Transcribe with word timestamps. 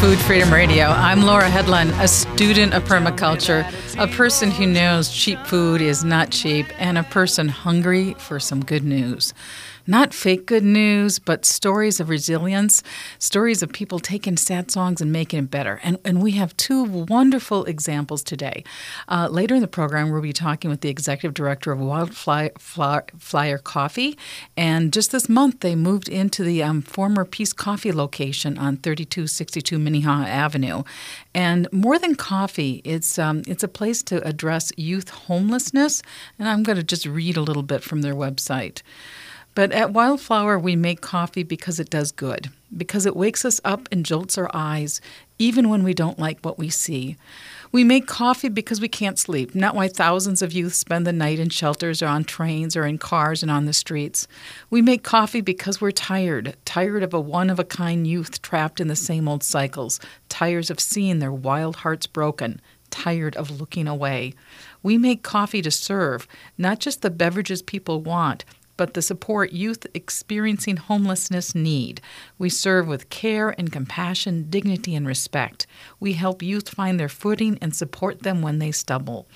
Food 0.00 0.18
Freedom 0.18 0.52
Radio. 0.52 0.86
I'm 0.86 1.22
Laura 1.22 1.48
Headland, 1.48 1.90
a 2.00 2.08
student 2.08 2.74
of 2.74 2.82
permaculture, 2.84 3.64
a 3.98 4.08
person 4.08 4.50
who 4.50 4.66
knows 4.66 5.12
cheap 5.12 5.38
food 5.46 5.80
is 5.80 6.04
not 6.04 6.30
cheap, 6.30 6.66
and 6.78 6.98
a 6.98 7.02
person 7.04 7.48
hungry 7.48 8.14
for 8.14 8.40
some 8.40 8.64
good 8.64 8.84
news 8.84 9.32
not 9.86 10.14
fake 10.14 10.46
good 10.46 10.64
news, 10.64 11.18
but 11.18 11.44
stories 11.44 12.00
of 12.00 12.08
resilience, 12.08 12.82
stories 13.18 13.62
of 13.62 13.72
people 13.72 13.98
taking 13.98 14.36
sad 14.36 14.70
songs 14.70 15.00
and 15.00 15.12
making 15.12 15.40
it 15.40 15.50
better. 15.50 15.80
And, 15.82 15.98
and 16.04 16.22
we 16.22 16.32
have 16.32 16.56
two 16.56 16.84
wonderful 16.84 17.64
examples 17.64 18.22
today. 18.22 18.64
Uh, 19.08 19.28
later 19.30 19.54
in 19.54 19.60
the 19.60 19.68
program, 19.68 20.10
we'll 20.10 20.22
be 20.22 20.32
talking 20.32 20.70
with 20.70 20.80
the 20.80 20.88
executive 20.88 21.34
director 21.34 21.72
of 21.72 21.80
Wildflyer 21.80 23.62
Coffee. 23.64 24.18
And 24.56 24.92
just 24.92 25.12
this 25.12 25.28
month, 25.28 25.60
they 25.60 25.74
moved 25.74 26.08
into 26.08 26.44
the 26.44 26.62
um, 26.62 26.82
former 26.82 27.24
Peace 27.24 27.52
Coffee 27.52 27.92
location 27.92 28.58
on 28.58 28.76
3262 28.76 29.78
Minnehaha 29.78 30.24
Avenue. 30.24 30.82
And 31.34 31.68
more 31.72 31.98
than 31.98 32.14
coffee, 32.14 32.82
it's, 32.84 33.18
um, 33.18 33.42
it's 33.46 33.62
a 33.62 33.68
place 33.68 34.02
to 34.04 34.26
address 34.26 34.72
youth 34.76 35.08
homelessness. 35.10 36.02
And 36.38 36.48
I'm 36.48 36.62
going 36.62 36.76
to 36.76 36.84
just 36.84 37.06
read 37.06 37.36
a 37.36 37.42
little 37.42 37.62
bit 37.62 37.82
from 37.82 38.02
their 38.02 38.14
website. 38.14 38.82
But 39.54 39.72
at 39.72 39.92
Wildflyer, 39.92 40.60
we 40.60 40.76
make 40.76 41.02
coffee 41.02 41.42
because 41.42 41.78
it 41.78 41.90
does 41.90 42.10
good, 42.10 42.48
because 42.74 43.04
it 43.04 43.14
wakes 43.14 43.44
us 43.44 43.60
up 43.64 43.86
and 43.92 44.04
jolts 44.04 44.38
our 44.38 44.50
eyes, 44.54 45.02
even 45.38 45.68
when 45.68 45.84
we 45.84 45.92
don't 45.92 46.18
like 46.18 46.40
what 46.40 46.58
we 46.58 46.70
see. 46.70 47.18
We 47.70 47.84
make 47.84 48.06
coffee 48.06 48.48
because 48.48 48.80
we 48.80 48.88
can't 48.88 49.18
sleep, 49.18 49.54
not 49.54 49.74
why 49.74 49.88
thousands 49.88 50.40
of 50.40 50.52
youth 50.52 50.72
spend 50.72 51.06
the 51.06 51.12
night 51.12 51.38
in 51.38 51.50
shelters 51.50 52.02
or 52.02 52.06
on 52.06 52.24
trains 52.24 52.76
or 52.76 52.86
in 52.86 52.96
cars 52.96 53.42
and 53.42 53.50
on 53.50 53.66
the 53.66 53.72
streets. 53.74 54.26
We 54.70 54.80
make 54.80 55.02
coffee 55.02 55.42
because 55.42 55.80
we're 55.80 55.90
tired, 55.90 56.56
tired 56.64 57.02
of 57.02 57.12
a 57.12 57.20
one 57.20 57.50
of 57.50 57.58
a 57.58 57.64
kind 57.64 58.06
youth 58.06 58.40
trapped 58.40 58.80
in 58.80 58.88
the 58.88 58.96
same 58.96 59.28
old 59.28 59.42
cycles, 59.42 60.00
tired 60.30 60.70
of 60.70 60.80
seeing 60.80 61.18
their 61.18 61.32
wild 61.32 61.76
hearts 61.76 62.06
broken, 62.06 62.60
tired 62.90 63.36
of 63.36 63.60
looking 63.60 63.86
away. 63.86 64.32
We 64.82 64.96
make 64.96 65.22
coffee 65.22 65.62
to 65.62 65.70
serve, 65.70 66.26
not 66.56 66.78
just 66.78 67.02
the 67.02 67.10
beverages 67.10 67.62
people 67.62 68.00
want 68.00 68.44
but 68.82 68.94
the 68.94 69.00
support 69.00 69.52
youth 69.52 69.86
experiencing 69.94 70.76
homelessness 70.76 71.54
need. 71.54 72.00
We 72.36 72.48
serve 72.48 72.88
with 72.88 73.10
care 73.10 73.50
and 73.50 73.70
compassion, 73.70 74.50
dignity 74.50 74.96
and 74.96 75.06
respect. 75.06 75.68
We 76.00 76.14
help 76.14 76.42
youth 76.42 76.68
find 76.68 76.98
their 76.98 77.08
footing 77.08 77.58
and 77.62 77.76
support 77.76 78.24
them 78.24 78.42
when 78.42 78.58
they 78.58 78.72
stumble. 78.72 79.28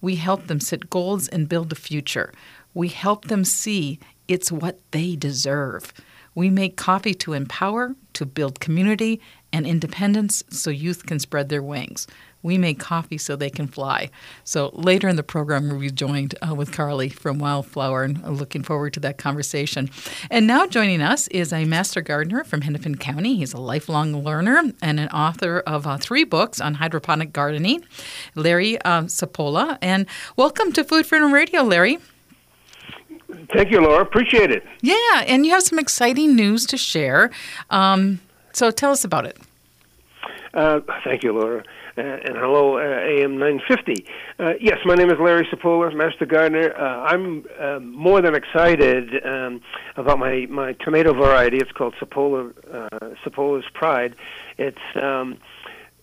We 0.00 0.16
help 0.16 0.46
them 0.46 0.58
set 0.58 0.88
goals 0.88 1.28
and 1.28 1.50
build 1.50 1.70
a 1.70 1.74
future. 1.74 2.32
We 2.72 2.88
help 2.88 3.26
them 3.26 3.44
see 3.44 3.98
it's 4.26 4.50
what 4.50 4.80
they 4.92 5.16
deserve. 5.16 5.92
We 6.34 6.48
make 6.48 6.78
coffee 6.78 7.12
to 7.12 7.34
empower, 7.34 7.94
to 8.14 8.24
build 8.24 8.58
community 8.58 9.20
and 9.52 9.66
independence 9.66 10.42
so 10.48 10.70
youth 10.70 11.04
can 11.04 11.18
spread 11.18 11.50
their 11.50 11.62
wings. 11.62 12.06
We 12.44 12.58
make 12.58 12.78
coffee 12.78 13.16
so 13.16 13.36
they 13.36 13.48
can 13.48 13.66
fly. 13.66 14.10
So 14.44 14.70
later 14.74 15.08
in 15.08 15.16
the 15.16 15.22
program, 15.22 15.70
we'll 15.70 15.80
be 15.80 15.90
joined 15.90 16.34
uh, 16.46 16.54
with 16.54 16.72
Carley 16.72 17.08
from 17.08 17.40
Wildflyer, 17.40 18.04
and 18.04 18.38
looking 18.38 18.62
forward 18.62 18.92
to 18.92 19.00
that 19.00 19.16
conversation. 19.16 19.90
And 20.30 20.46
now 20.46 20.66
joining 20.66 21.00
us 21.00 21.26
is 21.28 21.54
a 21.54 21.64
master 21.64 22.02
gardener 22.02 22.44
from 22.44 22.60
Hennepin 22.60 22.98
County. 22.98 23.36
He's 23.36 23.54
a 23.54 23.60
lifelong 23.60 24.22
learner 24.22 24.62
and 24.82 25.00
an 25.00 25.08
author 25.08 25.60
of 25.60 25.86
uh, 25.86 25.96
three 25.96 26.24
books 26.24 26.60
on 26.60 26.74
hydroponic 26.74 27.32
gardening, 27.32 27.82
Larry 28.34 28.78
uh, 28.82 29.04
Cipolla. 29.04 29.78
And 29.80 30.06
welcome 30.36 30.70
to 30.72 30.84
Food 30.84 31.06
Freedom 31.06 31.32
Radio, 31.32 31.62
Larry. 31.62 31.98
Thank 33.54 33.70
you, 33.70 33.80
Laura. 33.80 34.02
Appreciate 34.02 34.50
it. 34.50 34.64
Yeah, 34.82 35.24
and 35.26 35.46
you 35.46 35.52
have 35.52 35.62
some 35.62 35.78
exciting 35.78 36.36
news 36.36 36.66
to 36.66 36.76
share. 36.76 37.30
Um, 37.70 38.20
so 38.52 38.70
tell 38.70 38.92
us 38.92 39.02
about 39.02 39.24
it. 39.24 39.38
Uh, 40.52 40.80
thank 41.04 41.22
you, 41.22 41.32
Laura. 41.32 41.64
Uh, 41.96 42.00
and 42.02 42.36
hello, 42.36 42.76
uh, 42.76 42.80
AM 42.80 43.38
950. 43.38 44.04
Uh, 44.40 44.54
yes, 44.60 44.78
my 44.84 44.96
name 44.96 45.10
is 45.10 45.16
Larry 45.20 45.46
Cipolla, 45.46 45.94
Master 45.94 46.26
Gardener. 46.26 46.74
Uh, 46.76 47.02
I'm 47.04 47.44
uh, 47.60 47.78
more 47.78 48.20
than 48.20 48.34
excited 48.34 49.24
um, 49.24 49.60
about 49.96 50.18
my, 50.18 50.46
my 50.50 50.72
tomato 50.72 51.12
variety. 51.12 51.58
It's 51.58 51.70
called 51.70 51.94
Cipolla, 52.00 52.52
uh, 52.72 53.14
Cipolla's 53.24 53.66
Pride. 53.74 54.16
It's 54.58 54.76
um, 55.00 55.38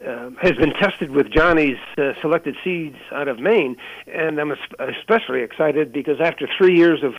uh, 0.07 0.29
has 0.41 0.53
been 0.53 0.71
tested 0.79 1.11
with 1.11 1.29
Johnny's 1.29 1.77
uh, 1.97 2.13
selected 2.21 2.55
seeds 2.63 2.95
out 3.11 3.27
of 3.27 3.39
Maine, 3.39 3.75
and 4.07 4.39
I'm 4.39 4.53
especially 4.79 5.41
excited 5.41 5.91
because 5.91 6.21
after 6.21 6.47
three 6.57 6.77
years 6.77 7.03
of 7.03 7.15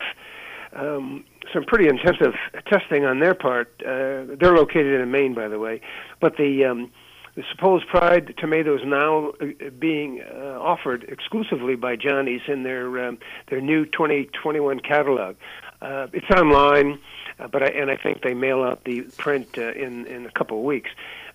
um, 0.75 1.23
some 1.53 1.63
pretty 1.63 1.87
intensive 1.87 2.33
testing 2.65 3.05
on 3.05 3.19
their 3.19 3.35
part, 3.35 3.71
uh, 3.81 4.33
they're 4.39 4.55
located 4.55 4.99
in 4.99 5.11
Maine, 5.11 5.35
by 5.35 5.47
the 5.47 5.59
way, 5.59 5.79
but 6.19 6.37
the 6.37 6.65
um, 6.65 6.91
the 7.35 7.43
Cipolla's 7.43 7.83
Pride 7.85 8.35
tomatoes 8.37 8.81
now 8.85 9.31
uh, 9.41 9.69
being 9.79 10.21
uh, 10.21 10.59
offered 10.59 11.03
exclusively 11.05 11.75
by 11.75 11.95
Johnny's 11.95 12.41
in 12.47 12.63
their 12.63 13.07
um, 13.07 13.17
their 13.47 13.61
new 13.61 13.85
2021 13.85 14.79
catalog. 14.79 15.35
Uh, 15.81 16.07
it's 16.13 16.29
online, 16.29 16.99
uh, 17.39 17.47
but 17.47 17.63
I, 17.63 17.67
and 17.67 17.89
I 17.89 17.97
think 17.97 18.21
they 18.21 18.33
mail 18.33 18.63
out 18.63 18.83
the 18.83 19.01
print 19.17 19.57
uh, 19.57 19.71
in 19.71 20.05
in 20.05 20.25
a 20.25 20.31
couple 20.31 20.59
of 20.59 20.63
weeks. 20.63 20.91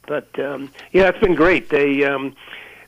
But 0.06 0.38
um, 0.38 0.70
yeah, 0.92 1.08
it's 1.08 1.18
been 1.18 1.34
great. 1.34 1.68
They 1.68 2.04
um, 2.04 2.36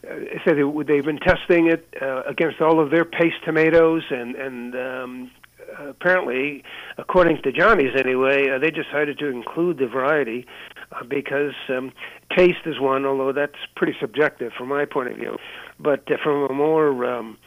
uh, 0.08 0.14
said 0.44 0.56
they, 0.56 0.82
they've 0.84 1.04
been 1.04 1.18
testing 1.18 1.66
it 1.66 1.92
uh, 2.00 2.22
against 2.26 2.60
all 2.60 2.80
of 2.80 2.90
their 2.90 3.04
paste 3.04 3.42
tomatoes, 3.44 4.04
and 4.10 4.36
and 4.36 4.74
um, 4.76 5.30
apparently, 5.78 6.62
according 6.98 7.42
to 7.42 7.52
Johnny's 7.52 7.94
anyway, 7.96 8.50
uh, 8.50 8.58
they 8.58 8.70
decided 8.70 9.18
to 9.18 9.28
include 9.28 9.78
the 9.78 9.86
variety 9.86 10.46
uh, 10.92 11.04
because 11.04 11.54
um, 11.68 11.92
taste 12.36 12.66
is 12.66 12.80
one, 12.80 13.04
although 13.04 13.32
that's 13.32 13.58
pretty 13.76 13.94
subjective 14.00 14.52
from 14.56 14.68
my 14.68 14.84
point 14.84 15.10
of 15.10 15.16
view. 15.16 15.36
But 15.78 16.10
uh, 16.10 16.16
from 16.22 16.44
a 16.50 16.52
more 16.52 17.04
um, 17.04 17.38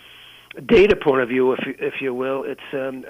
data 0.65 0.95
point 0.95 1.21
of 1.21 1.29
view, 1.29 1.53
if 1.53 1.59
if 1.79 2.01
you 2.01 2.13
will, 2.13 2.43
it's 2.45 2.61
um, 2.73 3.03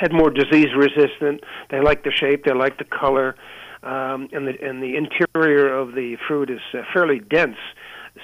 had 0.00 0.12
more 0.12 0.30
disease 0.30 0.68
resistant. 0.76 1.42
They 1.70 1.80
like 1.80 2.04
the 2.04 2.12
shape, 2.12 2.44
they 2.44 2.54
like 2.54 2.78
the 2.78 2.84
color, 2.84 3.36
um, 3.82 4.28
and 4.32 4.46
the 4.46 4.54
and 4.62 4.82
the 4.82 4.96
interior 4.96 5.72
of 5.72 5.94
the 5.94 6.16
fruit 6.26 6.50
is 6.50 6.60
uh, 6.74 6.82
fairly 6.92 7.20
dense. 7.20 7.58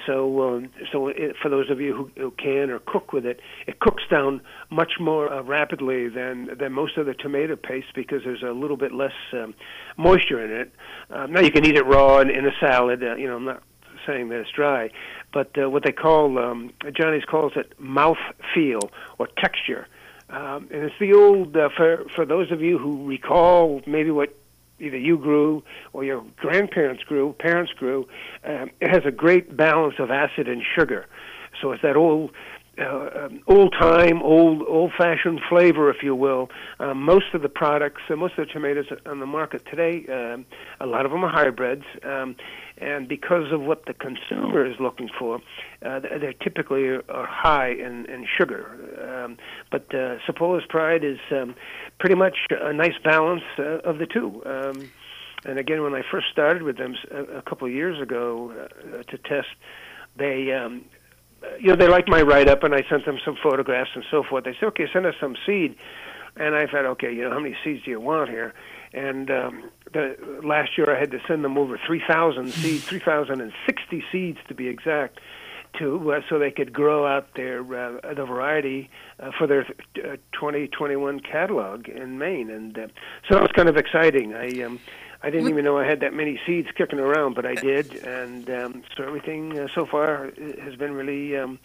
So, 0.05 0.41
um, 0.43 0.69
so 0.91 1.07
it, 1.07 1.35
for 1.41 1.49
those 1.49 1.69
of 1.69 1.79
you 1.79 1.95
who, 1.95 2.21
who 2.21 2.31
can 2.31 2.69
or 2.69 2.79
cook 2.79 3.13
with 3.13 3.25
it, 3.25 3.39
it 3.67 3.79
cooks 3.79 4.03
down 4.09 4.41
much 4.69 4.93
more 4.99 5.31
uh, 5.31 5.41
rapidly 5.43 6.09
than 6.09 6.49
than 6.57 6.73
most 6.73 6.97
of 6.97 7.05
the 7.05 7.13
tomato 7.13 7.55
paste 7.55 7.87
because 7.95 8.21
there's 8.23 8.43
a 8.43 8.51
little 8.51 8.77
bit 8.77 8.93
less 8.93 9.13
um, 9.33 9.53
moisture 9.97 10.43
in 10.43 10.51
it. 10.51 10.71
Um, 11.09 11.31
now 11.31 11.41
you 11.41 11.51
can 11.51 11.65
eat 11.65 11.75
it 11.75 11.85
raw 11.85 12.19
in, 12.19 12.29
in 12.29 12.45
a 12.45 12.51
salad. 12.59 13.03
Uh, 13.03 13.15
you 13.15 13.27
know, 13.27 13.35
I'm 13.35 13.45
not 13.45 13.63
saying 14.05 14.29
that 14.29 14.39
it's 14.39 14.51
dry, 14.51 14.89
but 15.33 15.51
uh, 15.61 15.69
what 15.69 15.83
they 15.83 15.91
call 15.91 16.37
um, 16.37 16.71
Johnny's 16.93 17.25
calls 17.25 17.53
it 17.55 17.79
mouth 17.79 18.17
feel 18.53 18.89
or 19.17 19.27
texture. 19.37 19.87
Um, 20.29 20.67
and 20.71 20.83
it's 20.83 20.95
the 20.99 21.13
old 21.13 21.55
uh, 21.55 21.69
for 21.75 22.05
for 22.15 22.25
those 22.25 22.51
of 22.51 22.61
you 22.61 22.77
who 22.77 23.05
recall 23.05 23.81
maybe 23.87 24.11
what 24.11 24.35
either 24.79 24.97
you 24.97 25.17
grew 25.17 25.63
or 25.93 26.03
your 26.03 26.23
grandparents 26.37 27.03
grew, 27.03 27.33
parents 27.39 27.71
grew, 27.73 28.07
um, 28.45 28.69
it 28.79 28.89
has 28.89 29.03
a 29.05 29.11
great 29.11 29.55
balance 29.55 29.95
of 29.99 30.11
acid 30.11 30.47
and 30.47 30.61
sugar. 30.77 31.05
So 31.61 31.71
it's 31.71 31.81
that 31.81 31.95
old, 31.95 32.31
uh, 32.79 33.09
um, 33.25 33.41
old 33.47 33.73
time, 33.79 34.21
old 34.21 34.61
old 34.67 34.91
fashioned 34.95 35.41
flavor, 35.49 35.89
if 35.89 36.03
you 36.03 36.15
will. 36.15 36.49
Um, 36.79 37.01
most 37.01 37.33
of 37.33 37.41
the 37.41 37.49
products, 37.49 38.01
uh, 38.09 38.15
most 38.15 38.37
of 38.37 38.47
the 38.47 38.53
tomatoes 38.53 38.85
on 39.05 39.19
the 39.19 39.25
market 39.25 39.63
today, 39.65 40.05
um, 40.11 40.45
a 40.79 40.85
lot 40.85 41.05
of 41.05 41.11
them 41.11 41.23
are 41.23 41.31
hybrids. 41.31 41.85
Um, 42.03 42.35
and 42.79 43.07
because 43.07 43.51
of 43.51 43.61
what 43.61 43.85
the 43.87 43.93
consumer 43.95 44.63
is 44.63 44.75
looking 44.79 45.09
for, 45.17 45.39
uh, 45.83 45.99
they 45.99 46.35
typically 46.43 46.87
are 46.87 47.25
high 47.25 47.69
in, 47.69 48.05
in 48.05 48.27
sugar. 48.37 49.25
Um, 49.25 49.37
but 49.71 49.87
uh, 49.95 50.17
Cipolla's 50.27 50.65
Pride 50.69 51.03
is 51.03 51.17
um, 51.31 51.55
pretty 51.99 52.15
much 52.15 52.37
a 52.51 52.73
nice 52.73 52.97
balance 53.03 53.43
uh, 53.59 53.79
of 53.83 53.97
the 53.97 54.05
two. 54.05 54.41
Um, 54.45 54.89
and 55.45 55.59
again, 55.59 55.83
when 55.83 55.93
I 55.93 56.01
first 56.09 56.27
started 56.31 56.63
with 56.63 56.77
them 56.77 56.95
a, 57.11 57.37
a 57.37 57.41
couple 57.41 57.67
of 57.67 57.73
years 57.73 58.01
ago 58.01 58.51
uh, 58.51 59.03
to 59.03 59.17
test, 59.17 59.47
they 60.15 60.51
um, 60.51 60.85
you 61.59 61.67
know 61.67 61.75
they 61.75 61.87
liked 61.87 62.09
my 62.09 62.21
write 62.21 62.49
up, 62.49 62.63
and 62.63 62.73
I 62.73 62.83
sent 62.89 63.05
them 63.05 63.19
some 63.23 63.37
photographs 63.41 63.91
and 63.95 64.03
so 64.09 64.23
forth. 64.23 64.43
They 64.43 64.55
said, 64.59 64.67
"Okay, 64.67 64.87
send 64.91 65.05
us 65.05 65.15
some 65.19 65.35
seed." 65.45 65.75
And 66.39 66.55
I 66.55 66.67
thought, 66.67 66.85
okay, 66.85 67.11
you 67.13 67.23
know, 67.23 67.31
how 67.31 67.39
many 67.39 67.55
seeds 67.63 67.83
do 67.83 67.91
you 67.91 67.99
want 67.99 68.29
here? 68.29 68.53
And 68.93 69.29
um, 69.31 69.71
the, 69.91 70.15
last 70.43 70.77
year 70.77 70.95
I 70.95 70.99
had 70.99 71.11
to 71.11 71.19
send 71.27 71.43
them 71.43 71.57
over 71.57 71.79
3,000 71.85 72.51
seeds, 72.51 72.83
3,060 72.85 74.03
seeds 74.11 74.37
to 74.47 74.53
be 74.53 74.67
exact, 74.67 75.19
to 75.79 76.11
uh, 76.11 76.21
so 76.29 76.39
they 76.39 76.51
could 76.51 76.73
grow 76.73 77.05
out 77.05 77.27
their 77.35 77.61
uh, 77.61 78.13
the 78.13 78.25
variety 78.25 78.89
uh, 79.19 79.31
for 79.37 79.47
their 79.47 79.61
uh, 79.61 80.17
2021 80.33 81.19
catalog 81.19 81.87
in 81.87 82.17
Maine. 82.17 82.49
And 82.49 82.77
uh, 82.77 82.87
so 83.27 83.35
that 83.35 83.41
was 83.41 83.51
kind 83.55 83.69
of 83.69 83.77
exciting. 83.77 84.33
I 84.33 84.63
um, 84.63 84.79
I 85.23 85.31
didn't 85.31 85.49
even 85.49 85.65
know 85.65 85.77
I 85.77 85.85
had 85.85 86.01
that 86.01 86.13
many 86.13 86.39
seeds 86.45 86.67
kicking 86.77 86.99
around, 86.99 87.33
but 87.33 87.45
I 87.45 87.55
did, 87.55 87.95
and 88.03 88.47
um, 88.51 88.83
so 88.95 89.03
everything 89.03 89.57
uh, 89.57 89.67
so 89.73 89.85
far 89.85 90.31
has 90.61 90.75
been 90.75 90.93
really 90.93 91.35
um, 91.35 91.57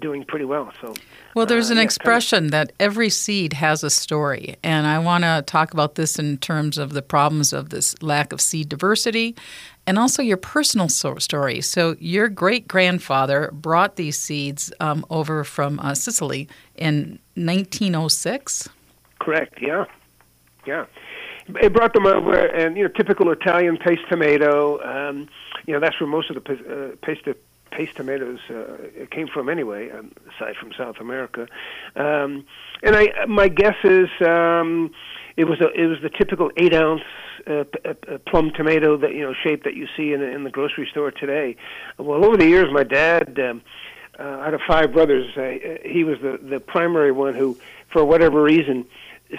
doing 0.00 0.24
pretty 0.24 0.44
well. 0.44 0.72
So, 0.80 0.92
well, 1.34 1.46
there's 1.46 1.70
uh, 1.70 1.74
an 1.74 1.78
yeah, 1.78 1.84
expression 1.84 2.36
kind 2.36 2.46
of, 2.46 2.50
that 2.52 2.72
every 2.80 3.08
seed 3.10 3.52
has 3.52 3.84
a 3.84 3.90
story, 3.90 4.56
and 4.64 4.88
I 4.88 4.98
want 4.98 5.22
to 5.22 5.44
talk 5.46 5.72
about 5.72 5.94
this 5.94 6.18
in 6.18 6.38
terms 6.38 6.78
of 6.78 6.94
the 6.94 7.02
problems 7.02 7.52
of 7.52 7.70
this 7.70 7.94
lack 8.02 8.32
of 8.32 8.40
seed 8.40 8.68
diversity, 8.68 9.36
and 9.86 10.00
also 10.00 10.20
your 10.20 10.36
personal 10.36 10.88
story. 10.88 11.60
So, 11.60 11.94
your 12.00 12.28
great 12.28 12.66
grandfather 12.66 13.50
brought 13.52 13.94
these 13.94 14.18
seeds 14.18 14.72
um, 14.80 15.06
over 15.10 15.44
from 15.44 15.78
uh, 15.78 15.94
Sicily 15.94 16.48
in 16.74 17.20
1906. 17.36 18.68
Correct. 19.20 19.54
Yeah. 19.62 19.84
Yeah 20.66 20.86
it 21.60 21.72
brought 21.72 21.92
them 21.92 22.06
over, 22.06 22.34
and 22.34 22.76
you 22.76 22.84
know, 22.84 22.88
typical 22.88 23.30
Italian 23.30 23.76
paste 23.76 24.02
tomato. 24.08 24.80
Um, 24.82 25.28
you 25.66 25.74
know, 25.74 25.80
that's 25.80 26.00
where 26.00 26.08
most 26.08 26.30
of 26.30 26.42
the 26.42 26.52
uh, 26.52 26.96
paste 27.04 27.26
paste 27.70 27.96
tomatoes 27.96 28.38
uh, 28.48 29.06
came 29.10 29.28
from 29.28 29.48
anyway, 29.48 29.90
um, 29.90 30.12
aside 30.34 30.56
from 30.56 30.72
South 30.72 30.96
America. 31.00 31.46
Um, 31.94 32.46
and 32.82 32.96
I, 32.96 33.26
my 33.26 33.48
guess 33.48 33.76
is 33.84 34.08
um, 34.26 34.90
it 35.36 35.44
was 35.44 35.60
a, 35.60 35.68
it 35.72 35.86
was 35.86 35.98
the 36.02 36.10
typical 36.10 36.50
eight 36.56 36.74
ounce 36.74 37.02
uh, 37.46 37.64
p- 37.64 37.88
uh, 37.88 38.18
plum 38.26 38.50
tomato 38.54 38.96
that 38.96 39.14
you 39.14 39.22
know 39.22 39.34
shape 39.34 39.64
that 39.64 39.74
you 39.74 39.86
see 39.96 40.12
in 40.12 40.22
in 40.22 40.44
the 40.44 40.50
grocery 40.50 40.88
store 40.90 41.10
today. 41.10 41.56
Well, 41.98 42.24
over 42.24 42.36
the 42.36 42.46
years, 42.46 42.72
my 42.72 42.84
dad. 42.84 43.38
Um, 43.38 43.62
uh, 44.18 44.22
out 44.22 44.54
of 44.54 44.62
five 44.66 44.94
brothers, 44.94 45.36
uh, 45.36 45.86
he 45.86 46.02
was 46.02 46.18
the 46.22 46.38
the 46.42 46.58
primary 46.58 47.12
one 47.12 47.34
who, 47.34 47.54
for 47.92 48.02
whatever 48.02 48.42
reason, 48.42 48.86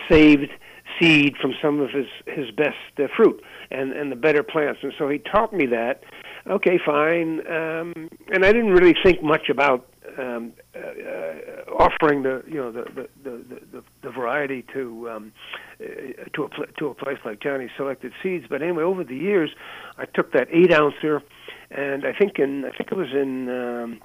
saved 0.07 0.51
seed 0.99 1.35
from 1.41 1.53
some 1.61 1.79
of 1.79 1.89
his 1.91 2.07
his 2.25 2.51
best 2.51 2.75
uh, 2.99 3.07
fruit 3.15 3.41
and 3.71 3.91
and 3.91 4.11
the 4.11 4.15
better 4.15 4.44
plants. 4.44 4.79
And 4.83 4.94
so 4.97 5.09
he 5.09 5.19
taught 5.19 5.53
me 5.53 5.65
that. 5.67 6.03
Okay, 6.47 6.79
fine. 6.83 7.45
Um, 7.47 8.09
and 8.33 8.45
I 8.45 8.51
didn't 8.51 8.71
really 8.71 8.95
think 9.03 9.21
much 9.21 9.49
about 9.49 9.85
um, 10.17 10.53
uh, 10.75 10.79
uh, 10.79 11.71
offering 11.73 12.23
the 12.23 12.44
you 12.47 12.55
know 12.55 12.71
the 12.71 12.83
the 12.95 13.09
the, 13.23 13.59
the, 13.71 13.83
the 14.03 14.09
variety 14.09 14.65
to 14.73 15.09
um, 15.09 15.33
uh, 15.79 15.85
to 16.33 16.44
a 16.44 16.49
pl- 16.49 16.65
to 16.77 16.88
a 16.88 16.94
place 16.94 17.17
like 17.25 17.41
Johnny 17.41 17.69
Selected 17.77 18.13
Seeds. 18.23 18.45
But 18.50 18.61
anyway, 18.61 18.83
over 18.83 19.03
the 19.03 19.15
years, 19.15 19.51
I 19.97 20.05
took 20.05 20.31
that 20.33 20.47
eight 20.51 20.73
ouncer, 20.73 21.21
and 21.69 22.05
I 22.05 22.13
think 22.13 22.39
in 22.39 22.65
I 22.65 22.71
think 22.75 22.91
it 22.91 22.97
was 22.97 23.11
in 23.13 23.50
um, 23.50 24.00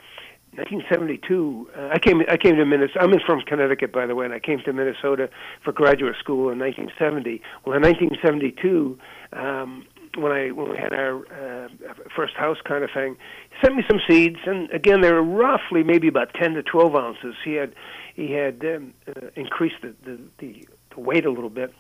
1972, 0.55 1.71
uh, 1.75 1.89
I 1.93 1.99
came. 1.99 2.23
I 2.29 2.37
came 2.37 2.57
to 2.57 2.67
Minnesota. 2.67 3.01
I'm 3.01 3.19
from 3.25 3.41
Connecticut, 3.41 3.91
by 3.91 4.05
the 4.05 4.15
way, 4.15 4.27
and 4.27 4.35
I 4.35 4.39
came 4.39 4.61
to 4.67 4.73
Minnesota 4.75 5.31
for 5.65 5.73
graduate 5.73 6.17
school 6.19 6.51
in 6.51 6.59
1970. 6.59 7.41
Well, 7.65 7.75
in 7.77 7.83
1972, 7.83 8.99
um, 9.33 9.87
when 10.19 10.31
I 10.31 10.51
when 10.51 10.71
we 10.71 10.77
had 10.77 10.93
our 10.93 11.21
uh, 11.33 11.69
first 12.15 12.35
house 12.35 12.59
kind 12.65 12.85
of 12.85 12.91
thing, 12.93 13.17
he 13.49 13.57
sent 13.65 13.77
me 13.77 13.83
some 13.89 13.99
seeds, 14.07 14.41
and 14.45 14.71
again, 14.73 15.01
they 15.01 15.11
were 15.11 15.23
roughly 15.23 15.83
maybe 15.83 16.07
about 16.07 16.35
10 16.35 16.53
to 16.53 16.63
12 16.63 16.97
ounces. 16.97 17.35
He 17.43 17.55
had 17.55 17.75
he 18.15 18.33
had 18.33 18.63
um, 18.63 18.93
uh, 19.09 19.29
increased 19.37 19.77
the, 19.81 19.95
the 20.05 20.21
the 20.37 20.69
the 20.95 21.01
weight 21.01 21.25
a 21.25 21.31
little 21.31 21.51
bit. 21.51 21.73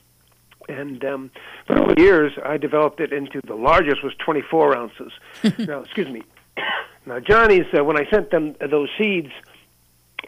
And 0.68 1.04
um, 1.04 1.30
but 1.68 1.78
over 1.78 1.94
the 1.94 2.00
years, 2.00 2.32
I 2.42 2.56
developed 2.56 3.00
it 3.00 3.12
into 3.12 3.42
the 3.46 3.54
largest 3.54 4.02
was 4.02 4.14
24 4.24 4.76
ounces. 4.76 5.12
now, 5.58 5.80
excuse 5.80 6.08
me, 6.08 6.22
now, 7.06 7.18
Johnny's 7.20 7.66
uh, 7.76 7.84
when 7.84 7.96
I 7.96 8.08
sent 8.10 8.30
them 8.30 8.54
those 8.60 8.88
seeds, 8.98 9.30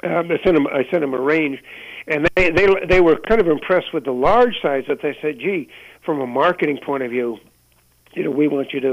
um, 0.03 0.31
I 0.31 0.39
sent 0.43 0.55
them 0.55 0.67
I 0.67 0.85
sent 0.91 1.01
them 1.03 1.15
a 1.15 1.21
range, 1.21 1.63
and 2.07 2.29
they 2.35 2.51
they 2.51 2.67
they 2.89 3.01
were 3.01 3.17
kind 3.17 3.41
of 3.41 3.49
impressed 3.49 3.93
with 3.93 4.05
the 4.05 4.13
large 4.13 4.55
size. 4.61 4.85
That 4.89 5.01
they 5.03 5.17
said, 5.23 5.39
"Gee, 5.39 5.69
from 6.05 6.21
a 6.21 6.27
marketing 6.27 6.79
point 6.85 7.03
of 7.03 7.11
view, 7.11 7.39
you 8.15 8.25
know, 8.25 8.31
we 8.31 8.49
want 8.49 8.73
you 8.73 8.81
to 8.81 8.93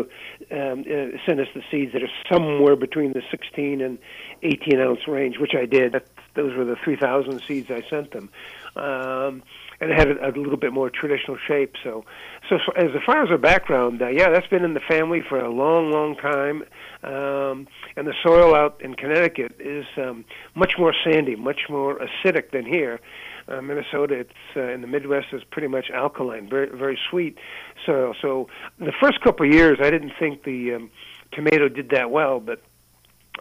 um, 0.52 0.82
uh, 0.82 1.18
send 1.26 1.40
us 1.40 1.48
the 1.56 1.64
seeds 1.72 1.94
that 1.94 2.04
are 2.04 2.10
somewhere 2.32 2.76
between 2.76 3.14
the 3.14 3.24
16 3.32 3.82
and 3.82 3.98
18 4.44 4.80
ounce 4.80 5.08
range," 5.08 5.40
which 5.40 5.56
I 5.56 5.66
did. 5.66 5.94
That, 5.94 6.06
those 6.34 6.56
were 6.56 6.66
the 6.66 6.78
3,000 6.78 7.42
seeds 7.48 7.70
I 7.70 7.82
sent 7.90 8.12
them. 8.12 8.30
Um, 8.76 9.44
and 9.82 9.92
it 9.92 9.98
had 9.98 10.10
a, 10.10 10.28
a 10.28 10.32
little 10.38 10.58
bit 10.58 10.72
more 10.72 10.90
traditional 10.90 11.38
shape. 11.48 11.74
So, 11.84 12.06
so, 12.48 12.58
so 12.66 12.72
as 12.74 12.92
far 13.06 13.24
as 13.24 13.32
our 13.32 13.38
background, 13.38 14.02
uh, 14.02 14.08
yeah, 14.08 14.30
that's 14.30 14.48
been 14.48 14.64
in 14.64 14.76
the 14.76 14.82
family 14.88 15.22
for 15.28 15.40
a 15.40 15.50
long, 15.52 15.92
long 15.92 16.16
time. 16.16 16.64
Um, 17.04 17.68
and 17.98 18.08
the 18.08 18.14
soil 18.24 18.56
out 18.56 18.80
in 18.82 18.94
Connecticut 18.94 19.56
is 19.60 19.86
um, 19.98 20.24
much 20.56 20.74
more 20.78 20.94
sandy, 21.04 21.36
much 21.36 21.62
more 21.68 22.00
acidic 22.00 22.52
than 22.52 22.66
here. 22.66 23.00
Uh, 23.48 23.60
Minnesota, 23.60 24.20
it's 24.20 24.30
uh, 24.56 24.72
in 24.72 24.82
the 24.82 24.88
Midwest 24.88 25.28
is 25.34 25.42
pretty 25.50 25.68
much 25.68 25.90
alkaline, 25.92 26.48
very, 26.48 26.70
very 26.70 26.98
sweet 27.10 27.38
soil. 27.86 28.14
So, 28.22 28.48
the 28.80 28.94
first 29.02 29.20
couple 29.22 29.48
of 29.48 29.52
years, 29.52 29.80
I 29.82 29.90
didn't 29.90 30.14
think 30.20 30.44
the 30.44 30.76
um, 30.76 30.92
tomato 31.34 31.68
did 31.68 31.90
that 31.90 32.12
well, 32.12 32.40
but 32.40 32.62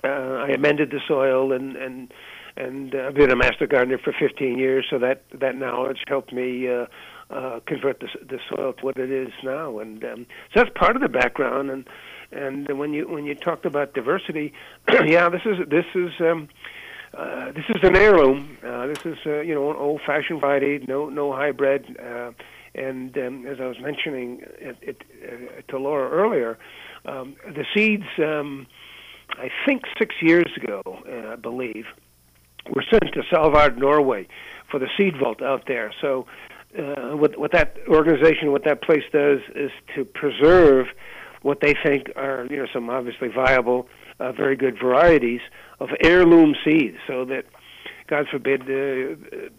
uh, 0.03 0.09
I 0.09 0.49
amended 0.49 0.91
the 0.91 1.01
soil 1.07 1.53
and 1.53 1.77
and 1.77 2.13
and 2.61 2.95
uh, 2.95 3.07
I've 3.07 3.15
been 3.15 3.31
a 3.31 3.37
master 3.37 3.67
gardener 3.67 3.99
for 3.99 4.13
15 4.19 4.59
years, 4.59 4.87
so 4.91 4.99
that 4.99 5.25
that 5.35 5.57
knowledge 5.57 6.05
helped 6.07 6.33
me 6.33 6.69
uh, 6.69 6.87
uh, 7.31 7.61
convert 7.67 8.01
the, 8.01 8.09
the 8.27 8.39
soil 8.49 8.75
to 8.75 8.85
what 8.85 8.99
it 8.99 9.11
is 9.11 9.33
now, 9.43 9.79
and 9.79 10.05
um, 10.05 10.27
so 10.53 10.63
that's 10.63 10.71
part 10.75 10.97
of 10.97 11.03
the 11.03 11.09
background. 11.09 11.71
And 11.71 11.89
and 12.33 12.79
when 12.79 12.93
you 12.93 13.09
when 13.09 13.25
you 13.25 13.35
talked 13.35 13.65
about 13.65 13.95
diversity, 13.95 14.53
yeah, 15.07 15.29
this 15.29 15.43
is 15.45 15.69
this 15.69 15.87
is. 15.95 16.13
Um, 16.21 16.49
uh, 17.13 17.51
this 17.51 17.65
is 17.69 17.83
an 17.83 17.97
heirloom. 17.97 18.57
Uh, 18.65 18.87
this 18.87 19.05
is, 19.05 19.19
uh, 19.27 19.41
you 19.41 19.53
know, 19.53 19.69
an 19.69 19.77
old-fashioned 19.77 20.41
variety, 20.41 20.85
no, 20.87 21.09
no 21.09 21.33
hybrid. 21.33 21.99
Uh, 21.99 22.31
and 22.77 23.19
um, 23.19 23.47
as 23.49 23.59
I 23.61 23.67
was 23.67 23.81
mentioning 23.81 24.43
it, 24.61 24.77
it, 24.81 25.03
uh, 25.25 25.63
to 25.73 25.79
Laura 25.81 26.09
earlier, 26.09 26.57
um, 27.07 27.35
the 27.45 27.65
seeds, 27.75 28.05
um, 28.19 28.69
I 29.31 29.51
think 29.67 29.83
six 29.99 30.15
years 30.23 30.53
ago, 30.57 30.83
uh, 30.87 31.33
I 31.33 31.37
believe, 31.37 31.87
were 32.69 32.85
sent 32.91 33.13
to 33.15 33.23
Svalbard, 33.33 33.79
Norway, 33.79 34.27
for 34.71 34.79
the 34.79 34.89
seed 34.97 35.15
vault 35.19 35.43
out 35.43 35.65
there. 35.67 35.93
So, 36.01 36.27
uh, 36.79 37.17
what 37.17 37.39
what 37.39 37.53
that 37.53 37.77
organization, 37.89 38.53
what 38.53 38.65
that 38.65 38.83
place 38.83 39.03
does, 39.13 39.41
is 39.55 39.71
to 39.97 40.05
preserve 40.05 40.87
what 41.43 41.61
they 41.61 41.75
think 41.85 42.13
are 42.17 42.47
you 42.51 42.57
know 42.57 42.67
some 42.73 42.91
obviously 42.91 43.29
viable, 43.29 43.89
uh, 44.21 44.33
very 44.33 44.57
good 44.57 44.79
varieties 44.79 45.41
of 45.81 45.89
heirloom 46.03 46.55
seeds, 46.65 46.99
so 47.07 47.25
that 47.25 47.45
God 48.07 48.27
forbid. 48.31 48.63
Uh, 48.63 49.51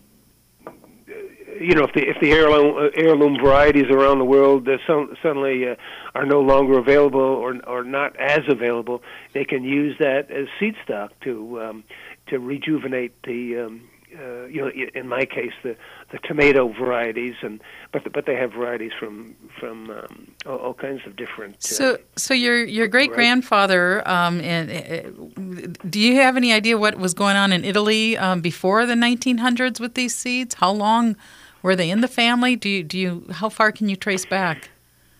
you 1.60 1.76
know, 1.76 1.84
if 1.84 1.94
the 1.94 2.08
if 2.08 2.18
the 2.22 2.32
heirloom 2.32 2.78
uh, 2.78 2.90
heirloom 2.96 3.38
varieties 3.44 3.90
around 3.92 4.20
the 4.20 4.26
world 4.26 4.68
uh, 4.68 4.78
so, 4.88 5.08
suddenly 5.22 5.68
uh, 5.68 5.76
are 6.16 6.26
no 6.26 6.40
longer 6.40 6.80
available 6.80 7.20
or 7.20 7.56
or 7.68 7.84
not 7.84 8.16
as 8.18 8.42
available, 8.48 9.02
they 9.34 9.44
can 9.44 9.64
use 9.64 9.96
that 10.00 10.32
as 10.32 10.48
seed 10.60 10.76
stock 10.84 11.12
to 11.22 11.62
um, 11.62 11.84
to 12.32 12.40
rejuvenate 12.40 13.14
the 13.24 13.58
um, 13.58 13.82
uh, 14.18 14.46
you 14.46 14.62
know 14.62 14.72
in 14.96 15.08
my 15.08 15.26
case 15.26 15.54
the 15.64 15.76
the 16.12 16.18
tomato 16.24 16.68
varieties 16.74 17.36
and 17.42 17.62
but 17.94 18.12
but 18.12 18.26
they 18.26 18.36
have 18.36 18.52
varieties 18.54 18.92
from 19.00 19.36
from 19.60 19.90
um, 19.90 20.32
all, 20.46 20.58
all, 20.58 20.74
kinds 20.74 21.02
of 21.06 21.16
different 21.16 21.56
uh, 21.56 21.60
so 21.60 21.98
so 22.16 22.34
your 22.34 22.64
your 22.64 22.88
great 22.88 23.12
grandfather 23.12 24.06
um, 24.08 24.42
and 24.42 24.70
uh, 24.72 25.88
do 25.90 26.00
you 26.00 26.16
have 26.16 26.36
any 26.36 26.52
idea 26.52 26.78
what 26.78 26.96
was 26.96 27.14
going 27.14 27.38
on 27.38 27.54
in 27.54 27.64
Italy 27.64 28.18
um, 28.18 28.42
before 28.42 28.86
the 28.86 28.96
1900s 28.96 29.80
with 29.80 29.94
these 29.94 30.16
seeds? 30.16 30.56
How 30.56 30.72
long 30.72 31.16
were 31.62 31.76
they 31.76 31.90
in 31.90 32.02
the 32.02 32.08
family? 32.08 32.56
Do 32.56 32.70
you 32.70 32.84
do 32.84 32.98
you 32.98 33.26
how 33.32 33.50
far 33.50 33.72
can 33.72 33.88
you 33.88 33.96
trace 33.96 34.26
back? 34.26 34.70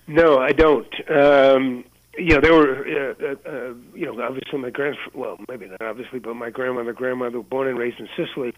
No 0.08 0.40
I 0.40 0.52
don't. 0.52 0.94
Um, 1.10 1.86
you 2.18 2.36
know, 2.36 2.42
they 2.42 2.52
were, 2.52 2.86
uh, 2.86 3.14
uh, 3.24 3.50
uh, 3.50 3.74
you 3.96 4.06
know, 4.06 4.22
obviously 4.22 4.60
my 4.60 4.70
grand, 4.70 4.98
well, 5.14 5.38
maybe 5.48 5.68
not 5.68 5.82
obviously, 5.82 6.20
but 6.20 6.36
my 6.36 6.50
grandmother, 6.50 6.94
grandmother, 6.94 7.38
were 7.38 7.44
born 7.44 7.68
and 7.68 7.78
raised 7.78 8.00
in 8.00 8.10
Sicily, 8.18 8.54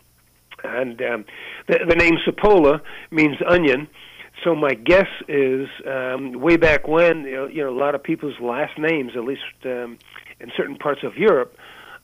and 0.63 1.01
um, 1.01 1.25
the, 1.67 1.79
the 1.87 1.95
name 1.95 2.15
Cipolla 2.25 2.81
means 3.11 3.37
onion. 3.47 3.87
So 4.43 4.55
my 4.55 4.73
guess 4.73 5.07
is, 5.27 5.67
um, 5.87 6.33
way 6.41 6.57
back 6.57 6.87
when, 6.87 7.23
you 7.25 7.35
know, 7.35 7.47
you 7.47 7.63
know, 7.63 7.69
a 7.69 7.79
lot 7.79 7.93
of 7.93 8.01
people's 8.01 8.39
last 8.41 8.77
names, 8.79 9.11
at 9.15 9.23
least 9.23 9.41
um, 9.65 9.99
in 10.39 10.51
certain 10.57 10.75
parts 10.75 11.03
of 11.03 11.15
Europe, 11.15 11.55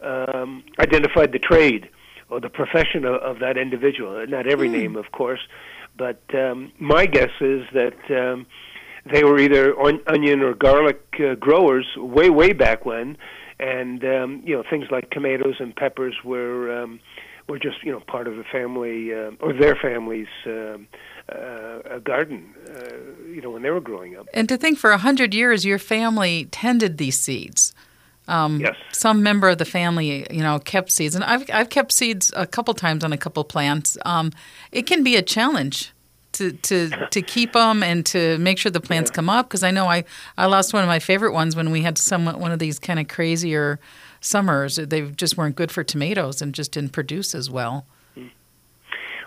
um, 0.01 0.63
identified 0.77 1.32
the 1.32 1.39
trade 1.39 1.89
or 2.29 2.39
the 2.39 2.50
profession 2.50 3.03
of, 3.06 3.15
of 3.15 3.39
that 3.39 3.58
individual. 3.58 4.24
Not 4.27 4.46
every 4.46 4.70
mm. 4.70 4.74
name, 4.74 4.96
of 4.96 5.12
course, 5.12 5.41
but 5.98 6.22
um, 6.36 6.72
my 6.77 7.08
guess 7.08 7.32
is 7.41 7.63
that. 7.74 7.96
Um, 8.12 8.46
they 9.12 9.24
were 9.24 9.39
either 9.39 9.74
on, 9.80 10.01
onion 10.08 10.42
or 10.42 10.54
garlic 10.54 11.01
uh, 11.20 11.36
growers 11.36 11.88
way 11.98 12.30
way 12.30 12.54
back 12.54 12.86
when, 12.86 13.18
and 13.60 14.04
um, 14.04 14.42
you 14.46 14.56
know 14.56 14.63
things 14.70 14.86
like 14.92 15.10
tomatoes 15.10 15.56
and 15.60 15.75
peppers 15.75 16.16
were 16.24 16.82
um, 16.82 17.00
were 17.48 17.60
just 17.60 17.84
you 17.84 17.92
know 17.92 18.00
part 18.01 18.28
of 18.28 18.38
the 18.38 18.44
family 18.44 19.13
uh, 19.13 19.32
or 19.39 19.54
their 19.54 19.75
family's 19.75 20.28
uh, 20.46 20.78
uh, 21.32 22.00
garden, 22.00 22.54
uh, 22.70 23.28
you 23.28 23.42
know 23.42 23.51
when 23.51 23.62
they 23.62 23.72
were 23.72 23.82
growing 23.82 24.16
up. 24.16 24.28
And 24.34 24.48
to 24.50 24.58
think 24.58 24.78
for 24.78 24.92
a 24.92 24.98
hundred 24.98 25.34
years 25.34 25.66
your 25.66 25.80
family 25.80 26.46
tended 26.46 26.98
these 26.98 27.20
seeds. 27.20 27.74
Um, 28.28 28.60
yes. 28.60 28.75
Some 28.92 29.24
member 29.24 29.50
of 29.50 29.58
the 29.58 29.66
family, 29.66 30.28
you 30.30 30.44
know, 30.44 30.60
kept 30.60 30.92
seeds, 30.92 31.16
and 31.16 31.24
I've 31.24 31.50
I've 31.51 31.70
kept 31.70 31.92
seeds 31.92 32.32
a 32.36 32.46
couple 32.46 32.74
times 32.75 33.04
on 33.04 33.12
a 33.12 33.18
couple 33.18 33.44
plants. 33.44 33.98
Um, 34.06 34.32
it 34.72 34.84
can 34.84 35.04
be 35.04 35.16
a 35.16 35.24
challenge 35.24 35.94
to 36.39 36.51
to 36.51 37.08
to 37.12 37.22
keep 37.22 37.53
them 37.53 37.84
and 37.84 38.05
to 38.08 38.38
make 38.39 38.58
sure 38.58 38.72
the 38.72 38.81
plants 38.81 39.12
Yeah. 39.12 39.15
come 39.15 39.29
up? 39.29 39.48
Because 39.48 39.63
I 39.63 39.72
know 39.72 39.86
I 39.86 40.03
I 40.38 40.48
lost 40.48 40.74
one 40.74 40.84
of 40.84 40.88
my 40.88 41.00
favorite 41.00 41.34
ones 41.34 41.55
when 41.55 41.69
we 41.72 41.81
had 41.84 41.98
some 41.98 42.25
one 42.25 42.51
of 42.51 42.60
these 42.60 42.79
kind 42.79 43.00
of 43.00 43.08
crazier 43.08 43.79
summers. 44.22 44.75
They 44.77 45.01
just 45.12 45.38
weren't 45.38 45.55
good 45.55 45.72
for 45.72 45.84
tomatoes 45.84 46.41
and 46.41 46.53
just 46.53 46.72
didn't 46.72 46.91
produce 46.91 47.36
as 47.36 47.50
well. 47.50 47.86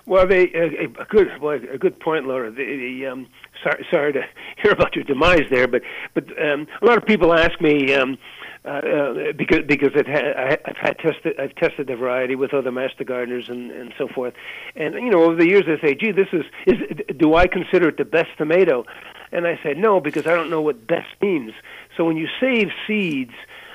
Well, 0.05 0.27
they 0.27 0.51
a, 0.53 0.85
a 1.01 1.05
good 1.09 1.29
well, 1.41 1.61
a 1.73 1.79
good 1.79 1.99
point, 2.01 2.27
Laura. 2.27 2.51
The, 2.51 2.65
the, 2.65 3.07
um, 3.07 3.29
sorry, 3.63 3.87
sorry 3.91 4.13
to 4.15 4.23
hear 4.63 4.73
about 4.73 4.97
your 4.97 5.05
demise 5.05 5.47
there, 5.51 5.69
but 5.69 5.83
but 6.15 6.25
um, 6.43 6.67
a 6.81 6.85
lot 6.85 6.99
of 6.99 7.07
people 7.07 7.33
ask 7.33 7.61
me 7.61 7.95
um, 7.95 8.19
uh, 8.65 8.69
uh, 8.69 9.15
because 9.37 9.65
because 9.67 9.91
it 9.95 10.07
ha- 10.07 10.57
I've 10.65 10.77
had 10.77 10.99
tested 10.99 11.39
I've 11.41 11.55
tested 11.57 11.89
the 11.89 11.97
variety 11.97 12.37
with 12.37 12.55
other 12.55 12.71
master 12.71 13.03
gardeners 13.03 13.49
and 13.49 13.73
and 13.73 13.93
so 13.99 14.07
forth, 14.07 14.35
and 14.77 14.95
you 14.95 15.11
know 15.11 15.25
over 15.25 15.35
the 15.35 15.49
years 15.49 15.65
they 15.67 15.85
say, 15.85 15.97
gee, 15.97 16.13
this 16.13 16.29
is 16.33 16.45
is 16.67 16.79
do 17.17 17.35
I 17.35 17.49
consider 17.49 17.89
it 17.89 17.97
the 17.97 18.05
best 18.05 18.31
tomato? 18.39 18.85
And 19.33 19.49
I 19.49 19.59
said 19.65 19.79
no 19.79 19.99
because 19.99 20.27
I 20.27 20.35
don't 20.35 20.49
know 20.49 20.61
what 20.61 20.87
best 20.87 21.09
means. 21.21 21.53
So 21.97 22.05
when 22.05 22.17
you 22.17 22.29
save 22.41 22.69
seeds. 22.87 23.35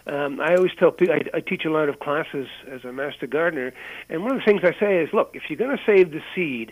Um, 0.09 0.39
I 0.39 0.55
always 0.55 0.71
tell 0.79 0.91
people, 0.91 1.15
I, 1.15 1.37
I 1.37 1.41
teach 1.41 1.65
a 1.65 1.69
lot 1.69 1.89
of 1.89 1.99
classes 1.99 2.47
as 2.71 2.85
a 2.85 2.93
master 2.93 3.27
gardener, 3.27 3.73
and 4.07 4.23
one 4.23 4.31
of 4.31 4.37
the 4.37 4.45
things 4.45 4.61
I 4.63 4.71
say 4.79 5.03
is, 5.03 5.09
look, 5.11 5.31
if 5.33 5.43
you're 5.49 5.57
going 5.57 5.75
to 5.75 5.83
save 5.85 6.11
the 6.11 6.21
seed, 6.33 6.71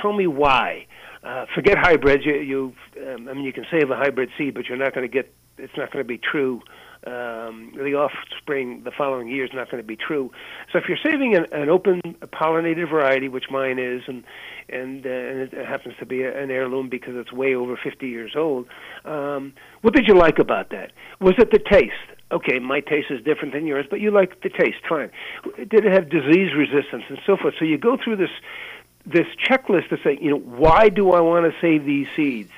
tell 0.00 0.12
me 0.12 0.28
why. 0.28 0.86
Uh, 1.24 1.46
forget 1.52 1.78
hybrids. 1.78 2.24
You, 2.24 2.34
you 2.36 2.74
um, 3.08 3.28
I 3.28 3.34
mean, 3.34 3.42
you 3.42 3.52
can 3.52 3.66
save 3.72 3.90
a 3.90 3.96
hybrid 3.96 4.30
seed, 4.38 4.54
but 4.54 4.66
you're 4.66 4.78
not 4.78 4.94
going 4.94 5.04
to 5.04 5.12
get. 5.12 5.32
It's 5.58 5.76
not 5.76 5.92
going 5.92 6.04
to 6.04 6.08
be 6.08 6.16
true. 6.16 6.62
Um, 7.06 7.72
the 7.74 7.94
offspring 7.94 8.82
the 8.84 8.90
following 8.90 9.28
year 9.28 9.44
is 9.44 9.50
not 9.54 9.70
going 9.70 9.82
to 9.82 9.86
be 9.86 9.96
true. 9.96 10.30
So 10.70 10.78
if 10.78 10.84
you're 10.86 10.98
saving 11.02 11.34
an, 11.34 11.46
an 11.50 11.70
open 11.70 12.02
pollinated 12.32 12.90
variety, 12.90 13.28
which 13.28 13.44
mine 13.50 13.78
is, 13.78 14.02
and 14.06 14.22
and, 14.68 15.06
uh, 15.06 15.08
and 15.08 15.40
it 15.40 15.66
happens 15.66 15.94
to 15.98 16.06
be 16.06 16.22
an 16.22 16.50
heirloom 16.50 16.88
because 16.88 17.14
it's 17.16 17.32
way 17.32 17.54
over 17.54 17.78
50 17.82 18.06
years 18.06 18.32
old, 18.36 18.66
um, 19.04 19.54
what 19.80 19.94
did 19.94 20.06
you 20.06 20.14
like 20.14 20.38
about 20.38 20.70
that? 20.70 20.92
Was 21.20 21.34
it 21.38 21.50
the 21.50 21.58
taste? 21.58 21.94
okay, 22.32 22.58
my 22.58 22.80
taste 22.80 23.10
is 23.10 23.22
different 23.24 23.52
than 23.52 23.66
yours, 23.66 23.86
but 23.90 24.00
you 24.00 24.10
like 24.10 24.40
the 24.42 24.50
taste, 24.50 24.78
fine. 24.88 25.10
Did 25.56 25.84
it 25.84 25.92
have 25.92 26.08
disease 26.08 26.54
resistance 26.56 27.04
and 27.08 27.18
so 27.26 27.36
forth? 27.36 27.54
So 27.58 27.64
you 27.64 27.78
go 27.78 27.96
through 28.02 28.16
this 28.16 28.30
this 29.06 29.26
checklist 29.48 29.88
to 29.88 29.96
say, 30.04 30.18
you 30.20 30.30
know, 30.30 30.38
why 30.38 30.90
do 30.90 31.12
I 31.12 31.20
want 31.20 31.50
to 31.50 31.58
save 31.60 31.86
these 31.86 32.06
seeds? 32.14 32.52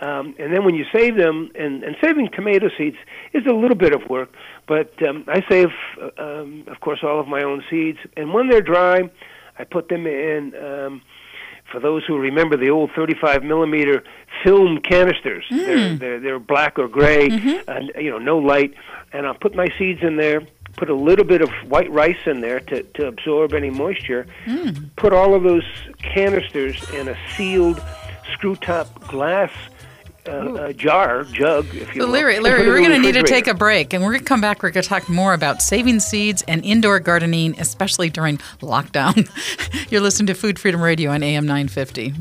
Um, 0.00 0.34
and 0.38 0.52
then 0.52 0.64
when 0.64 0.74
you 0.74 0.84
save 0.92 1.16
them, 1.16 1.50
and, 1.54 1.84
and 1.84 1.96
saving 2.02 2.30
tomato 2.32 2.68
seeds 2.76 2.96
is 3.32 3.46
a 3.46 3.52
little 3.52 3.76
bit 3.76 3.94
of 3.94 4.08
work, 4.10 4.30
but 4.66 4.90
um, 5.06 5.24
I 5.28 5.44
save, 5.48 5.68
uh, 6.00 6.10
um, 6.22 6.64
of 6.66 6.80
course, 6.80 7.00
all 7.02 7.20
of 7.20 7.28
my 7.28 7.42
own 7.42 7.62
seeds. 7.70 7.98
And 8.16 8.32
when 8.32 8.48
they're 8.48 8.62
dry, 8.62 9.10
I 9.58 9.64
put 9.64 9.88
them 9.88 10.06
in. 10.06 10.54
Um, 10.56 11.02
for 11.70 11.80
those 11.80 12.04
who 12.04 12.18
remember 12.18 12.56
the 12.56 12.68
old 12.68 12.90
35 12.94 13.42
millimeter 13.44 14.04
film 14.44 14.78
canisters, 14.78 15.44
mm. 15.50 15.64
they're, 15.64 15.96
they're 15.96 16.20
they're 16.20 16.38
black 16.38 16.78
or 16.78 16.86
gray, 16.86 17.30
mm-hmm. 17.30 17.70
and 17.70 17.92
you 17.96 18.10
know 18.10 18.18
no 18.18 18.38
light. 18.38 18.74
And 19.12 19.26
I'll 19.26 19.34
put 19.34 19.54
my 19.54 19.68
seeds 19.78 20.02
in 20.02 20.16
there. 20.16 20.42
Put 20.76 20.88
a 20.88 20.94
little 20.94 21.24
bit 21.24 21.42
of 21.42 21.50
white 21.68 21.90
rice 21.90 22.26
in 22.26 22.40
there 22.40 22.58
to, 22.60 22.82
to 22.82 23.06
absorb 23.06 23.52
any 23.52 23.68
moisture. 23.68 24.26
Mm. 24.46 24.90
Put 24.96 25.12
all 25.12 25.34
of 25.34 25.42
those 25.42 25.64
canisters 25.98 26.82
in 26.94 27.08
a 27.08 27.16
sealed 27.36 27.82
screw 28.32 28.56
top 28.56 29.06
glass 29.06 29.50
uh, 30.28 30.54
a 30.54 30.72
jar, 30.72 31.24
jug, 31.24 31.66
if 31.74 31.94
you 31.94 32.02
so 32.02 32.06
will. 32.06 32.12
Larry, 32.12 32.38
Larry, 32.38 32.66
we're 32.66 32.78
going 32.78 32.90
to 32.90 32.98
need 32.98 33.14
to 33.14 33.22
take 33.22 33.46
a 33.46 33.54
break, 33.54 33.92
and 33.92 34.02
we're 34.02 34.12
going 34.12 34.20
to 34.20 34.24
come 34.24 34.40
back. 34.40 34.62
We're 34.62 34.70
going 34.70 34.82
to 34.82 34.88
talk 34.88 35.08
more 35.08 35.34
about 35.34 35.60
saving 35.62 36.00
seeds 36.00 36.42
and 36.46 36.64
indoor 36.64 37.00
gardening, 37.00 37.58
especially 37.58 38.08
during 38.08 38.38
lockdown. 38.60 39.28
You're 39.90 40.00
listening 40.00 40.28
to 40.28 40.34
Food 40.34 40.58
Freedom 40.58 40.80
Radio 40.80 41.10
on 41.10 41.22
AM 41.22 41.46
950. 41.46 42.14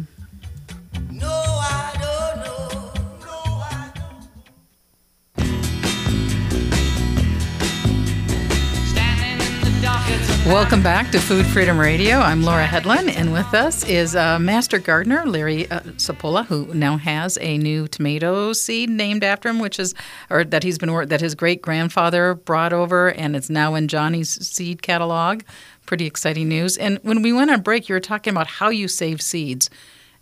Welcome 10.51 10.83
back 10.83 11.11
to 11.11 11.19
Food 11.19 11.45
Freedom 11.45 11.79
Radio. 11.79 12.17
I'm 12.17 12.43
Laura 12.43 12.65
Headland, 12.65 13.09
and 13.09 13.31
with 13.31 13.53
us 13.53 13.87
is 13.87 14.17
uh, 14.17 14.37
Master 14.37 14.79
Gardener 14.79 15.25
Larry 15.25 15.71
uh, 15.71 15.79
Cipolla, 15.95 16.45
who 16.45 16.65
now 16.73 16.97
has 16.97 17.37
a 17.39 17.57
new 17.57 17.87
tomato 17.87 18.51
seed 18.51 18.89
named 18.89 19.23
after 19.23 19.47
him, 19.47 19.59
which 19.59 19.79
is, 19.79 19.95
or 20.29 20.43
that 20.43 20.63
he's 20.63 20.77
been 20.77 21.07
that 21.07 21.21
his 21.21 21.35
great 21.35 21.61
grandfather 21.61 22.33
brought 22.35 22.73
over, 22.73 23.11
and 23.13 23.35
it's 23.37 23.49
now 23.49 23.75
in 23.75 23.87
Johnny's 23.87 24.45
seed 24.45 24.81
catalog. 24.81 25.43
Pretty 25.85 26.05
exciting 26.05 26.49
news. 26.49 26.77
And 26.77 26.99
when 27.01 27.21
we 27.21 27.31
went 27.31 27.49
on 27.49 27.61
break, 27.61 27.87
you 27.87 27.95
were 27.95 28.01
talking 28.01 28.31
about 28.31 28.47
how 28.47 28.67
you 28.69 28.89
save 28.89 29.21
seeds, 29.21 29.69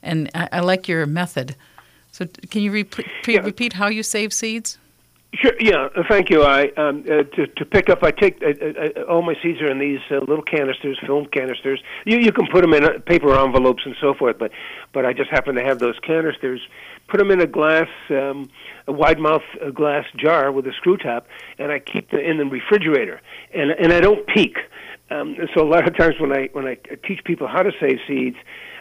and 0.04 0.30
I, 0.36 0.50
I 0.54 0.60
like 0.60 0.88
your 0.88 1.08
method. 1.08 1.56
So, 2.12 2.28
can 2.52 2.62
you 2.62 2.72
repeat, 2.72 3.08
Yeah. 3.28 3.40
repeat 3.40 3.74
how 3.74 3.88
you 3.88 4.04
save 4.04 4.32
seeds? 4.32 4.78
Sure. 5.36 5.54
Yeah. 5.60 5.90
uh, 5.96 6.04
Thank 6.10 6.32
you. 6.32 6.44
I 6.44 6.70
um, 6.76 7.04
uh, 7.06 7.24
to 7.36 7.46
to 7.46 7.66
pick 7.66 7.90
up. 7.90 8.04
I 8.04 8.10
take 8.10 8.42
uh, 8.42 8.48
uh, 8.48 9.04
all 9.04 9.22
my 9.22 9.36
seeds 9.44 9.62
are 9.62 9.70
in 9.70 9.78
these 9.78 10.00
uh, 10.10 10.16
little 10.20 10.42
canisters, 10.42 11.00
film 11.06 11.28
canisters. 11.28 11.82
You 12.06 12.18
you 12.18 12.32
can 12.32 12.48
put 12.48 12.62
them 12.62 12.74
in 12.74 12.84
uh, 12.84 13.00
paper 13.06 13.38
envelopes 13.38 13.84
and 13.86 13.96
so 14.02 14.16
forth, 14.16 14.40
but 14.40 14.52
but 14.92 15.06
I 15.06 15.14
just 15.14 15.30
happen 15.30 15.54
to 15.56 15.64
have 15.64 15.78
those 15.78 16.00
canisters. 16.00 16.62
Put 17.10 17.20
them 17.20 17.30
in 17.30 17.42
a 17.42 17.48
glass, 17.48 17.88
um, 18.10 18.50
a 18.88 18.92
wide 18.92 19.20
mouth 19.20 19.44
uh, 19.64 19.70
glass 19.70 20.06
jar 20.16 20.52
with 20.52 20.66
a 20.66 20.74
screw 20.74 20.98
top, 20.98 21.28
and 21.60 21.72
I 21.72 21.78
keep 21.78 22.10
them 22.10 22.22
in 22.22 22.38
the 22.38 22.46
refrigerator. 22.46 23.22
And 23.54 23.70
and 23.72 23.94
I 23.94 24.00
don't 24.00 24.26
peek. 24.28 24.58
Um, 25.12 25.36
so 25.54 25.62
a 25.62 25.70
lot 25.70 25.88
of 25.88 25.96
times 25.96 26.16
when 26.20 26.32
I 26.34 26.50
when 26.54 26.66
I 26.66 26.76
teach 27.08 27.24
people 27.24 27.48
how 27.48 27.62
to 27.62 27.72
save 27.80 28.00
seeds, 28.08 28.38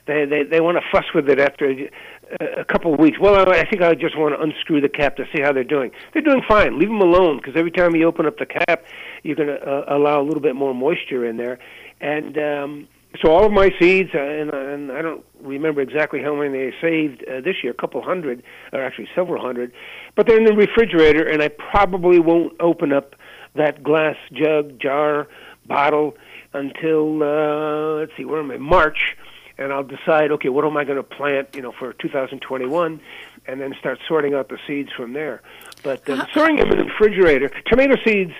they 0.08 0.24
they 0.24 0.42
they 0.42 0.60
want 0.60 0.76
to 0.78 0.82
fuss 0.90 1.04
with 1.14 1.28
it 1.28 1.38
after 1.38 1.70
a, 1.70 2.60
a 2.60 2.64
couple 2.64 2.92
of 2.92 2.98
weeks. 2.98 3.18
Well, 3.20 3.48
I, 3.48 3.64
think 3.64 3.82
I 3.82 3.94
just 3.94 4.18
want 4.18 4.34
to 4.34 4.40
unscrew 4.40 4.80
the 4.80 4.88
cap 4.88 5.16
to 5.16 5.24
see 5.32 5.40
how 5.40 5.52
they're 5.52 5.62
doing. 5.62 5.92
They're 6.12 6.22
doing 6.22 6.42
fine. 6.48 6.78
Leave 6.78 6.88
them 6.88 7.00
alone 7.00 7.36
because 7.36 7.54
every 7.56 7.70
time 7.70 7.94
you 7.94 8.06
open 8.06 8.26
up 8.26 8.38
the 8.38 8.46
cap, 8.46 8.84
you're 9.22 9.36
going 9.36 9.48
to 9.48 9.60
uh, 9.60 9.84
allow 9.88 10.20
a 10.20 10.24
little 10.24 10.42
bit 10.42 10.56
more 10.56 10.74
moisture 10.74 11.24
in 11.24 11.36
there. 11.36 11.58
And 12.00 12.36
um, 12.38 12.88
so 13.22 13.30
all 13.30 13.44
of 13.44 13.52
my 13.52 13.70
seeds, 13.80 14.10
uh, 14.14 14.18
and, 14.18 14.50
and 14.50 14.92
I 14.92 15.02
don't 15.02 15.24
remember 15.40 15.80
exactly 15.80 16.22
how 16.22 16.34
many 16.34 16.66
I 16.66 16.72
saved 16.80 17.24
uh, 17.24 17.40
this 17.40 17.56
year, 17.62 17.72
a 17.72 17.76
couple 17.76 18.02
hundred, 18.02 18.42
or 18.72 18.82
actually 18.82 19.08
several 19.14 19.42
hundred, 19.42 19.72
but 20.14 20.26
they're 20.26 20.38
in 20.38 20.44
the 20.44 20.54
refrigerator, 20.54 21.26
and 21.26 21.42
I 21.42 21.48
probably 21.48 22.18
won't 22.18 22.54
open 22.60 22.92
up 22.92 23.14
that 23.54 23.82
glass 23.82 24.16
jug, 24.32 24.78
jar, 24.78 25.26
bottle 25.66 26.16
until 26.52 27.22
uh, 27.22 28.00
let's 28.00 28.12
see, 28.16 28.24
where 28.24 28.40
am 28.40 28.50
I? 28.50 28.58
March, 28.58 29.16
and 29.58 29.72
I'll 29.72 29.84
decide, 29.84 30.30
okay, 30.32 30.48
what 30.48 30.64
am 30.64 30.76
I 30.76 30.84
going 30.84 30.96
to 30.96 31.02
plant, 31.02 31.54
you 31.54 31.62
know, 31.62 31.72
for 31.72 31.92
2021, 31.94 33.00
and 33.46 33.60
then 33.60 33.74
start 33.78 33.98
sorting 34.06 34.34
out 34.34 34.48
the 34.48 34.58
seeds 34.66 34.90
from 34.96 35.12
there. 35.12 35.42
But 35.82 36.08
um, 36.08 36.26
storing 36.30 36.56
them 36.56 36.70
in 36.70 36.78
the 36.78 36.84
refrigerator, 36.84 37.50
tomato 37.66 37.96
seeds, 38.04 38.32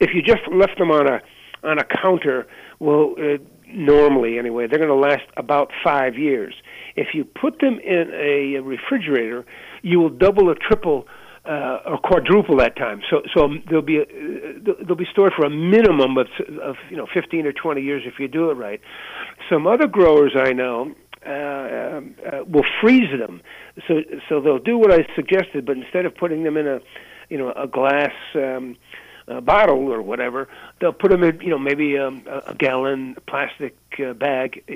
if 0.00 0.10
you 0.14 0.22
just 0.22 0.42
left 0.52 0.78
them 0.78 0.90
on 0.90 1.08
a 1.08 1.20
on 1.62 1.78
a 1.78 1.84
counter, 1.84 2.46
well, 2.78 3.14
uh, 3.18 3.38
normally 3.66 4.38
anyway, 4.38 4.66
they're 4.66 4.78
going 4.78 4.90
to 4.90 4.94
last 4.94 5.24
about 5.36 5.70
five 5.82 6.16
years. 6.16 6.54
If 6.94 7.08
you 7.14 7.24
put 7.24 7.58
them 7.60 7.80
in 7.80 8.12
a 8.12 8.60
refrigerator, 8.60 9.44
you 9.82 9.98
will 9.98 10.10
double 10.10 10.50
or 10.50 10.54
triple 10.54 11.08
uh, 11.48 11.78
or 11.86 11.98
quadruple 11.98 12.56
that 12.58 12.76
time. 12.76 13.00
So, 13.10 13.22
so 13.34 13.48
they'll 13.70 13.82
be 13.82 14.00
uh, 14.00 14.72
they'll 14.86 14.96
be 14.96 15.06
stored 15.10 15.32
for 15.36 15.44
a 15.46 15.50
minimum 15.50 16.16
of 16.18 16.26
of 16.62 16.76
you 16.90 16.96
know 16.96 17.06
15 17.12 17.46
or 17.46 17.52
20 17.52 17.80
years 17.80 18.02
if 18.06 18.14
you 18.18 18.28
do 18.28 18.50
it 18.50 18.54
right. 18.54 18.80
Some 19.50 19.66
other 19.66 19.86
growers 19.86 20.34
I 20.36 20.52
know 20.52 20.94
uh, 21.26 21.30
uh, 21.30 22.44
will 22.46 22.64
freeze 22.80 23.10
them, 23.18 23.40
so 23.86 23.94
so 24.28 24.40
they'll 24.40 24.58
do 24.58 24.78
what 24.78 24.92
I 24.92 25.06
suggested, 25.14 25.66
but 25.66 25.76
instead 25.76 26.04
of 26.04 26.16
putting 26.16 26.44
them 26.44 26.56
in 26.56 26.66
a 26.66 26.80
you 27.28 27.38
know 27.38 27.52
a 27.52 27.66
glass. 27.66 28.12
Um, 28.34 28.76
uh, 28.76 29.05
bottle 29.40 29.92
or 29.92 30.00
whatever, 30.02 30.48
they'll 30.80 30.92
put 30.92 31.10
them 31.10 31.22
in, 31.24 31.40
you 31.40 31.50
know, 31.50 31.58
maybe 31.58 31.98
um, 31.98 32.22
a, 32.26 32.42
a 32.48 32.54
gallon 32.54 33.16
plastic 33.26 33.76
uh, 34.04 34.12
bag, 34.12 34.62
uh, 34.68 34.74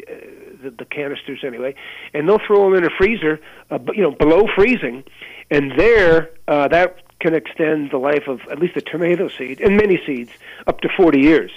the, 0.62 0.71
the 0.71 0.85
canisters 0.85 1.45
anyway, 1.45 1.75
and 2.14 2.28
they'll 2.28 2.40
throw 2.47 2.64
them 2.71 2.75
in 2.83 2.85
a 2.85 2.90
freezer, 2.97 3.40
uh, 3.71 3.78
you 3.95 4.02
know, 4.02 4.11
below 4.11 4.47
freezing, 4.54 5.04
and 5.50 5.73
there 5.78 6.30
uh, 6.49 6.69
that 6.69 6.97
can 7.21 7.35
extend 7.35 7.90
the 7.90 7.99
life 7.99 8.26
of 8.28 8.40
at 8.50 8.59
least 8.59 8.76
a 8.76 8.80
tomato 8.80 9.28
seed 9.28 9.61
and 9.61 9.76
many 9.76 10.00
seeds 10.07 10.30
up 10.66 10.80
to 10.80 10.88
40 10.97 11.21
years. 11.21 11.50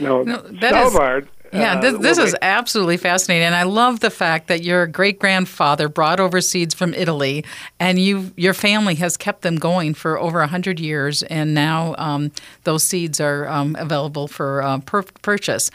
Now, 0.00 0.22
No, 0.22 0.38
that 0.38 0.74
is- 0.86 0.92
Svalbard. 0.92 1.28
Yeah, 1.54 1.74
uh, 1.74 1.80
this, 1.80 1.98
this 2.00 2.18
is 2.18 2.36
absolutely 2.42 2.96
fascinating, 2.96 3.46
and 3.46 3.54
I 3.54 3.62
love 3.62 4.00
the 4.00 4.10
fact 4.10 4.48
that 4.48 4.62
your 4.62 4.86
great 4.86 5.18
grandfather 5.18 5.88
brought 5.88 6.18
over 6.18 6.40
seeds 6.40 6.74
from 6.74 6.92
Italy, 6.94 7.44
and 7.78 7.98
you 7.98 8.32
your 8.36 8.54
family 8.54 8.96
has 8.96 9.16
kept 9.16 9.42
them 9.42 9.56
going 9.56 9.94
for 9.94 10.18
over 10.18 10.44
hundred 10.46 10.80
years, 10.80 11.22
and 11.24 11.54
now 11.54 11.94
um, 11.98 12.32
those 12.64 12.82
seeds 12.82 13.20
are 13.20 13.46
um, 13.48 13.76
available 13.78 14.26
for 14.28 14.62
uh, 14.62 14.78
pur- 14.78 15.04
purchase. 15.22 15.70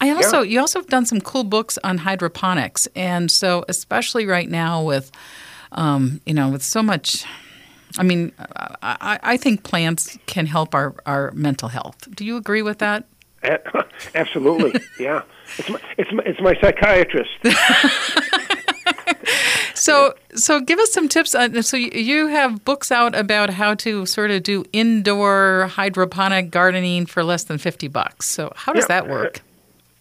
I 0.00 0.10
also 0.10 0.42
you 0.42 0.60
also 0.60 0.78
have 0.80 0.88
done 0.88 1.06
some 1.06 1.20
cool 1.20 1.44
books 1.44 1.78
on 1.82 1.98
hydroponics, 1.98 2.86
and 2.94 3.30
so 3.30 3.64
especially 3.68 4.26
right 4.26 4.48
now 4.48 4.82
with 4.82 5.10
um, 5.72 6.20
you 6.26 6.34
know 6.34 6.50
with 6.50 6.62
so 6.62 6.82
much. 6.82 7.24
I 7.98 8.02
mean, 8.02 8.32
I, 8.38 8.76
I 8.82 9.18
I 9.22 9.36
think 9.36 9.64
plants 9.64 10.18
can 10.26 10.46
help 10.46 10.74
our, 10.74 10.94
our 11.06 11.30
mental 11.32 11.68
health. 11.68 12.08
Do 12.14 12.24
you 12.24 12.36
agree 12.36 12.62
with 12.62 12.78
that? 12.78 13.04
Absolutely, 14.14 14.80
yeah. 14.98 15.22
It's 15.58 15.68
my, 15.68 15.80
it's 15.98 16.12
my, 16.12 16.22
it's 16.24 16.40
my 16.40 16.54
psychiatrist. 16.60 17.30
So, 19.82 20.14
so 20.36 20.60
give 20.60 20.78
us 20.78 20.92
some 20.92 21.08
tips. 21.08 21.34
On, 21.34 21.60
so 21.60 21.76
you 21.76 22.28
have 22.28 22.64
books 22.64 22.92
out 22.92 23.16
about 23.16 23.50
how 23.50 23.74
to 23.76 24.06
sort 24.06 24.30
of 24.30 24.44
do 24.44 24.64
indoor 24.72 25.66
hydroponic 25.72 26.52
gardening 26.52 27.04
for 27.06 27.24
less 27.24 27.44
than 27.44 27.58
fifty 27.58 27.88
bucks. 27.88 28.28
So 28.28 28.52
how 28.54 28.72
does 28.72 28.84
yeah. 28.84 29.00
that 29.00 29.08
work? 29.08 29.40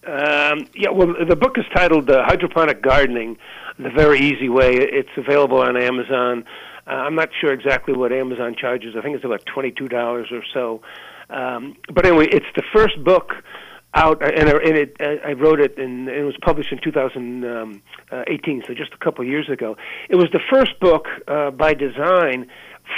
Um, 0.05 0.67
yeah, 0.75 0.89
well, 0.89 1.15
the 1.27 1.35
book 1.35 1.57
is 1.57 1.65
titled 1.73 2.11
uh, 2.11 2.23
"Hydroponic 2.25 2.83
Gardening: 2.83 3.37
The 3.79 3.89
Very 3.89 4.19
Easy 4.19 4.49
Way." 4.49 4.73
It's 4.75 5.09
available 5.17 5.57
on 5.57 5.75
Amazon. 5.75 6.45
Uh, 6.85 6.91
I'm 6.91 7.15
not 7.15 7.29
sure 7.39 7.51
exactly 7.51 7.95
what 7.95 8.11
Amazon 8.11 8.55
charges. 8.55 8.95
I 8.95 9.01
think 9.01 9.15
it's 9.15 9.25
about 9.25 9.43
twenty-two 9.47 9.87
dollars 9.87 10.27
or 10.31 10.43
so. 10.53 10.81
Um, 11.31 11.77
but 11.93 12.05
anyway, 12.05 12.27
it's 12.31 12.45
the 12.55 12.63
first 12.73 13.03
book 13.03 13.33
out, 13.93 14.21
and, 14.21 14.49
and 14.49 14.77
it, 14.77 14.95
I 14.99 15.33
wrote 15.33 15.59
it, 15.59 15.77
and 15.77 16.07
it 16.07 16.23
was 16.23 16.35
published 16.41 16.71
in 16.71 16.79
2018, 16.81 18.63
so 18.67 18.73
just 18.73 18.93
a 18.93 18.97
couple 18.97 19.23
of 19.23 19.29
years 19.29 19.49
ago. 19.49 19.75
It 20.09 20.15
was 20.15 20.29
the 20.31 20.39
first 20.49 20.79
book 20.79 21.07
uh, 21.27 21.51
by 21.51 21.73
design 21.73 22.47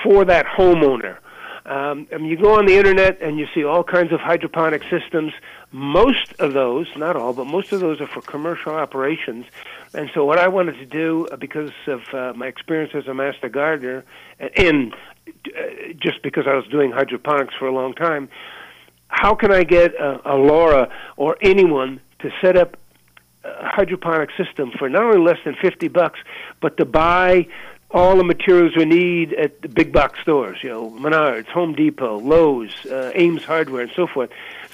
for 0.04 0.25
that 0.25 0.46
homeowner. 0.46 1.18
Um, 1.66 2.08
I 2.13 2.18
mean, 2.18 2.25
you 2.25 2.38
go 2.38 2.58
on 2.58 2.66
the 2.66 2.75
internet 2.75 3.22
and 3.22 3.40
you 3.40 3.48
see 3.56 3.63
all 3.63 3.86
kinds 3.86 4.12
of 4.12 4.20
hydroponic 4.20 4.84
systems. 4.90 5.32
Most 5.72 6.34
of 6.40 6.52
those, 6.54 6.88
not 6.98 7.16
all, 7.16 7.32
but 7.32 7.46
most 7.46 7.72
of 7.72 7.80
those 7.80 8.02
are 8.02 8.08
for 8.08 8.22
commercial 8.22 8.74
operations. 8.74 9.46
And 9.94 10.12
so, 10.13 10.25
what 10.25 10.40
I 10.40 10.50
wanted 10.50 10.74
to 10.80 10.86
do, 10.86 11.28
uh, 11.32 11.38
because 11.38 11.72
of 11.88 12.02
uh, 12.13 12.34
my 12.36 12.48
experience 12.48 12.94
as 12.94 13.08
a 13.08 13.13
master 13.13 13.48
gardener, 13.48 14.04
and 14.58 14.94
uh, 14.94 14.98
just 16.00 16.22
because 16.24 16.46
I 16.48 16.56
was 16.56 16.65
doing 16.68 16.92
hydroponics 16.92 17.53
for 17.58 17.68
a 17.68 17.74
long 17.74 17.94
time, 17.94 18.30
how 19.08 19.36
can 19.36 19.51
I 19.51 19.63
get 19.63 19.94
a, 19.96 20.34
a 20.34 20.36
Laura 20.36 20.89
or 21.18 21.38
anyone 21.42 22.01
to 22.20 22.32
set 22.42 22.58
up 22.58 22.77
a 23.44 23.68
hydroponic 23.68 24.30
system 24.38 24.72
for 24.77 24.89
not 24.89 25.03
only 25.03 25.20
less 25.20 25.38
than 25.46 25.56
50 25.62 25.89
bucks, 25.89 26.20
but 26.62 26.77
to 26.77 26.86
buy 26.86 27.48
all 27.92 28.18
the 28.18 28.24
materials 28.24 28.74
we 28.75 28.86
need 28.86 29.34
at 29.34 29.62
the 29.62 29.70
big 29.70 29.94
box 29.94 30.20
stores, 30.22 30.58
you 30.63 30.70
know, 30.70 30.89
Menards, 30.89 31.46
Home 31.48 31.74
Depot, 31.74 32.20
Lowe's, 32.20 32.74
uh, 32.88 33.12
Ames 33.13 33.44
Hardware, 33.44 33.84
and 33.84 33.92
so 33.96 34.08
forth. 34.08 34.32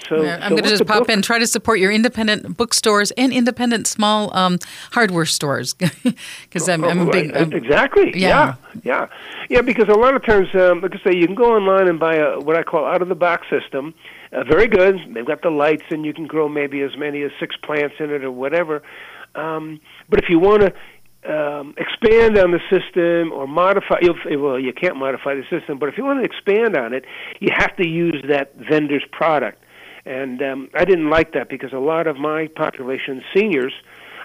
So, 0.10 0.24
yeah, 0.24 0.40
I'm 0.42 0.50
so 0.50 0.56
going 0.56 0.64
to 0.64 0.70
just 0.70 0.86
pop 0.86 1.00
book? 1.00 1.10
in, 1.10 1.22
try 1.22 1.40
to 1.40 1.48
support 1.48 1.80
your 1.80 1.92
independent 1.92 2.58
bookstores 2.58 3.12
and 3.12 3.32
independent 3.32 3.88
small 3.88 4.36
um, 4.36 4.58
hardware 4.92 5.26
stores 5.26 5.74
because 6.44 6.68
I'm, 6.68 6.84
I'm, 6.84 7.08
a 7.08 7.12
big 7.12 7.36
I'm, 7.36 7.54
exactly 7.54 8.12
yeah. 8.20 8.56
yeah. 8.74 8.82
yeah 8.84 9.08
yeah 9.50 9.62
because 9.62 9.88
a 9.88 9.98
lot 9.98 10.16
of 10.16 10.26
times 10.26 10.48
um, 10.56 10.82
like 10.82 10.94
I 10.96 11.12
say 11.12 11.16
you 11.18 11.28
can 11.28 11.36
go 11.36 11.56
online 11.56 11.88
and 11.88 12.00
buy 12.00 12.16
a 12.16 12.40
what 12.40 12.56
I 12.56 12.64
call 12.64 12.86
out 12.86 13.02
of 13.02 13.08
the 13.08 13.16
box 13.16 13.48
system 13.50 13.94
uh, 14.32 14.44
very 14.44 14.68
good. 14.68 15.00
They've 15.14 15.26
got 15.26 15.42
the 15.42 15.50
lights, 15.50 15.86
and 15.90 16.06
you 16.06 16.14
can 16.14 16.28
grow 16.28 16.48
maybe 16.48 16.82
as 16.82 16.96
many 16.98 17.24
as 17.24 17.32
six 17.40 17.56
plants 17.64 17.96
in 18.00 18.12
it 18.12 18.24
or 18.24 18.32
whatever. 18.32 18.84
Um, 19.36 19.80
but 20.08 20.20
if 20.20 20.30
you 20.30 20.40
want 20.40 20.62
to 20.62 20.74
um, 21.26 21.74
expand 21.78 22.38
on 22.38 22.52
the 22.52 22.60
system 22.70 23.32
or 23.32 23.48
modify, 23.48 24.00
well, 24.38 24.60
you 24.60 24.74
can't 24.74 24.98
modify 24.98 25.36
the 25.36 25.44
system, 25.50 25.80
but 25.80 25.90
if 25.90 25.98
you 25.98 26.06
want 26.06 26.20
to 26.20 26.26
expand 26.26 26.78
on 26.78 26.94
it, 26.94 27.06
you 27.40 27.50
have 27.56 27.76
to 27.78 27.88
use 27.88 28.24
that 28.28 28.56
vendor's 28.56 29.04
product. 29.12 29.64
And 30.06 30.42
um, 30.42 30.70
I 30.74 30.86
didn't 30.86 31.10
like 31.10 31.34
that 31.34 31.50
because 31.50 31.74
a 31.74 31.80
lot 31.80 32.08
of 32.08 32.18
my 32.18 32.48
population, 32.48 33.24
seniors, 33.34 33.74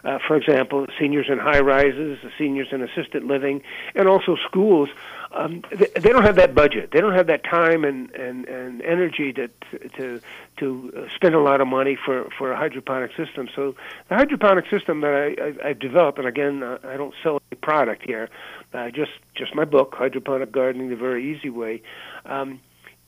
uh, 0.05 0.19
for 0.27 0.37
example, 0.37 0.87
seniors 0.99 1.27
in 1.29 1.39
high 1.39 1.61
rises, 1.61 2.19
seniors 2.37 2.69
in 2.73 2.83
assisted 2.83 3.25
living, 3.25 3.63
and 3.95 4.07
also 4.07 4.37
schools, 4.37 4.91
um, 5.33 5.63
they, 5.71 5.89
they 5.99 6.11
don't 6.11 6.25
have 6.25 6.37
that 6.37 6.55
budget. 6.55 6.91
They 6.93 7.01
don't 7.01 7.15
have 7.15 7.27
that 7.27 7.43
time 7.43 7.85
and, 7.85 8.11
and, 8.13 8.47
and 8.47 8.83
energy 8.83 9.33
to 9.33 9.49
to 9.97 10.21
to 10.59 10.93
uh, 10.97 11.15
spend 11.15 11.35
a 11.35 11.41
lot 11.41 11.61
of 11.61 11.67
money 11.67 11.97
for, 11.97 12.29
for 12.39 12.53
a 12.53 12.57
hydroponic 12.57 13.11
system. 13.17 13.49
So 13.57 13.75
the 14.09 14.15
hydroponic 14.15 14.67
system 14.71 15.01
that 15.01 15.13
I, 15.13 15.43
I, 15.43 15.71
I've 15.71 15.79
developed, 15.81 16.19
and 16.19 16.29
again, 16.29 16.63
uh, 16.63 16.79
I 16.85 16.97
don't 16.97 17.15
sell 17.23 17.41
any 17.51 17.59
product 17.61 18.03
here, 18.05 18.29
uh, 18.75 18.91
just 18.91 19.13
just 19.35 19.55
my 19.55 19.65
book, 19.65 19.95
Hydroponic 19.97 20.53
Gardening: 20.53 20.91
The 20.91 20.97
Very 20.97 21.35
Easy 21.35 21.51
Way. 21.51 21.83
Um, 22.27 22.61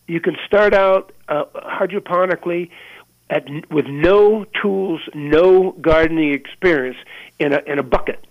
you 0.07 0.21
can 0.21 0.37
start 0.47 0.75
out 0.75 1.13
uh, 1.29 1.45
hydroponically 1.55 2.71
at, 3.31 3.45
with 3.71 3.87
no 3.87 4.45
tools, 4.63 5.01
no 5.15 5.73
gardening 5.81 6.33
experience 6.33 6.97
in 7.39 7.53
a 7.53 7.61
in 7.67 7.79
a 7.79 7.83
bucket. 7.83 8.25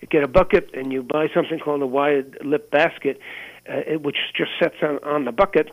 You 0.00 0.08
get 0.08 0.24
a 0.24 0.28
bucket 0.28 0.70
and 0.74 0.92
you 0.92 1.02
buy 1.02 1.28
something 1.34 1.58
called 1.58 1.82
a 1.82 1.86
wide 1.86 2.38
lip 2.44 2.70
basket, 2.70 3.20
uh, 3.68 3.98
which 3.98 4.16
just 4.36 4.50
sets 4.58 4.76
on 4.82 4.98
on 5.04 5.24
the 5.24 5.32
bucket, 5.32 5.70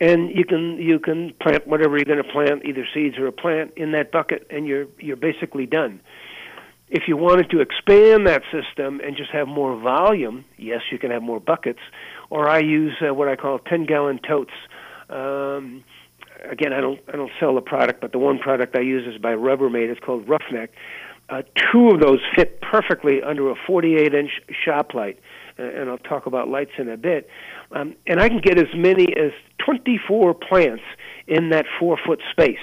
and 0.00 0.30
you 0.34 0.44
can 0.44 0.76
you 0.78 0.98
can 0.98 1.32
plant 1.40 1.66
whatever 1.66 1.96
you're 1.96 2.04
going 2.04 2.22
to 2.22 2.32
plant, 2.32 2.64
either 2.64 2.86
seeds 2.92 3.16
or 3.18 3.26
a 3.26 3.32
plant, 3.32 3.72
in 3.76 3.92
that 3.92 4.12
bucket, 4.12 4.46
and 4.50 4.66
you're 4.66 4.86
you're 4.98 5.16
basically 5.16 5.66
done. 5.66 6.00
If 6.90 7.02
you 7.06 7.18
wanted 7.18 7.50
to 7.50 7.60
expand 7.60 8.26
that 8.26 8.42
system 8.50 9.00
and 9.04 9.14
just 9.14 9.30
have 9.30 9.46
more 9.46 9.78
volume, 9.78 10.46
yes, 10.56 10.80
you 10.90 10.98
can 10.98 11.10
have 11.10 11.22
more 11.22 11.38
buckets. 11.38 11.80
Or 12.30 12.48
I 12.48 12.60
use 12.60 12.94
uh, 13.06 13.12
what 13.12 13.28
I 13.28 13.36
call 13.36 13.58
10 13.58 13.84
gallon 13.84 14.18
totes. 14.26 14.52
Um, 15.10 15.84
again, 16.50 16.72
I 16.72 16.80
don't 16.80 17.00
I 17.08 17.12
don't 17.12 17.30
sell 17.40 17.54
the 17.54 17.60
product, 17.60 18.00
but 18.00 18.12
the 18.12 18.18
one 18.18 18.38
product 18.38 18.76
I 18.76 18.80
use 18.80 19.06
is 19.12 19.20
by 19.20 19.32
Rubbermaid. 19.32 19.88
It's 19.88 20.00
called 20.00 20.28
Roughneck. 20.28 20.70
Uh, 21.28 21.42
two 21.72 21.90
of 21.90 22.00
those 22.00 22.20
fit 22.34 22.60
perfectly 22.62 23.22
under 23.22 23.50
a 23.50 23.54
48 23.66 24.14
inch 24.14 24.30
shop 24.64 24.94
light, 24.94 25.18
and 25.58 25.90
I'll 25.90 25.98
talk 25.98 26.26
about 26.26 26.48
lights 26.48 26.70
in 26.78 26.88
a 26.88 26.96
bit. 26.96 27.28
Um, 27.72 27.94
and 28.06 28.18
I 28.18 28.28
can 28.28 28.40
get 28.40 28.58
as 28.58 28.68
many 28.74 29.14
as 29.14 29.32
24 29.58 30.32
plants 30.34 30.82
in 31.26 31.50
that 31.50 31.66
four 31.78 31.98
foot 32.06 32.20
space, 32.30 32.56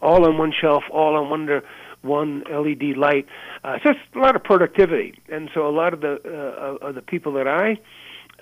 all 0.00 0.24
on 0.24 0.38
one 0.38 0.52
shelf, 0.52 0.84
all 0.90 1.16
on 1.16 1.30
one 1.30 1.62
one 2.02 2.42
LED 2.50 2.96
light. 2.96 3.26
Uh, 3.64 3.78
so 3.82 3.90
it's 3.90 4.00
a 4.14 4.18
lot 4.18 4.36
of 4.36 4.44
productivity, 4.44 5.14
and 5.28 5.50
so 5.54 5.66
a 5.66 5.70
lot 5.70 5.92
of 5.92 6.00
the 6.00 6.20
uh, 6.24 6.86
of 6.86 6.94
the 6.94 7.02
people 7.02 7.32
that 7.32 7.48
I 7.48 7.78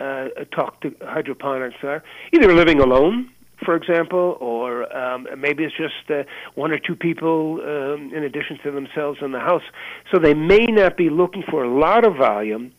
uh, 0.03 0.45
talk 0.55 0.81
to 0.83 0.95
hydroponics 1.03 1.77
are 1.83 2.03
either 2.33 2.55
living 2.55 2.81
alone 2.81 3.31
for 3.65 3.77
example, 3.77 4.37
or 4.41 4.95
um, 4.97 5.27
maybe 5.39 5.65
it's 5.65 5.77
just 5.77 6.11
uh, 6.11 6.25
one 6.55 6.73
or 6.73 6.79
two 6.79 6.97
people 6.97 7.61
um, 7.63 8.13
in 8.15 8.23
addition 8.23 8.59
to 8.65 8.71
themselves 8.71 9.19
in 9.23 9.33
the 9.33 9.41
house. 9.41 9.63
So 10.11 10.19
they 10.19 10.35
may 10.35 10.67
not 10.67 10.97
be 10.97 11.11
looking 11.11 11.43
for 11.49 11.65
a 11.65 11.69
lot 11.69 12.05
of 12.07 12.17
volume, 12.17 12.73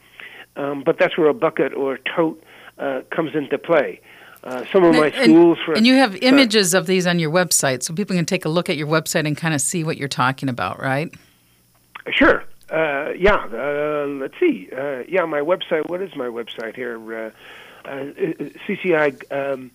um, 0.56 0.84
but 0.86 0.98
that's 1.00 1.17
where 1.17 1.28
a 1.28 1.34
bucket 1.34 1.74
or 1.74 1.96
a 1.96 2.00
tote 2.15 2.44
uh, 2.78 3.02
comes 3.12 3.36
into 3.36 3.58
play. 3.58 4.02
Uh, 4.44 4.65
some 4.72 4.84
of 4.84 4.96
my 4.96 5.12
schools, 5.12 5.60
for 5.63 5.74
and 5.74 5.86
you 5.86 5.96
have 5.96 6.15
images 6.15 6.74
of 6.74 6.88
these 6.88 7.06
on 7.06 7.20
your 7.20 7.30
website, 7.30 7.84
so 7.84 7.94
people 7.94 8.15
can 8.15 8.26
take 8.26 8.44
a 8.44 8.50
look 8.50 8.72
at 8.72 8.76
your 8.76 8.88
website 8.88 9.28
and 9.28 9.38
kind 9.38 9.54
of 9.54 9.62
see 9.62 9.84
what 9.84 9.98
you're 9.98 10.08
talking 10.08 10.50
about, 10.50 10.82
right? 10.82 11.13
Sure. 12.10 12.44
Uh, 12.72 13.12
yeah. 13.12 13.36
Uh, 13.36 14.08
let's 14.08 14.34
see. 14.39 14.67
Uh, 14.76 15.04
yeah, 15.08 15.26
my 15.26 15.41
website. 15.41 15.88
What 15.89 16.02
is 16.02 16.15
my 16.15 16.26
website 16.26 16.76
here? 16.76 16.98
CCI. 17.86 19.32
Um, 19.32 19.70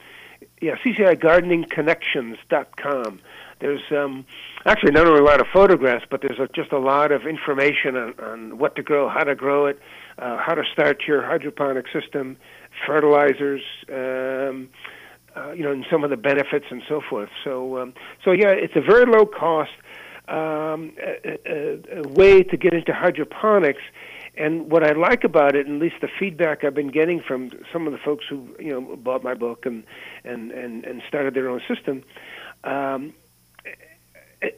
yeah, 0.61 0.75
CCIGardeningConnections.com. 0.85 3.21
There's 3.59 3.81
um, 3.91 4.27
actually 4.67 4.93
not 4.93 5.07
only 5.07 5.21
a 5.21 5.25
lot 5.25 5.41
of 5.41 5.47
photographs, 5.53 6.05
but 6.11 6.21
there's 6.23 6.39
a, 6.39 6.49
just 6.55 6.73
a 6.73 6.79
lot 6.79 7.13
of 7.13 7.27
information 7.27 7.97
on, 7.97 8.15
on 8.21 8.59
what 8.59 8.77
to 8.77 8.83
grow, 8.83 9.09
how 9.09 9.25
to 9.25 9.35
grow 9.35 9.65
it, 9.67 9.81
uh, 10.19 10.37
how 10.39 10.55
to 10.55 10.63
start 10.73 11.03
your 11.07 11.23
hydroponic 11.23 11.85
system, 11.93 12.39
fertilizers, 12.87 13.61
um, 13.91 14.69
uh, 15.35 15.53
you 15.53 15.63
know, 15.63 15.73
and 15.73 15.87
some 15.91 16.05
of 16.05 16.11
the 16.11 16.17
benefits 16.17 16.67
and 16.71 16.83
so 16.89 17.03
forth. 17.09 17.31
So, 17.45 17.79
um, 17.79 17.95
so 18.25 18.33
yeah, 18.33 18.49
it's 18.49 18.77
a 18.77 18.81
very 18.81 19.05
low 19.07 19.27
cost 19.27 19.71
um, 20.29 20.93
a, 20.99 21.39
a, 21.47 21.79
a 22.01 22.09
way 22.09 22.43
to 22.43 22.57
get 22.57 22.75
into 22.75 22.93
hydroponics 22.93 23.83
and 24.37 24.71
what 24.71 24.85
I 24.85 24.93
like 24.93 25.25
about 25.25 25.57
it, 25.57 25.67
at 25.67 25.73
least 25.73 25.97
the 26.01 26.09
feedback 26.19 26.65
I've 26.65 26.75
been 26.75 26.91
getting 26.91 27.21
from 27.21 27.51
some 27.73 27.87
of 27.87 27.93
the 27.93 27.99
folks 27.99 28.25
who 28.29 28.49
you 28.59 28.71
know 28.71 28.97
bought 28.97 29.25
my 29.25 29.35
book 29.35 29.67
and 29.67 29.85
and 30.25 30.51
and, 30.51 30.85
and 30.85 31.03
started 31.09 31.35
their 31.35 31.49
own 31.49 31.61
system, 31.69 32.03
um, 32.65 33.15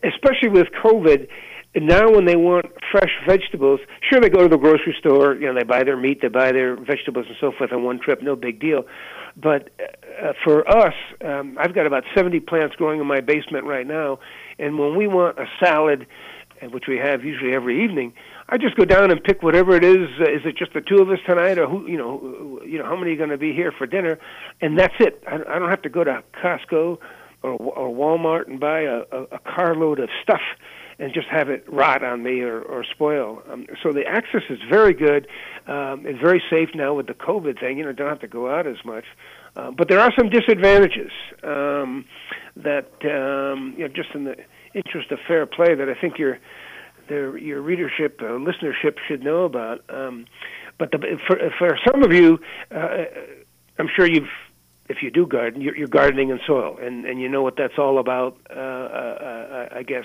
especially 0.03 0.49
with 0.49 0.69
COVID. 0.83 1.29
Now, 1.77 2.11
when 2.11 2.25
they 2.25 2.35
want 2.35 2.67
fresh 2.91 3.13
vegetables, 3.27 3.81
sure 4.01 4.21
they 4.21 4.31
go 4.31 4.43
to 4.43 4.49
the 4.49 4.57
grocery 4.57 4.97
store. 4.99 5.35
You 5.35 5.47
know, 5.47 5.55
they 5.55 5.65
buy 5.65 5.85
their 5.85 5.97
meat, 5.97 6.23
they 6.23 6.29
buy 6.29 6.51
their 6.51 6.77
vegetables, 6.77 7.27
and 7.29 7.37
so 7.41 7.53
forth 7.53 7.73
on 7.73 7.85
one 7.85 8.01
trip. 8.01 8.23
No 8.23 8.35
big 8.35 8.59
deal. 8.59 8.85
But 9.37 9.71
uh, 10.21 10.33
for 10.43 10.69
us, 10.69 10.95
um, 11.25 11.57
I've 11.61 11.75
got 11.75 11.87
about 11.87 12.05
70 12.17 12.41
plants 12.41 12.75
growing 12.75 13.01
in 13.01 13.07
my 13.07 13.21
basement 13.21 13.65
right 13.67 13.87
now, 13.87 14.19
and 14.59 14.79
when 14.79 14.97
we 14.97 15.07
want 15.07 15.39
a 15.39 15.47
salad, 15.63 16.07
which 16.73 16.85
we 16.89 16.97
have 16.97 17.25
usually 17.25 17.55
every 17.55 17.85
evening, 17.85 18.15
I 18.51 18.57
just 18.57 18.77
go 18.77 18.85
down 18.85 19.11
and 19.11 19.23
pick 19.23 19.43
whatever 19.43 19.77
it 19.77 19.85
is. 19.85 20.09
Uh, 20.19 20.25
is 20.25 20.41
it 20.45 20.57
just 20.57 20.73
the 20.73 20.81
two 20.81 21.03
of 21.03 21.11
us 21.11 21.19
tonight, 21.27 21.59
or 21.59 21.67
who? 21.69 21.87
You 21.87 21.99
know, 21.99 22.61
you 22.65 22.79
know, 22.79 22.85
how 22.85 22.97
many 22.97 23.13
are 23.13 23.17
going 23.17 23.31
to 23.31 23.39
be 23.39 23.53
here 23.53 23.73
for 23.73 23.87
dinner? 23.87 24.19
And 24.61 24.79
that's 24.79 24.95
it. 25.01 25.23
I, 25.27 25.35
I 25.37 25.59
don't 25.59 25.69
have 25.69 25.83
to 25.83 25.91
go 25.91 26.03
to 26.05 26.23
Costco 26.43 26.99
or, 27.43 27.51
or 27.53 27.89
Walmart 27.95 28.49
and 28.49 28.59
buy 28.59 28.81
a, 28.81 29.03
a, 29.13 29.23
a 29.33 29.39
carload 29.39 30.01
of 30.01 30.09
stuff 30.23 30.41
and 30.99 31.13
just 31.13 31.29
have 31.29 31.49
it 31.49 31.65
rot 31.69 32.03
on 32.03 32.23
me 32.23 32.41
or, 32.41 32.61
or 32.61 32.85
spoil. 32.85 33.43
Um, 33.51 33.67
so 33.83 33.93
the 33.93 34.05
access 34.07 34.43
is 34.51 34.59
very 34.69 34.95
good. 34.95 35.29
Um, 35.67 36.07
it's 36.07 36.21
very 36.21 36.43
safe 36.51 36.71
now 36.75 36.95
with 36.95 37.07
the 37.07 37.15
COVID 37.15 37.61
thing. 37.61 37.79
You 37.79 37.85
know, 37.85 37.93
don't 37.93 38.09
have 38.09 38.21
to 38.21 38.29
go 38.29 38.51
out 38.51 38.67
as 38.67 38.85
much. 38.85 39.05
Uh, 39.57 39.71
but 39.71 39.89
there 39.89 40.01
are 40.01 40.13
some 40.17 40.31
disadvantages 40.31 41.13
um, 41.43 42.05
that 42.57 42.91
um, 43.05 43.75
you 43.77 43.87
know, 43.87 43.89
just 43.89 44.11
in 44.15 44.25
the 44.25 44.37
interest 44.75 45.11
of 45.13 45.19
fair 45.27 45.47
play, 45.47 45.75
that 45.75 45.89
I 45.89 45.95
think 46.01 46.19
you're 46.19 46.39
their, 47.09 47.37
your 47.37 47.61
readership, 47.61 48.21
uh, 48.21 48.25
listenership 48.25 48.97
should 49.07 49.23
know 49.23 49.45
about. 49.45 49.83
Um, 49.89 50.27
but 50.79 50.93
the, 50.93 51.19
for 51.27 51.37
for 51.59 51.79
some 51.87 52.03
of 52.03 52.13
you, 52.13 52.39
uh, 52.71 53.05
I'm 53.79 53.89
sure 53.95 54.07
you've 54.07 54.29
if 54.89 55.03
you 55.03 55.11
do 55.11 55.27
garden, 55.27 55.61
you're, 55.61 55.87
gardening 55.87 56.31
in 56.31 56.41
soil, 56.47 56.79
and 56.81 57.05
and 57.05 57.21
you 57.21 57.29
know 57.29 57.43
what 57.43 57.57
that's 57.57 57.79
all 57.79 57.99
about. 57.99 58.37
Uh, 58.49 58.59
uh, 58.59 59.69
I 59.73 59.83
guess 59.83 60.05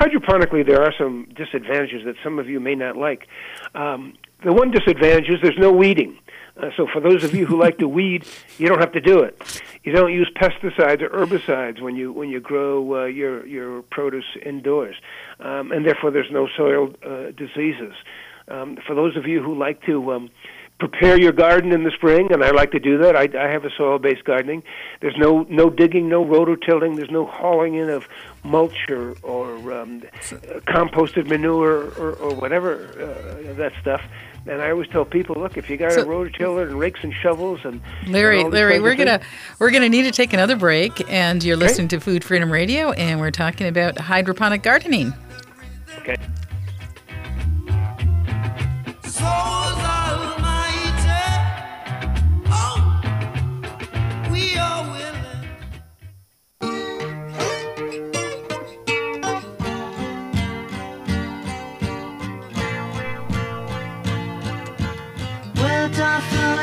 hydroponically, 0.00 0.66
there 0.66 0.82
are 0.82 0.92
some 0.98 1.28
disadvantages 1.36 2.04
that 2.04 2.16
some 2.22 2.38
of 2.38 2.48
you 2.48 2.58
may 2.58 2.74
not 2.74 2.96
like. 2.96 3.28
Um, 3.74 4.14
the 4.44 4.52
one 4.52 4.70
disadvantage 4.70 5.28
is 5.28 5.36
there's 5.42 5.58
no 5.58 5.72
weeding. 5.72 6.18
Uh, 6.56 6.70
so 6.76 6.86
for 6.92 7.00
those 7.00 7.24
of 7.24 7.34
you 7.34 7.46
who 7.46 7.58
like 7.58 7.78
to 7.78 7.88
weed, 7.88 8.24
you 8.58 8.68
don't 8.68 8.80
have 8.80 8.92
to 8.92 9.00
do 9.00 9.20
it. 9.20 9.62
You 9.82 9.92
don't 9.92 10.12
use 10.12 10.30
pesticides 10.36 11.02
or 11.02 11.10
herbicides 11.10 11.80
when 11.80 11.96
you 11.96 12.12
when 12.12 12.28
you 12.28 12.40
grow 12.40 13.02
uh, 13.02 13.04
your 13.06 13.44
your 13.46 13.82
produce 13.82 14.24
indoors, 14.44 14.96
um, 15.40 15.72
and 15.72 15.84
therefore 15.84 16.10
there's 16.10 16.30
no 16.30 16.48
soil 16.56 16.94
uh, 17.04 17.32
diseases. 17.32 17.94
Um, 18.48 18.78
for 18.86 18.94
those 18.94 19.16
of 19.16 19.26
you 19.26 19.42
who 19.42 19.58
like 19.58 19.82
to 19.86 20.12
um, 20.12 20.30
prepare 20.78 21.18
your 21.18 21.32
garden 21.32 21.72
in 21.72 21.84
the 21.84 21.90
spring, 21.90 22.32
and 22.32 22.42
I 22.42 22.50
like 22.50 22.72
to 22.72 22.80
do 22.80 22.98
that. 22.98 23.16
I, 23.16 23.28
I 23.38 23.48
have 23.50 23.64
a 23.64 23.70
soil-based 23.76 24.24
gardening. 24.24 24.62
There's 25.00 25.16
no 25.16 25.46
no 25.48 25.70
digging, 25.70 26.08
no 26.08 26.24
rototilling. 26.24 26.96
There's 26.96 27.10
no 27.10 27.26
hauling 27.26 27.74
in 27.74 27.90
of 27.90 28.08
mulch 28.42 28.88
or 28.88 29.16
or 29.22 29.72
um, 29.72 30.02
composted 30.68 31.26
manure 31.26 31.90
or, 31.98 32.12
or 32.14 32.34
whatever 32.34 32.86
uh, 32.92 33.54
that 33.54 33.72
stuff. 33.80 34.02
And 34.46 34.60
I 34.60 34.70
always 34.70 34.88
tell 34.88 35.06
people, 35.06 35.36
look, 35.36 35.56
if 35.56 35.70
you 35.70 35.78
got 35.78 35.92
so, 35.92 36.02
a 36.02 36.04
rototiller 36.04 36.66
and 36.66 36.78
rakes 36.78 37.00
and 37.02 37.14
shovels 37.14 37.60
and 37.64 37.80
Larry, 38.06 38.42
and 38.42 38.52
Larry, 38.52 38.78
we're 38.78 38.94
gonna 38.94 39.20
we're 39.58 39.70
gonna 39.70 39.88
need 39.88 40.02
to 40.02 40.10
take 40.10 40.34
another 40.34 40.56
break. 40.56 41.10
And 41.10 41.42
you're 41.42 41.56
okay. 41.56 41.66
listening 41.66 41.88
to 41.88 42.00
Food 42.00 42.22
Freedom 42.22 42.52
Radio, 42.52 42.92
and 42.92 43.20
we're 43.20 43.30
talking 43.30 43.66
about 43.66 43.98
hydroponic 43.98 44.62
gardening. 44.62 45.14
Okay. 45.98 46.16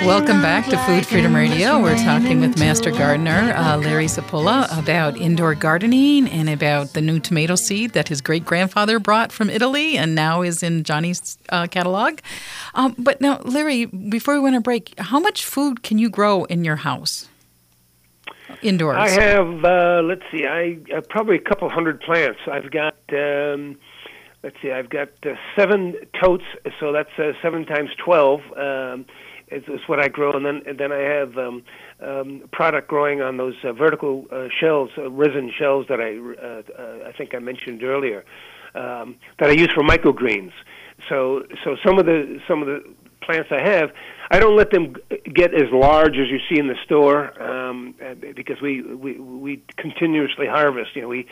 Welcome 0.05 0.41
back 0.41 0.65
to 0.69 0.77
Food 0.79 1.05
Freedom 1.05 1.35
Radio. 1.35 1.79
We're 1.79 1.95
talking 1.95 2.41
with 2.41 2.57
Master 2.57 2.89
Gardener 2.89 3.53
uh, 3.55 3.77
Larry 3.77 4.07
Cipolla 4.07 4.67
about 4.77 5.15
indoor 5.15 5.53
gardening 5.53 6.27
and 6.27 6.49
about 6.49 6.93
the 6.93 7.01
new 7.01 7.19
tomato 7.19 7.55
seed 7.55 7.91
that 7.91 8.07
his 8.07 8.19
great 8.19 8.43
grandfather 8.43 8.97
brought 8.97 9.31
from 9.31 9.47
Italy 9.49 9.97
and 9.97 10.15
now 10.15 10.41
is 10.41 10.63
in 10.63 10.83
Johnny's 10.83 11.37
uh, 11.49 11.67
catalog. 11.67 12.19
Um, 12.73 12.95
but 12.97 13.21
now, 13.21 13.41
Larry, 13.43 13.85
before 13.85 14.33
we 14.33 14.39
went 14.39 14.55
on 14.55 14.63
break, 14.63 14.97
how 14.97 15.19
much 15.19 15.45
food 15.45 15.83
can 15.83 15.99
you 15.99 16.09
grow 16.09 16.45
in 16.45 16.65
your 16.65 16.77
house? 16.77 17.29
Indoors. 18.63 18.97
I 18.97 19.09
have, 19.09 19.63
uh, 19.63 20.01
let's 20.03 20.23
see, 20.31 20.47
I 20.47 20.79
uh, 20.95 21.01
probably 21.09 21.35
a 21.35 21.41
couple 21.41 21.69
hundred 21.69 22.01
plants. 22.01 22.39
I've 22.51 22.71
got. 22.71 22.95
Um, 23.13 23.77
let's 24.43 24.55
see, 24.63 24.71
I've 24.71 24.89
got 24.89 25.09
uh, 25.23 25.35
seven 25.55 25.95
totes, 26.19 26.43
so 26.79 26.91
that's 26.91 27.11
uh, 27.19 27.33
seven 27.41 27.65
times 27.65 27.91
twelve. 28.03 28.41
Um, 28.57 29.05
is, 29.51 29.63
is 29.67 29.81
what 29.87 29.99
I 29.99 30.07
grow, 30.07 30.31
and 30.33 30.45
then 30.45 30.61
and 30.65 30.77
then 30.77 30.91
I 30.91 30.99
have 30.99 31.37
um, 31.37 31.63
um, 32.01 32.43
product 32.51 32.87
growing 32.87 33.21
on 33.21 33.37
those 33.37 33.55
uh, 33.63 33.73
vertical 33.73 34.25
uh, 34.31 34.47
shells, 34.59 34.89
uh, 34.97 35.09
resin 35.11 35.51
shells 35.57 35.85
that 35.89 35.99
I 35.99 36.17
uh, 36.17 36.61
uh, 36.81 37.09
I 37.09 37.11
think 37.11 37.35
I 37.35 37.39
mentioned 37.39 37.83
earlier, 37.83 38.23
um, 38.75 39.15
that 39.39 39.49
I 39.49 39.53
use 39.53 39.71
for 39.73 39.83
microgreens. 39.83 40.53
So 41.09 41.43
so 41.63 41.75
some 41.83 41.99
of 41.99 42.05
the 42.05 42.39
some 42.47 42.61
of 42.61 42.67
the 42.67 42.83
plants 43.21 43.49
I 43.51 43.61
have, 43.61 43.91
I 44.29 44.39
don't 44.39 44.55
let 44.55 44.71
them 44.71 44.95
get 45.33 45.53
as 45.53 45.69
large 45.73 46.17
as 46.17 46.29
you 46.29 46.39
see 46.49 46.57
in 46.57 46.67
the 46.67 46.77
store 46.85 47.41
um, 47.41 47.95
because 48.35 48.61
we, 48.61 48.81
we 48.81 49.19
we 49.19 49.61
continuously 49.75 50.47
harvest. 50.47 50.95
You 50.95 51.01
know, 51.01 51.09
we 51.09 51.27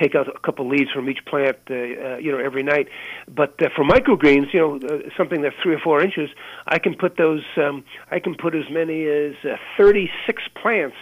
take 0.00 0.14
out 0.14 0.28
a 0.28 0.38
couple 0.38 0.68
leaves 0.68 0.90
from 0.92 1.10
each 1.10 1.24
plant, 1.26 1.56
uh, 1.68 1.74
uh, 1.74 2.16
you 2.18 2.30
know, 2.30 2.38
every 2.38 2.62
night. 2.62 2.88
But 3.26 3.60
uh, 3.60 3.70
for 3.74 3.84
microgreens, 3.84 4.52
you 4.52 4.60
know, 4.60 4.76
uh, 4.76 5.08
something 5.16 5.42
that's 5.42 5.56
three 5.62 5.74
or 5.74 5.80
four 5.80 6.00
inches, 6.00 6.30
I 6.66 6.78
can 6.78 6.94
put 6.94 7.16
those. 7.16 7.42
Um, 7.56 7.84
I 8.10 8.20
can 8.20 8.36
put 8.36 8.54
as 8.54 8.70
many 8.70 9.06
as 9.06 9.34
uh, 9.44 9.56
36 9.76 10.42
plants 10.62 10.96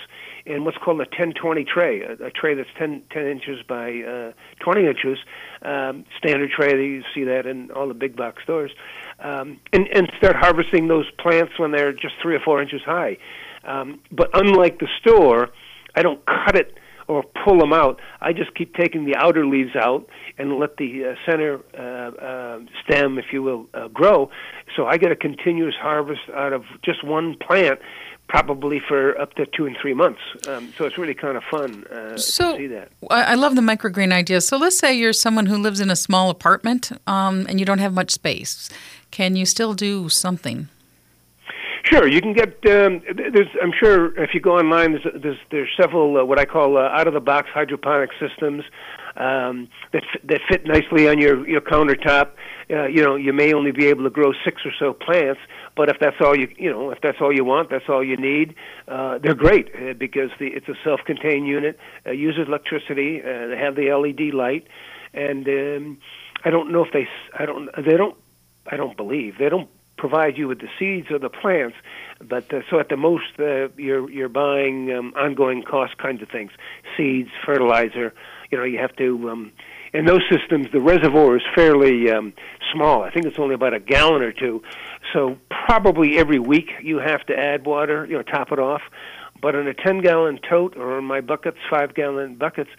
in 0.46 0.64
what's 0.64 0.78
called 0.78 1.00
a 1.00 1.06
10-20 1.06 1.66
tray, 1.66 2.02
a, 2.02 2.12
a 2.26 2.30
tray 2.30 2.54
that's 2.54 2.68
10, 2.78 3.02
10 3.10 3.26
inches 3.26 3.58
by 3.68 4.00
uh, 4.02 4.32
20 4.60 4.86
inches, 4.86 5.18
um, 5.62 6.04
standard 6.16 6.50
tray. 6.50 6.70
That 6.70 6.82
you 6.82 7.02
see 7.14 7.24
that 7.24 7.46
in 7.46 7.70
all 7.72 7.88
the 7.88 7.94
big 7.94 8.16
box 8.16 8.42
stores, 8.44 8.70
um, 9.20 9.58
and 9.72 9.88
and 9.88 10.10
start 10.18 10.36
harvesting 10.36 10.88
those 10.88 11.06
plants 11.18 11.58
when 11.58 11.70
they're 11.72 11.92
just 11.92 12.14
three 12.22 12.34
or 12.34 12.40
four 12.40 12.60
inches 12.62 12.82
high. 12.84 13.16
Um, 13.64 14.00
but 14.12 14.30
unlike 14.34 14.78
the 14.78 14.88
store, 15.00 15.50
I 15.94 16.02
don't 16.02 16.24
cut 16.26 16.56
it 16.56 16.78
or 17.08 17.22
pull 17.44 17.58
them 17.58 17.72
out. 17.72 18.00
I 18.20 18.32
just 18.32 18.54
keep 18.54 18.74
taking 18.74 19.04
the 19.04 19.16
outer 19.16 19.46
leaves 19.46 19.76
out 19.76 20.08
and 20.38 20.58
let 20.58 20.76
the 20.76 21.04
uh, 21.04 21.14
center 21.24 21.60
uh, 21.78 21.80
uh, 21.80 22.60
stem, 22.84 23.18
if 23.18 23.26
you 23.32 23.42
will, 23.42 23.66
uh, 23.74 23.88
grow. 23.88 24.30
So 24.74 24.86
I 24.86 24.96
get 24.96 25.12
a 25.12 25.16
continuous 25.16 25.74
harvest 25.80 26.22
out 26.34 26.52
of 26.52 26.64
just 26.84 27.04
one 27.04 27.36
plant, 27.36 27.78
probably 28.28 28.80
for 28.86 29.18
up 29.20 29.34
to 29.34 29.46
two 29.46 29.66
and 29.66 29.76
three 29.80 29.94
months. 29.94 30.20
Um, 30.48 30.72
so 30.76 30.84
it's 30.84 30.98
really 30.98 31.14
kind 31.14 31.36
of 31.36 31.44
fun 31.48 31.84
uh, 31.86 32.16
so, 32.16 32.52
to 32.52 32.58
see 32.58 32.66
that. 32.66 32.90
I 33.08 33.36
love 33.36 33.54
the 33.54 33.62
microgreen 33.62 34.12
idea. 34.12 34.40
So 34.40 34.56
let's 34.56 34.78
say 34.78 34.92
you're 34.92 35.12
someone 35.12 35.46
who 35.46 35.58
lives 35.58 35.80
in 35.80 35.90
a 35.90 35.96
small 35.96 36.28
apartment 36.28 36.90
um, 37.06 37.46
and 37.48 37.60
you 37.60 37.66
don't 37.66 37.78
have 37.78 37.94
much 37.94 38.10
space. 38.10 38.68
Can 39.10 39.36
you 39.36 39.46
still 39.46 39.74
do 39.74 40.08
something? 40.08 40.68
Sure, 41.84 42.08
you 42.08 42.20
can 42.20 42.32
get. 42.32 42.48
Um, 42.66 43.00
there's, 43.14 43.48
I'm 43.62 43.72
sure 43.72 44.18
if 44.20 44.34
you 44.34 44.40
go 44.40 44.58
online, 44.58 44.92
there's 44.92 45.22
there's, 45.22 45.38
there's 45.52 45.68
several 45.80 46.18
uh, 46.18 46.24
what 46.24 46.38
I 46.38 46.44
call 46.44 46.76
uh, 46.76 46.88
out 46.88 47.06
of 47.06 47.14
the 47.14 47.20
box 47.20 47.48
hydroponic 47.54 48.10
systems 48.18 48.64
um, 49.16 49.68
that 49.92 50.02
f- 50.02 50.20
that 50.24 50.40
fit 50.48 50.66
nicely 50.66 51.08
on 51.08 51.18
your 51.18 51.48
your 51.48 51.60
countertop. 51.60 52.30
Uh, 52.68 52.86
you 52.86 53.02
know, 53.02 53.14
you 53.14 53.32
may 53.32 53.52
only 53.52 53.70
be 53.70 53.86
able 53.86 54.02
to 54.02 54.10
grow 54.10 54.32
six 54.44 54.62
or 54.64 54.72
so 54.76 54.92
plants, 54.92 55.40
but 55.76 55.88
if 55.88 55.96
that's 56.00 56.16
all 56.20 56.36
you 56.36 56.48
you 56.58 56.70
know, 56.70 56.90
if 56.90 57.00
that's 57.02 57.18
all 57.20 57.32
you 57.32 57.44
want, 57.44 57.70
that's 57.70 57.88
all 57.88 58.02
you 58.02 58.16
need. 58.16 58.56
Uh, 58.88 59.18
they're 59.18 59.34
great 59.34 59.70
uh, 59.76 59.92
because 59.94 60.30
the 60.40 60.48
it's 60.48 60.68
a 60.68 60.74
self-contained 60.82 61.46
unit, 61.46 61.78
uh, 62.04 62.10
uses 62.10 62.48
electricity. 62.48 63.20
Uh, 63.22 63.46
they 63.46 63.56
have 63.56 63.76
the 63.76 63.92
LED 63.92 64.34
light, 64.34 64.66
and 65.14 65.46
um, 65.46 65.98
I 66.44 66.50
don't 66.50 66.72
know 66.72 66.84
if 66.84 66.92
they 66.92 67.06
I 67.38 67.46
don't 67.46 67.70
they 67.76 67.96
don't 67.96 68.16
I 68.70 68.76
don't 68.76 68.96
believe 68.96 69.38
they 69.38 69.48
don't 69.48 69.68
provide 69.96 70.36
you 70.36 70.48
with 70.48 70.60
the 70.60 70.68
seeds 70.78 71.10
or 71.10 71.18
the 71.18 71.30
plants, 71.30 71.76
but 72.20 72.52
uh, 72.52 72.60
so 72.70 72.78
at 72.78 72.88
the 72.88 72.96
most 72.96 73.38
uh, 73.38 73.68
you're 73.76 74.10
you're 74.10 74.28
buying 74.28 74.92
um, 74.92 75.12
ongoing 75.16 75.62
cost 75.62 75.98
kinds 75.98 76.22
of 76.22 76.28
things, 76.28 76.50
seeds, 76.96 77.30
fertilizer. 77.44 78.14
You 78.50 78.58
know, 78.58 78.64
you 78.64 78.78
have 78.78 78.94
to. 78.96 79.30
Um, 79.30 79.52
in 79.92 80.04
those 80.04 80.22
systems, 80.30 80.66
the 80.72 80.80
reservoir 80.80 81.36
is 81.36 81.42
fairly 81.54 82.10
um, 82.10 82.34
small. 82.72 83.02
I 83.02 83.10
think 83.10 83.24
it's 83.24 83.38
only 83.38 83.54
about 83.54 83.72
a 83.72 83.80
gallon 83.80 84.20
or 84.22 84.32
two. 84.32 84.62
So 85.12 85.38
probably 85.48 86.18
every 86.18 86.38
week 86.38 86.70
you 86.82 86.98
have 86.98 87.24
to 87.26 87.38
add 87.38 87.64
water. 87.64 88.04
You 88.04 88.16
know, 88.16 88.22
top 88.22 88.52
it 88.52 88.58
off. 88.58 88.82
But 89.40 89.54
in 89.54 89.68
a 89.68 89.74
10-gallon 89.74 90.40
tote 90.48 90.76
or 90.76 90.98
in 90.98 91.04
my 91.04 91.20
buckets, 91.20 91.58
five-gallon 91.68 92.36
buckets, 92.36 92.70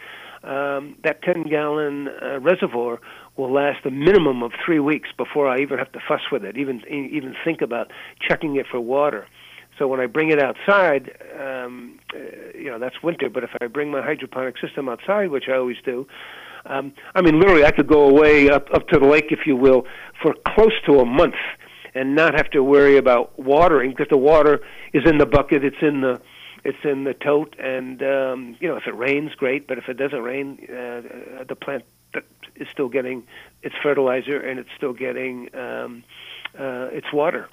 um, 0.44 0.96
that 1.04 1.22
10-gallon 1.22 2.08
uh, 2.08 2.40
reservoir 2.40 3.00
will 3.38 3.54
last 3.54 3.86
a 3.86 3.92
minimum 3.92 4.44
of 4.44 4.52
three 4.66 4.80
weeks 4.80 5.10
before 5.18 5.48
I 5.48 5.60
even 5.60 5.78
have 5.78 5.92
to 5.94 6.00
fuss 6.08 6.22
with 6.32 6.44
it, 6.44 6.58
even 6.58 6.82
even 6.90 7.36
think 7.46 7.62
about 7.62 7.92
checking 8.20 8.56
it 8.56 8.66
for 8.70 8.80
water. 8.80 9.28
So 9.78 9.88
when 9.88 10.00
I 10.00 10.08
bring 10.08 10.32
it 10.32 10.42
outside, 10.42 11.12
um, 11.40 12.00
uh, 12.14 12.18
you 12.58 12.66
know 12.66 12.80
that's 12.80 13.02
winter. 13.04 13.30
But 13.30 13.44
if 13.44 13.52
I 13.62 13.68
bring 13.68 13.92
my 13.92 14.02
hydroponic 14.02 14.56
system 14.60 14.90
outside, 14.90 15.30
which 15.30 15.46
I 15.48 15.54
always 15.54 15.78
do, 15.86 16.08
um, 16.66 16.94
I 17.14 17.22
mean 17.22 17.40
literally 17.40 17.64
I 17.64 17.72
could 17.72 17.88
go 17.88 18.10
away 18.10 18.50
up 18.50 18.68
up 18.74 18.88
to 18.90 19.00
the 19.00 19.08
lake, 19.08 19.28
if 19.32 19.46
you 19.46 19.56
will, 19.56 19.86
for 20.22 20.34
close 20.48 20.74
to 20.88 21.00
a 21.00 21.06
month 21.06 21.36
and 21.94 22.16
not 22.16 22.34
have 22.36 22.50
to 22.52 22.64
worry 22.64 22.98
about 22.98 23.38
watering 23.40 23.92
because 23.92 24.08
the 24.10 24.18
water 24.18 24.60
is 24.94 25.04
in 25.06 25.18
the 25.18 25.26
bucket, 25.26 25.64
it's 25.64 25.82
in 25.82 26.02
the 26.02 26.20
it's 26.64 26.84
in 26.84 27.04
the 27.04 27.14
tote, 27.14 27.56
and 27.60 28.02
um, 28.02 28.58
you 28.60 28.68
know 28.68 28.76
if 28.78 28.88
it 28.88 28.96
rains, 28.96 29.32
great. 29.36 29.68
But 29.68 29.78
if 29.78 29.88
it 29.88 29.94
doesn't 29.94 30.22
rain, 30.22 30.58
uh, 30.70 31.44
the 31.48 31.56
plant 31.56 31.84
is 32.56 32.68
still 32.72 32.90
getting 32.90 33.24
its 33.64 33.76
fertilizer 33.82 34.40
and 34.40 34.60
it's 34.60 34.70
still 34.76 34.94
getting 34.94 35.50
um, 35.56 36.04
uh, 36.58 36.88
its 36.92 37.12
water. 37.14 37.50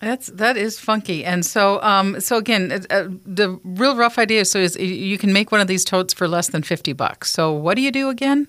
That's 0.00 0.26
that 0.26 0.58
is 0.58 0.78
funky, 0.78 1.24
and 1.24 1.44
so 1.44 1.80
um, 1.82 2.20
so 2.20 2.36
again, 2.36 2.70
uh, 2.70 2.80
uh, 2.90 3.08
the 3.24 3.58
real 3.64 3.96
rough 3.96 4.18
idea 4.18 4.44
so 4.44 4.58
is 4.58 4.76
you 4.76 5.16
can 5.16 5.32
make 5.32 5.50
one 5.50 5.62
of 5.62 5.68
these 5.68 5.86
totes 5.86 6.12
for 6.12 6.28
less 6.28 6.48
than 6.48 6.62
fifty 6.62 6.92
bucks. 6.92 7.32
So 7.32 7.52
what 7.52 7.76
do 7.76 7.82
you 7.82 7.90
do 7.90 8.10
again? 8.10 8.46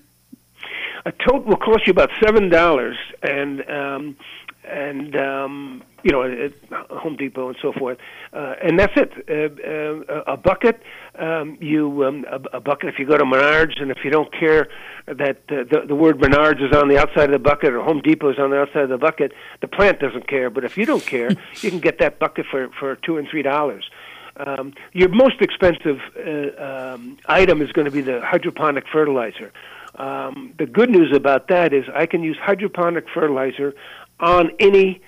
A 1.06 1.12
tote 1.12 1.46
will 1.46 1.56
cost 1.56 1.86
you 1.86 1.92
about 1.92 2.10
seven 2.22 2.50
dollars, 2.50 2.98
and 3.22 3.62
um, 3.70 4.16
and 4.64 5.16
um, 5.16 5.82
you 6.02 6.12
know, 6.12 6.22
at 6.22 6.52
Home 6.90 7.16
Depot 7.16 7.48
and 7.48 7.56
so 7.60 7.72
forth, 7.72 7.98
uh, 8.32 8.54
and 8.62 8.78
that's 8.78 8.92
it. 8.96 9.12
Uh, 9.28 10.12
uh, 10.12 10.22
a 10.32 10.36
bucket, 10.36 10.80
um, 11.18 11.58
you 11.60 12.04
um, 12.04 12.24
a, 12.30 12.56
a 12.58 12.60
bucket. 12.60 12.88
If 12.88 12.98
you 12.98 13.06
go 13.06 13.16
to 13.16 13.24
Menards, 13.24 13.80
and 13.80 13.90
if 13.90 13.98
you 14.04 14.10
don't 14.10 14.32
care 14.32 14.68
that 15.06 15.38
uh, 15.48 15.64
the 15.70 15.84
the 15.88 15.94
word 15.94 16.18
Menards 16.18 16.64
is 16.64 16.76
on 16.76 16.88
the 16.88 16.98
outside 16.98 17.24
of 17.24 17.32
the 17.32 17.38
bucket 17.38 17.72
or 17.72 17.82
Home 17.82 18.00
Depot 18.00 18.30
is 18.30 18.38
on 18.38 18.50
the 18.50 18.60
outside 18.60 18.84
of 18.84 18.90
the 18.90 18.98
bucket, 18.98 19.32
the 19.60 19.68
plant 19.68 19.98
doesn't 19.98 20.28
care. 20.28 20.50
But 20.50 20.64
if 20.64 20.78
you 20.78 20.86
don't 20.86 21.04
care, 21.04 21.30
you 21.60 21.70
can 21.70 21.80
get 21.80 21.98
that 21.98 22.18
bucket 22.18 22.46
for 22.50 22.68
for 22.78 22.96
two 22.96 23.18
and 23.18 23.28
three 23.28 23.42
dollars. 23.42 23.88
Um, 24.36 24.72
your 24.92 25.08
most 25.08 25.40
expensive 25.40 25.98
uh, 26.16 26.62
um, 26.62 27.18
item 27.26 27.60
is 27.60 27.72
going 27.72 27.86
to 27.86 27.90
be 27.90 28.02
the 28.02 28.20
hydroponic 28.20 28.84
fertilizer. 28.92 29.52
Um, 29.96 30.54
the 30.58 30.66
good 30.66 30.90
news 30.90 31.12
about 31.12 31.48
that 31.48 31.72
is 31.72 31.84
I 31.92 32.06
can 32.06 32.22
use 32.22 32.36
hydroponic 32.40 33.06
fertilizer 33.12 33.74
on 34.20 34.52
any 34.60 35.02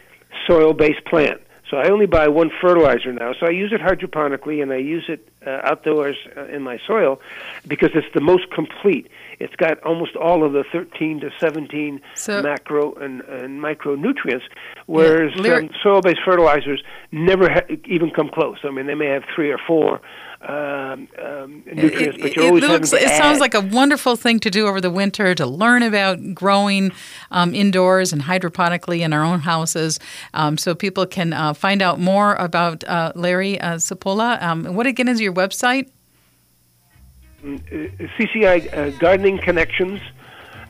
soil-based 0.47 1.05
plant. 1.07 1.41
So 1.71 1.77
I 1.77 1.89
only 1.89 2.07
buy 2.07 2.27
one 2.27 2.51
fertilizer 2.61 3.13
now. 3.13 3.33
So 3.39 3.47
I 3.47 3.51
use 3.51 3.73
it 3.73 3.81
hydroponically 3.81 4.61
and 4.61 4.73
I 4.73 4.79
use 4.79 5.05
it 5.09 5.29
uh, 5.47 5.61
outdoors 5.63 6.17
uh, 6.37 6.47
in 6.47 6.63
my 6.63 6.79
soil 6.85 7.21
because 7.69 7.91
it's 7.95 8.13
the 8.13 8.21
most 8.21 8.51
complete. 8.51 9.09
It's 9.39 9.55
got 9.55 9.81
almost 9.85 10.17
all 10.17 10.45
of 10.45 10.53
the 10.53 10.65
13 10.73 11.21
to 11.21 11.31
17 11.39 12.01
so, 12.15 12.43
macro 12.43 12.93
and, 12.95 13.21
and 13.23 13.63
micronutrients, 13.63 14.43
whereas 14.87 15.33
yeah, 15.37 15.55
um, 15.55 15.71
soil-based 15.81 16.21
fertilizers 16.25 16.83
never 17.13 17.49
ha- 17.49 17.75
even 17.87 18.11
come 18.11 18.31
close. 18.35 18.59
I 18.65 18.71
mean, 18.71 18.87
they 18.87 18.97
may 18.97 19.07
have 19.07 19.23
three 19.35 19.51
or 19.51 19.59
four, 19.65 20.01
um, 20.43 21.09
um, 21.19 21.63
nutrients, 21.67 22.17
it, 22.17 22.23
but 22.23 22.35
you're 22.35 22.47
always 22.47 22.65
it 22.65 22.71
looks, 22.71 22.93
It 22.95 23.03
add. 23.03 23.19
sounds 23.19 23.41
like 23.41 23.53
a 23.53 23.61
wonderful 23.61 24.17
thing 24.17 24.41
to 24.41 24.51
do 24.51 24.67
over 24.67 24.81
the 24.81 24.91
winter 24.91 25.35
to 25.35 25.47
learn 25.47 25.83
about 25.83 26.35
growing 26.35 26.93
um, 27.31 27.55
indoors 27.55 28.13
and 28.13 28.23
hydroponically 28.23 29.01
in 29.01 29.13
our 29.13 29.23
own 29.23 29.41
houses, 29.41 30.01
um, 30.33 30.57
so 30.57 30.75
people 30.75 31.05
can 31.05 31.35
uh, 31.35 31.53
find 31.53 31.83
out 31.83 32.01
more 32.01 32.37
about 32.37 32.85
uh, 32.85 33.13
Larry 33.15 33.61
uh, 33.61 33.77
Cipolla. 33.77 34.43
Um, 34.43 34.75
what 34.75 34.87
again 34.87 35.09
is 35.09 35.21
your 35.21 35.35
website? 35.35 35.91
Mm, 37.45 37.61
uh, 38.01 38.07
CCI 38.19 38.77
uh, 38.77 38.99
Gardening 38.99 39.39
Connections. 39.39 40.01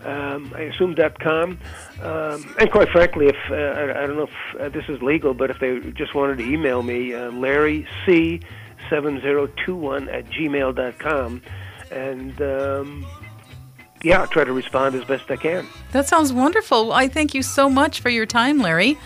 Um, 0.05 0.53
I 0.57 0.63
assume 0.63 0.95
Dot 0.95 1.21
.com. 1.21 1.59
Um, 2.03 2.55
and 2.59 2.71
quite 2.71 2.89
frankly, 2.89 3.27
if 3.29 3.37
uh, 3.51 3.55
I, 3.55 4.03
I, 4.03 4.07
don't 4.07 4.17
know 4.17 4.29
if 4.55 4.61
uh, 4.61 4.69
this 4.71 4.89
is 4.89 5.03
legal, 5.03 5.35
but 5.35 5.51
if 5.51 5.59
they 5.59 5.79
just 5.91 6.15
wanted 6.15 6.39
to 6.39 6.45
email 6.45 6.83
me, 6.83 7.13
uh, 7.13 7.31
Larry 7.33 7.87
C 8.07 8.41
7021 8.91 10.09
at 10.09 10.27
gmail.com. 10.27 11.43
And 11.91 12.43
um, 12.43 13.07
yeah, 14.03 14.21
I'll 14.21 14.27
try 14.27 14.45
to 14.45 14.53
respond 14.53 14.95
as 14.95 15.05
best 15.05 15.31
I 15.31 15.37
can. 15.37 15.67
That 15.93 16.09
sounds 16.09 16.33
wonderful. 16.33 16.93
I 16.93 17.09
thank 17.09 17.35
you 17.35 17.43
so 17.43 17.71
much 17.71 18.01
for 18.01 18.11
your 18.11 18.27
time, 18.27 18.59
Larry. 18.59 18.99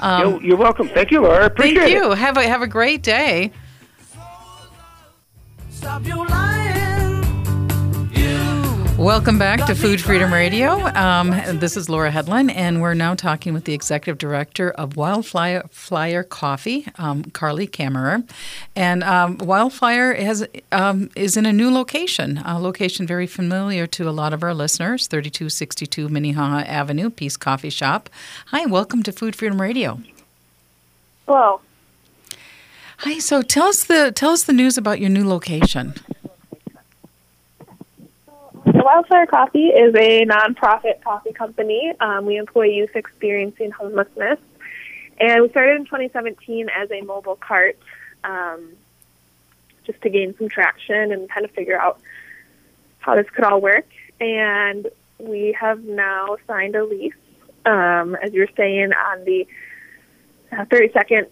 Um, 0.00 0.20
you're, 0.20 0.42
you're, 0.42 0.56
welcome. 0.56 0.88
Thank 0.88 1.10
you, 1.10 1.22
Laura. 1.22 1.46
Appreciate 1.46 1.78
thank 1.78 1.94
you. 1.94 2.12
It. 2.12 2.18
Have 2.18 2.36
a 2.36 2.46
have 2.46 2.62
a 2.62 2.66
great 2.68 3.02
day. 3.02 3.52
Welcome 8.98 9.38
back 9.38 9.64
to 9.66 9.76
Food 9.76 10.00
Freedom 10.00 10.34
Radio. 10.34 10.72
Um, 10.88 11.30
this 11.60 11.76
is 11.76 11.88
Laura 11.88 12.10
Headland, 12.10 12.50
and 12.50 12.82
we're 12.82 12.94
now 12.94 13.14
talking 13.14 13.54
with 13.54 13.64
the 13.64 13.72
executive 13.72 14.18
director 14.18 14.72
of 14.72 14.96
Wildfire 14.96 15.62
Flyer 15.70 16.24
Coffee, 16.24 16.84
um, 16.96 17.22
Carley 17.26 17.68
Kammerer. 17.68 18.28
And 18.74 19.04
um, 19.04 19.38
Wildflyer 19.38 20.18
has 20.18 20.48
um, 20.72 21.10
is 21.14 21.36
in 21.36 21.46
a 21.46 21.52
new 21.52 21.70
location, 21.70 22.38
a 22.38 22.58
location 22.58 23.06
very 23.06 23.28
familiar 23.28 23.86
to 23.86 24.08
a 24.08 24.10
lot 24.10 24.32
of 24.32 24.42
our 24.42 24.52
listeners, 24.52 25.06
3262 25.06 26.08
Minnehaha 26.08 26.64
Avenue, 26.66 27.08
Peace 27.08 27.36
Coffee 27.36 27.70
Shop. 27.70 28.10
Hi, 28.46 28.66
welcome 28.66 29.04
to 29.04 29.12
Food 29.12 29.36
Freedom 29.36 29.62
Radio. 29.62 30.00
Hello. 31.28 31.60
Hi. 32.98 33.20
So 33.20 33.42
tell 33.42 33.68
us 33.68 33.84
the 33.84 34.10
tell 34.10 34.30
us 34.30 34.42
the 34.42 34.52
news 34.52 34.76
about 34.76 34.98
your 34.98 35.08
new 35.08 35.26
location. 35.26 35.94
The 38.72 38.84
Wildflyer 38.84 39.26
Coffee 39.26 39.68
is 39.68 39.94
a 39.94 40.26
nonprofit 40.26 41.02
coffee 41.02 41.32
company. 41.32 41.94
Um, 42.00 42.26
we 42.26 42.36
employ 42.36 42.64
youth 42.64 42.94
experiencing 42.94 43.70
homelessness. 43.70 44.38
And 45.18 45.42
we 45.42 45.48
started 45.48 45.76
in 45.76 45.84
2017 45.86 46.68
as 46.68 46.90
a 46.90 47.00
mobile 47.00 47.36
cart 47.36 47.78
um, 48.24 48.72
just 49.84 50.02
to 50.02 50.10
gain 50.10 50.36
some 50.36 50.50
traction 50.50 51.12
and 51.12 51.30
kind 51.30 51.46
of 51.46 51.50
figure 51.52 51.80
out 51.80 51.98
how 52.98 53.16
this 53.16 53.28
could 53.30 53.44
all 53.44 53.58
work. 53.58 53.86
And 54.20 54.86
we 55.18 55.56
have 55.58 55.82
now 55.84 56.36
signed 56.46 56.76
a 56.76 56.84
lease, 56.84 57.14
um, 57.64 58.16
as 58.16 58.34
you 58.34 58.40
were 58.40 58.50
saying, 58.54 58.92
on 58.92 59.24
the 59.24 59.48
uh, 60.52 60.66
32nd 60.66 61.26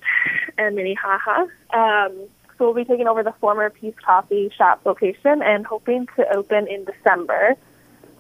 and 0.57 0.75
Minnehaha. 0.75 1.49
Um, 1.75 2.29
so 2.59 2.65
we'll 2.65 2.75
be 2.75 2.85
taking 2.85 3.07
over 3.07 3.23
the 3.23 3.35
former 3.41 3.69
Peace 3.71 3.95
Coffee 4.05 4.51
shop 4.57 4.81
location 4.85 5.43
and 5.43 5.67
hoping 5.67 6.07
to 6.17 6.37
open 6.37 6.67
in 6.69 6.85
December. 6.85 7.55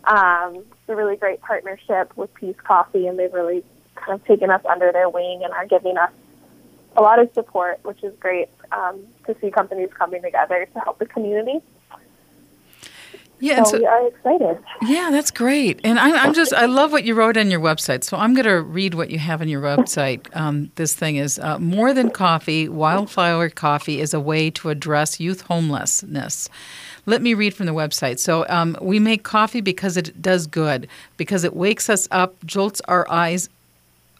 Um, 0.04 0.56
it's 0.56 0.88
a 0.88 0.94
really 0.94 1.16
great 1.16 1.40
partnership 1.40 2.16
with 2.16 2.32
Peace 2.34 2.56
Coffee, 2.62 3.06
and 3.06 3.18
they've 3.18 3.32
really 3.32 3.64
kind 3.94 4.20
of 4.20 4.26
taken 4.26 4.50
us 4.50 4.62
under 4.68 4.92
their 4.92 5.08
wing 5.08 5.42
and 5.42 5.52
are 5.52 5.66
giving 5.66 5.96
us 5.96 6.10
a 6.96 7.02
lot 7.02 7.18
of 7.18 7.32
support, 7.34 7.80
which 7.82 8.02
is 8.04 8.14
great 8.20 8.48
um, 8.72 9.00
to 9.26 9.36
see 9.40 9.50
companies 9.50 9.88
coming 9.96 10.22
together 10.22 10.66
to 10.72 10.80
help 10.80 10.98
the 10.98 11.06
community. 11.06 11.60
Yeah, 13.38 13.64
so, 13.64 13.72
so, 13.72 13.78
we 13.78 13.86
are 13.86 14.06
excited. 14.08 14.64
Yeah, 14.82 15.10
that's 15.10 15.30
great. 15.30 15.80
And 15.84 15.98
I'm, 15.98 16.14
I'm, 16.14 16.34
just, 16.34 16.54
I 16.54 16.66
love 16.66 16.92
what 16.92 17.04
you 17.04 17.14
wrote 17.14 17.36
on 17.36 17.50
your 17.50 17.60
website. 17.60 18.02
So 18.02 18.16
I'm 18.16 18.34
going 18.34 18.46
to 18.46 18.62
read 18.62 18.94
what 18.94 19.10
you 19.10 19.18
have 19.18 19.40
on 19.40 19.48
your 19.48 19.62
website. 19.76 20.34
Um, 20.34 20.70
this 20.76 20.94
thing 20.94 21.16
is 21.16 21.38
uh, 21.38 21.58
more 21.58 21.92
than 21.92 22.10
coffee, 22.10 22.68
Wildflyer 22.68 23.54
Coffee 23.54 24.00
is 24.00 24.14
a 24.14 24.20
way 24.20 24.50
to 24.50 24.70
address 24.70 25.20
youth 25.20 25.42
homelessness. 25.42 26.48
Let 27.04 27.22
me 27.22 27.34
read 27.34 27.54
from 27.54 27.66
the 27.66 27.74
website. 27.74 28.18
So 28.18 28.46
um, 28.48 28.76
we 28.80 28.98
make 28.98 29.22
coffee 29.22 29.60
because 29.60 29.96
it 29.96 30.20
does 30.20 30.46
good, 30.46 30.88
because 31.16 31.44
it 31.44 31.54
wakes 31.54 31.90
us 31.90 32.08
up, 32.10 32.34
jolts 32.44 32.80
our 32.88 33.08
eyes 33.10 33.48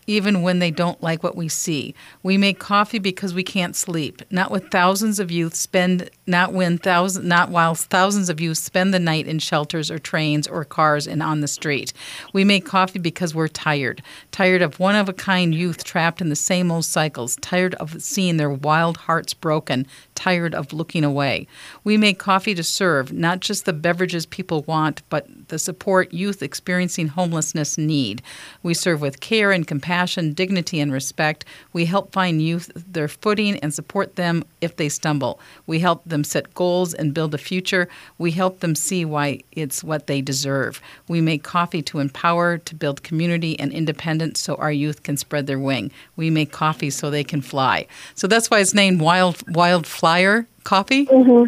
even 0.07 0.43
when 0.43 0.61
they 0.61 0.71
don't 0.71 1.03
like 1.03 1.23
what 1.23 1.37
we 1.37 1.49
see. 1.49 1.95
We 2.23 2.39
make 2.39 2.59
coffee 2.59 2.99
because 2.99 3.35
we 3.35 3.43
can't 3.43 3.75
sleep. 3.75 4.23
Not 4.31 4.51
with 4.51 4.71
thousands 4.71 5.19
of 5.19 5.31
youth 5.31 5.55
spend 5.55 6.11
not 6.27 6.53
when 6.53 6.79
thousands 6.79 7.27
not 7.27 7.51
while 7.51 7.75
thousands 7.75 8.29
of 8.29 8.41
youth 8.41 8.59
spend 8.59 8.93
the 8.93 8.99
night 8.99 9.27
in 9.27 9.39
shelters 9.39 9.91
or 9.91 9.99
trains 9.99 10.47
or 10.47 10.65
cars 10.65 11.07
and 11.07 11.23
on 11.23 11.41
the 11.41 11.49
street. 11.49 11.93
We 12.33 12.45
make 12.45 12.65
coffee 12.65 12.99
because 12.99 13.35
we're 13.35 13.49
tired. 13.49 14.03
Tired 14.33 14.63
of 14.63 14.79
one 14.81 14.97
of 14.97 15.09
a 15.09 15.13
kind 15.13 15.55
youth 15.55 15.85
trapped 15.85 16.21
in 16.21 16.29
the 16.29 16.37
same 16.37 16.71
old 16.71 16.85
cycles, 16.85 17.37
tired 17.37 17.75
of 17.77 18.03
seeing 18.03 18.37
their 18.37 18.51
wild 18.51 18.97
hearts 18.97 19.35
broken, 19.35 19.87
tired 20.15 20.55
of 20.55 20.73
looking 20.73 21.05
away. 21.05 21.47
We 21.85 21.97
make 21.97 22.19
coffee 22.19 22.55
to 22.55 22.63
serve, 22.63 23.13
not 23.13 23.41
just 23.41 23.65
the 23.65 23.73
beverages 23.73 24.27
people 24.27 24.63
want, 24.63 25.03
but 25.09 25.27
the 25.49 25.59
support 25.59 26.13
youth 26.13 26.43
experiencing 26.43 27.09
homelessness 27.09 27.79
need. 27.79 28.23
We 28.63 28.75
serve 28.75 29.01
with 29.01 29.21
care 29.21 29.53
and 29.53 29.67
compassion, 29.67 30.33
dignity, 30.33 30.81
and 30.81 30.93
respect. 30.93 31.45
We 31.73 31.85
help 31.85 32.13
find 32.13 32.43
youth 32.43 32.71
their 32.75 33.09
footing 33.09 33.59
and 33.61 33.73
support 33.73 34.17
them 34.17 34.45
if 34.61 34.77
they 34.77 34.89
stumble. 34.89 35.39
We 35.67 35.79
help 35.81 36.03
them 36.05 36.16
set 36.25 36.55
goals 36.55 36.95
and 36.95 37.15
build 37.15 37.35
a 37.35 37.39
future. 37.39 37.89
We 38.19 38.31
help 38.31 38.61
them 38.61 38.75
see 38.75 39.05
why 39.05 39.41
it's 39.53 39.83
what 39.83 40.07
they 40.07 40.21
deserve. 40.21 40.81
We 41.09 41.21
make 41.21 41.43
coffee 41.43 41.83
to 41.83 41.99
empower, 41.99 42.59
to 42.59 42.75
build 42.75 43.03
community 43.03 43.59
and 43.59 43.73
independence 43.73 44.41
so 44.41 44.55
our 44.57 44.73
youth 44.73 45.03
can 45.03 45.17
spread 45.17 45.47
their 45.47 45.59
wing. 45.59 45.91
We 46.17 46.31
make 46.31 46.53
coffee 46.53 46.91
so 46.91 47.11
they 47.11 47.25
can 47.25 47.41
fly. 47.41 47.87
So 48.15 48.27
that's 48.27 48.51
why 48.51 48.61
it's 48.61 48.75
named 48.75 49.01
Wild 49.01 49.43
Wild 49.55 49.87
Flyer 49.87 50.47
Coffee. 50.65 51.07
Mm-hmm. 51.07 51.45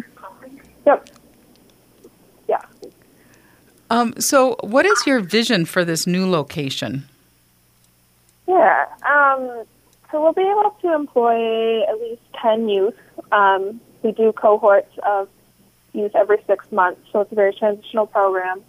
Yep. 0.85 1.09
Yeah. 2.47 2.61
Um, 3.89 4.13
so, 4.19 4.55
what 4.61 4.85
is 4.85 5.05
your 5.05 5.19
vision 5.19 5.65
for 5.65 5.83
this 5.83 6.07
new 6.07 6.29
location? 6.29 7.05
Yeah. 8.47 8.85
Um, 9.07 9.65
so 10.11 10.21
we'll 10.21 10.33
be 10.33 10.41
able 10.41 10.75
to 10.81 10.93
employ 10.93 11.83
at 11.83 11.99
least 11.99 12.21
10 12.41 12.67
youth. 12.67 12.95
Um, 13.31 13.79
we 14.03 14.11
do 14.11 14.31
cohorts 14.31 14.91
of 15.03 15.29
youth 15.93 16.15
every 16.15 16.37
six 16.47 16.71
months, 16.71 17.01
so 17.11 17.21
it's 17.21 17.31
a 17.31 17.35
very 17.35 17.53
transitional 17.53 18.07
program. 18.07 18.61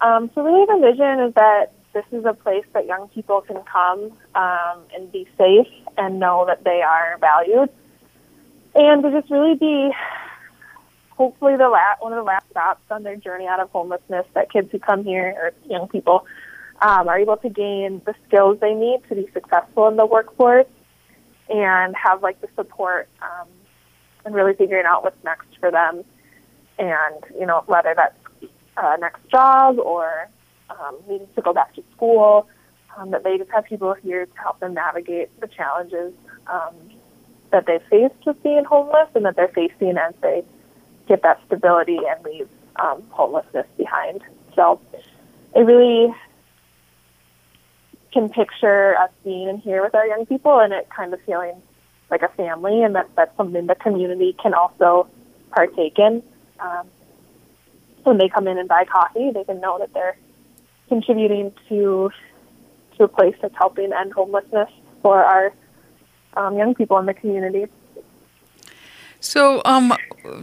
Um, 0.00 0.30
so 0.34 0.42
really 0.42 0.66
the 0.66 0.90
vision 0.90 1.20
is 1.20 1.34
that 1.34 1.72
this 1.92 2.04
is 2.12 2.24
a 2.24 2.34
place 2.34 2.64
that 2.74 2.86
young 2.86 3.08
people 3.08 3.40
can 3.40 3.62
come 3.62 4.12
um, 4.34 4.82
and 4.94 5.10
be 5.10 5.26
safe 5.38 5.72
and 5.96 6.20
know 6.20 6.44
that 6.46 6.64
they 6.64 6.82
are 6.82 7.16
valued. 7.18 7.70
And 8.74 9.02
to 9.02 9.10
just 9.10 9.30
really 9.30 9.54
be 9.54 9.90
hopefully 11.10 11.56
the 11.56 11.68
last, 11.68 12.02
one 12.02 12.12
of 12.12 12.16
the 12.16 12.22
last 12.22 12.48
stops 12.50 12.82
on 12.90 13.02
their 13.02 13.16
journey 13.16 13.46
out 13.46 13.60
of 13.60 13.70
homelessness 13.70 14.26
that 14.34 14.52
kids 14.52 14.70
who 14.70 14.78
come 14.78 15.04
here 15.04 15.34
or 15.40 15.52
young 15.70 15.88
people 15.88 16.26
um, 16.82 17.08
are 17.08 17.18
able 17.18 17.38
to 17.38 17.48
gain 17.48 18.02
the 18.04 18.14
skills 18.26 18.58
they 18.60 18.74
need 18.74 19.00
to 19.08 19.14
be 19.14 19.26
successful 19.32 19.88
in 19.88 19.96
the 19.96 20.04
workforce 20.04 20.66
and 21.48 21.94
have 21.96 22.22
like 22.22 22.38
the 22.42 22.48
support 22.54 23.08
um, 23.22 23.48
and 24.26 24.34
really 24.34 24.54
figuring 24.54 24.84
out 24.84 25.02
what's 25.02 25.22
next 25.24 25.46
for 25.58 25.70
them 25.70 26.04
and 26.78 27.24
you 27.38 27.46
know 27.46 27.62
whether 27.66 27.94
that's 27.96 28.18
uh, 28.76 28.96
next 29.00 29.26
job 29.30 29.78
or 29.78 30.28
um, 30.68 30.96
needing 31.08 31.28
to 31.34 31.40
go 31.40 31.54
back 31.54 31.74
to 31.74 31.82
school 31.94 32.46
um, 32.96 33.10
that 33.10 33.24
they 33.24 33.38
just 33.38 33.50
have 33.50 33.64
people 33.64 33.94
here 33.94 34.26
to 34.26 34.38
help 34.38 34.60
them 34.60 34.74
navigate 34.74 35.28
the 35.40 35.46
challenges 35.46 36.12
um, 36.48 36.74
that 37.50 37.66
they 37.66 37.78
faced 37.88 38.26
with 38.26 38.42
being 38.42 38.64
homeless 38.64 39.08
and 39.14 39.24
that 39.24 39.36
they're 39.36 39.48
facing 39.48 39.96
as 39.96 40.12
they 40.20 40.44
get 41.08 41.22
that 41.22 41.40
stability 41.46 41.98
and 42.08 42.24
leave 42.24 42.48
um, 42.76 43.02
homelessness 43.10 43.66
behind. 43.78 44.22
So 44.54 44.80
it 45.54 45.60
really 45.60 46.12
can 48.12 48.28
picture 48.28 48.96
us 48.98 49.10
being 49.24 49.48
in 49.48 49.58
here 49.58 49.82
with 49.82 49.94
our 49.94 50.06
young 50.06 50.26
people 50.26 50.58
and 50.58 50.72
it 50.72 50.88
kind 50.90 51.14
of 51.14 51.20
feeling 51.22 51.62
like 52.10 52.22
a 52.22 52.28
family 52.28 52.82
and 52.82 52.94
that 52.94 53.08
that's 53.16 53.36
something 53.36 53.66
the 53.66 53.74
community 53.74 54.36
can 54.40 54.54
also 54.54 55.08
partake 55.50 55.98
in. 55.98 56.22
Um, 56.60 56.86
when 58.04 58.18
they 58.18 58.28
come 58.28 58.46
in 58.46 58.58
and 58.58 58.68
buy 58.68 58.84
coffee, 58.84 59.30
they 59.32 59.44
can 59.44 59.60
know 59.60 59.78
that 59.78 59.92
they're 59.92 60.16
contributing 60.88 61.52
to 61.68 62.10
to 62.96 63.04
a 63.04 63.08
place 63.08 63.34
that's 63.42 63.54
helping 63.56 63.92
end 63.92 64.12
homelessness 64.12 64.70
for 65.02 65.22
our 65.22 65.52
um, 66.36 66.56
young 66.56 66.74
people 66.74 66.98
in 66.98 67.06
the 67.06 67.14
community. 67.14 67.66
So, 69.20 69.60
um, 69.64 69.92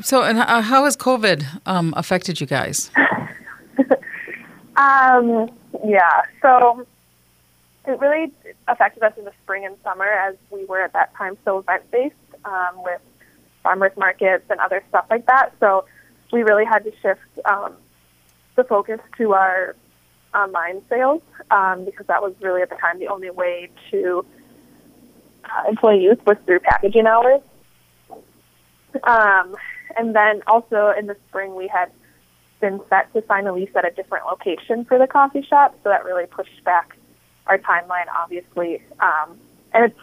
so 0.02 0.24
and 0.24 0.38
how 0.38 0.84
has 0.84 0.98
COVID 0.98 1.62
um, 1.66 1.94
affected 1.96 2.42
you 2.42 2.48
guys? 2.48 2.92
um, 4.76 5.50
yeah, 5.86 6.24
so 6.42 6.86
it 7.86 8.00
really 8.00 8.32
affected 8.68 9.04
us 9.04 9.14
in 9.18 9.26
the 9.26 9.34
spring 9.44 9.66
and 9.66 9.76
summer 9.84 10.06
as 10.06 10.36
we 10.50 10.66
were 10.66 10.82
at 10.82 10.94
that 10.94 11.14
time 11.16 11.38
so 11.44 11.60
event 11.60 11.90
based 11.92 12.16
um, 12.46 12.82
with 12.84 13.02
farmers 13.62 13.92
markets 13.98 14.46
and 14.50 14.60
other 14.60 14.84
stuff 14.90 15.06
like 15.10 15.26
that. 15.26 15.52
So 15.60 15.86
we 16.32 16.44
really 16.44 16.66
had 16.66 16.80
to 16.80 16.92
shift 17.02 17.22
um, 17.46 17.76
the 18.56 18.64
focus 18.64 19.00
to 19.18 19.34
our 19.34 19.76
online 20.34 20.82
sales 20.90 21.22
um, 21.52 21.86
because 21.86 22.08
that 22.08 22.22
was 22.22 22.34
really 22.42 22.62
at 22.62 22.70
the 22.70 22.76
time 22.76 23.00
the 23.00 23.08
only 23.08 23.30
way 23.30 23.70
to 23.92 24.26
uh, 25.46 25.70
employ 25.70 25.94
youth 25.94 26.20
was 26.26 26.38
through 26.46 26.60
packaging 26.60 27.06
hours. 27.06 27.42
Um, 29.04 29.56
and 29.98 30.16
then 30.16 30.42
also 30.48 30.94
in 30.98 31.08
the 31.08 31.18
spring 31.28 31.56
we 31.56 31.68
had 31.68 31.92
been 32.62 32.80
set 32.90 33.12
to 33.14 33.24
sign 33.28 33.46
a 33.48 33.54
lease 33.54 33.70
at 33.76 33.86
a 33.86 33.92
different 33.92 34.26
location 34.26 34.86
for 34.86 34.98
the 34.98 35.08
coffee 35.08 35.42
shop, 35.42 35.78
so 35.84 35.90
that 35.90 36.06
really 36.06 36.26
pushed 36.26 36.64
back 36.64 36.96
our 37.48 37.58
timeline, 37.58 38.06
obviously. 38.18 38.82
Um, 39.00 39.38
and 39.74 39.86
it's, 39.86 40.00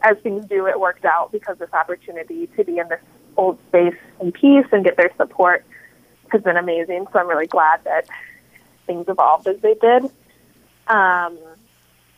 as 0.00 0.16
things 0.22 0.46
do, 0.46 0.66
it 0.66 0.78
worked 0.78 1.04
out 1.04 1.32
because 1.32 1.58
this 1.58 1.72
opportunity 1.72 2.46
to 2.56 2.64
be 2.64 2.78
in 2.78 2.88
this 2.88 3.00
old 3.36 3.58
space 3.68 3.96
in 4.20 4.32
peace 4.32 4.66
and 4.72 4.84
get 4.84 4.96
their 4.96 5.10
support 5.16 5.64
has 6.28 6.42
been 6.42 6.56
amazing. 6.56 7.06
So 7.12 7.18
I'm 7.18 7.28
really 7.28 7.46
glad 7.46 7.82
that 7.84 8.06
things 8.86 9.06
evolved 9.08 9.46
as 9.46 9.58
they 9.60 9.74
did. 9.74 10.04
Um, 10.86 11.38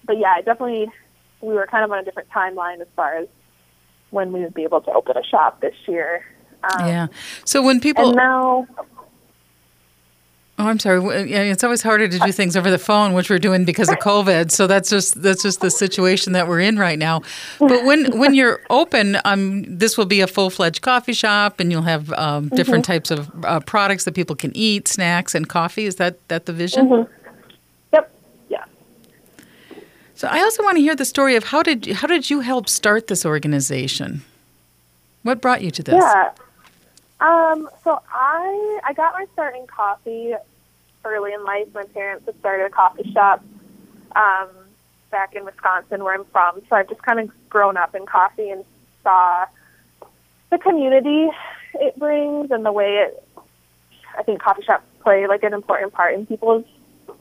but 0.04 0.18
yeah, 0.18 0.37
definitely 0.42 0.90
we 1.40 1.54
were 1.54 1.66
kind 1.66 1.85
of 1.85 1.90
on 1.92 1.98
a 1.98 2.04
different 2.04 2.28
timeline 2.30 2.80
as 2.80 2.88
far 2.96 3.16
as 3.16 3.28
when 4.11 4.33
we 4.33 4.40
would 4.40 4.54
be 4.54 4.64
able 4.64 4.80
to 4.83 4.92
open 4.92 5.16
a 5.16 5.24
shop 5.24 5.61
this 5.61 5.74
year. 5.87 6.24
Um, 6.64 6.87
yeah. 6.87 7.06
So 7.44 7.62
when 7.62 7.80
people 7.80 8.09
and 8.09 8.16
now 8.16 8.66
Oh, 10.60 10.66
I'm 10.66 10.78
sorry. 10.78 11.30
Yeah, 11.30 11.40
it's 11.40 11.64
always 11.64 11.80
harder 11.80 12.06
to 12.06 12.18
do 12.18 12.32
things 12.32 12.54
over 12.54 12.70
the 12.70 12.78
phone, 12.78 13.14
which 13.14 13.30
we're 13.30 13.38
doing 13.38 13.64
because 13.64 13.88
of 13.88 13.96
COVID. 13.96 14.50
So 14.50 14.66
that's 14.66 14.90
just 14.90 15.22
that's 15.22 15.42
just 15.42 15.62
the 15.62 15.70
situation 15.70 16.34
that 16.34 16.48
we're 16.48 16.60
in 16.60 16.78
right 16.78 16.98
now. 16.98 17.22
But 17.58 17.86
when 17.86 18.18
when 18.18 18.34
you're 18.34 18.60
open, 18.68 19.16
um, 19.24 19.64
this 19.64 19.96
will 19.96 20.04
be 20.04 20.20
a 20.20 20.26
full 20.26 20.50
fledged 20.50 20.82
coffee 20.82 21.14
shop, 21.14 21.60
and 21.60 21.72
you'll 21.72 21.80
have 21.82 22.12
um, 22.12 22.50
different 22.50 22.84
mm-hmm. 22.84 22.92
types 22.92 23.10
of 23.10 23.30
uh, 23.44 23.60
products 23.60 24.04
that 24.04 24.12
people 24.12 24.36
can 24.36 24.54
eat, 24.54 24.86
snacks 24.86 25.34
and 25.34 25.48
coffee. 25.48 25.86
Is 25.86 25.96
that 25.96 26.28
that 26.28 26.44
the 26.44 26.52
vision? 26.52 26.88
Mm-hmm. 26.88 27.12
Yep. 27.94 28.14
Yeah. 28.50 28.64
So 30.14 30.28
I 30.28 30.40
also 30.40 30.62
want 30.62 30.76
to 30.76 30.82
hear 30.82 30.94
the 30.94 31.06
story 31.06 31.36
of 31.36 31.44
how 31.44 31.62
did 31.62 31.86
how 31.86 32.06
did 32.06 32.28
you 32.28 32.40
help 32.40 32.68
start 32.68 33.06
this 33.06 33.24
organization? 33.24 34.20
What 35.22 35.40
brought 35.40 35.62
you 35.62 35.70
to 35.70 35.82
this? 35.82 36.04
Yeah. 36.04 36.32
Um, 37.20 37.68
so 37.82 38.00
I 38.12 38.80
I 38.84 38.92
got 38.92 39.14
my 39.14 39.24
start 39.32 39.56
in 39.56 39.66
coffee 39.66 40.34
early 41.04 41.32
in 41.32 41.44
life. 41.44 41.68
My 41.74 41.84
parents 41.84 42.26
had 42.26 42.38
started 42.40 42.66
a 42.66 42.70
coffee 42.70 43.10
shop 43.12 43.44
um, 44.16 44.48
back 45.10 45.34
in 45.34 45.44
Wisconsin, 45.44 46.04
where 46.04 46.14
I'm 46.14 46.24
from. 46.26 46.60
So 46.68 46.76
I've 46.76 46.88
just 46.88 47.02
kind 47.02 47.20
of 47.20 47.30
grown 47.48 47.76
up 47.76 47.94
in 47.94 48.06
coffee 48.06 48.50
and 48.50 48.64
saw 49.02 49.46
the 50.50 50.58
community 50.58 51.28
it 51.74 51.98
brings 51.98 52.50
and 52.50 52.64
the 52.64 52.72
way 52.72 53.06
it. 53.06 53.22
I 54.18 54.22
think 54.22 54.42
coffee 54.42 54.62
shops 54.62 54.84
play 55.02 55.26
like 55.26 55.42
an 55.42 55.54
important 55.54 55.92
part 55.92 56.14
in 56.14 56.26
people's 56.26 56.64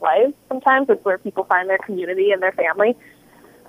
lives. 0.02 0.34
Sometimes 0.48 0.90
it's 0.90 1.04
where 1.06 1.18
people 1.18 1.44
find 1.44 1.70
their 1.70 1.78
community 1.78 2.32
and 2.32 2.42
their 2.42 2.52
family. 2.52 2.98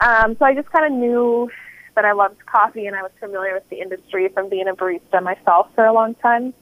Um, 0.01 0.37
so 0.38 0.44
I 0.44 0.55
just 0.55 0.70
kind 0.70 0.87
of 0.87 0.92
knew 0.92 1.51
that 1.94 2.05
I 2.05 2.12
loved 2.12 2.44
coffee 2.46 2.87
and 2.87 2.96
I 2.96 3.03
was 3.03 3.11
familiar 3.20 3.53
with 3.53 3.68
the 3.68 3.81
industry 3.81 4.29
from 4.29 4.49
being 4.49 4.68
a 4.68 4.75
barista 4.75 5.23
myself 5.23 5.68
for 5.75 5.85
a 5.85 5.92
long 5.92 6.14
time. 6.16 6.55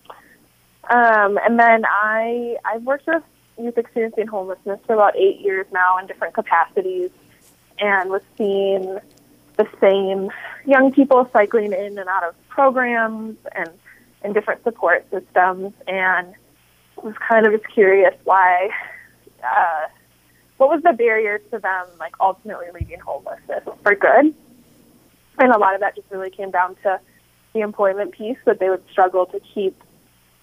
Um, 0.90 1.38
and 1.44 1.58
then 1.58 1.84
I 1.86 2.56
I've 2.64 2.82
worked 2.82 3.06
with 3.06 3.22
youth 3.58 3.78
experiencing 3.78 4.26
homelessness 4.26 4.80
for 4.86 4.94
about 4.94 5.16
eight 5.16 5.40
years 5.40 5.66
now 5.72 5.98
in 5.98 6.06
different 6.06 6.34
capacities 6.34 7.10
and 7.78 8.10
was 8.10 8.22
seeing 8.36 8.98
the 9.56 9.66
same 9.80 10.30
young 10.66 10.92
people 10.92 11.28
cycling 11.32 11.72
in 11.72 11.98
and 11.98 12.08
out 12.08 12.24
of 12.24 12.34
programs 12.48 13.36
and 13.54 13.70
in 14.24 14.32
different 14.32 14.62
support 14.64 15.06
systems. 15.10 15.72
And 15.86 16.34
was 17.02 17.14
kind 17.28 17.46
of 17.46 17.52
just 17.52 17.72
curious 17.72 18.14
why 18.24 18.70
uh, 19.44 19.86
what 20.56 20.68
was 20.68 20.82
the 20.82 20.92
barrier 20.92 21.38
to 21.38 21.58
them 21.58 21.86
like 21.98 22.14
ultimately 22.20 22.66
leaving 22.74 23.00
homelessness 23.00 23.62
for 23.82 23.94
good? 23.94 24.34
And 25.38 25.52
a 25.52 25.58
lot 25.58 25.74
of 25.74 25.80
that 25.80 25.94
just 25.94 26.10
really 26.10 26.30
came 26.30 26.50
down 26.50 26.74
to 26.82 27.00
the 27.54 27.60
employment 27.60 28.12
piece 28.12 28.38
that 28.44 28.58
they 28.58 28.68
would 28.68 28.82
struggle 28.90 29.26
to 29.26 29.40
keep 29.54 29.80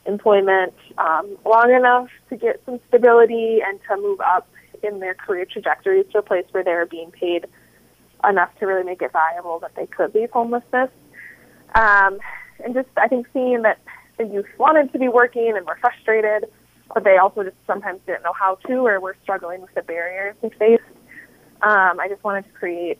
employment 0.06 0.74
um, 0.98 1.38
long 1.46 1.74
enough 1.74 2.10
to 2.30 2.38
get 2.38 2.62
some 2.66 2.80
stability 2.88 3.60
and 3.66 3.80
to 3.90 3.98
move 3.98 4.20
up 4.22 4.48
in 4.84 5.00
their 5.00 5.14
career 5.14 5.46
trajectories 5.46 6.06
to 6.12 6.20
a 6.20 6.22
place 6.22 6.46
where 6.52 6.64
they 6.64 6.74
were 6.74 6.86
being 6.86 7.12
paid 7.12 7.46
enough 8.28 8.50
to 8.60 8.66
really 8.66 8.84
make 8.84 9.02
it 9.02 9.12
viable 9.12 9.60
that 9.60 9.76
they 9.76 9.86
could 9.86 10.14
leave 10.14 10.30
homelessness. 10.32 10.90
Um, 11.74 12.20
and 12.64 12.74
just, 12.74 12.90
I 12.98 13.08
think, 13.08 13.28
seeing 13.34 13.64
that 13.64 13.80
the 14.18 14.26
youth 14.26 14.46
wanted 14.58 14.92
to 14.94 15.00
be 15.00 15.08
working 15.08 15.54
and 15.56 15.66
were 15.66 15.78
frustrated, 15.82 16.50
but 16.94 17.04
they 17.04 17.18
also 17.18 17.44
just 17.44 17.58
sometimes 17.68 18.00
didn't 18.06 18.24
know 18.24 18.34
how 18.34 18.56
to 18.68 18.74
or 18.86 19.00
were 19.00 19.18
struggling 19.24 19.62
with 19.62 19.74
the 19.74 19.82
barriers 19.82 20.36
they 20.42 20.50
faced. 20.50 20.84
Um, 21.62 22.00
I 22.00 22.08
just 22.10 22.24
wanted 22.24 22.46
to 22.46 22.52
create 22.52 23.00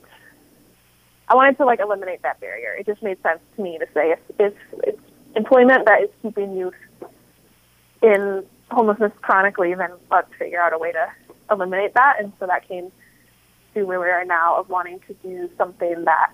I 1.28 1.36
wanted 1.36 1.58
to 1.58 1.66
like 1.66 1.80
eliminate 1.80 2.22
that 2.22 2.40
barrier. 2.40 2.76
It 2.78 2.86
just 2.86 3.02
made 3.02 3.22
sense 3.24 3.40
to 3.56 3.62
me 3.62 3.78
to 3.80 3.86
say 3.94 4.12
if, 4.12 4.20
if 4.40 4.54
it's 4.84 5.00
employment 5.36 5.86
that 5.86 6.02
is 6.04 6.10
keeping 6.22 6.56
youth 6.56 6.76
in 8.06 8.46
homelessness 8.70 9.12
chronically, 9.22 9.74
then 9.74 9.92
let's 10.12 10.32
figure 10.38 10.62
out 10.62 10.74
a 10.74 10.78
way 10.78 10.92
to 10.92 11.12
eliminate 11.50 11.94
that. 11.96 12.18
And 12.20 12.32
so 12.40 12.46
that 12.46 12.68
came 12.68 12.92
to 13.74 13.84
where 13.84 14.00
we 14.00 14.08
are 14.08 14.26
now 14.26 14.58
of 14.60 14.70
wanting 14.70 15.00
to 15.08 15.14
do 15.16 15.50
something 15.58 16.06
that 16.06 16.32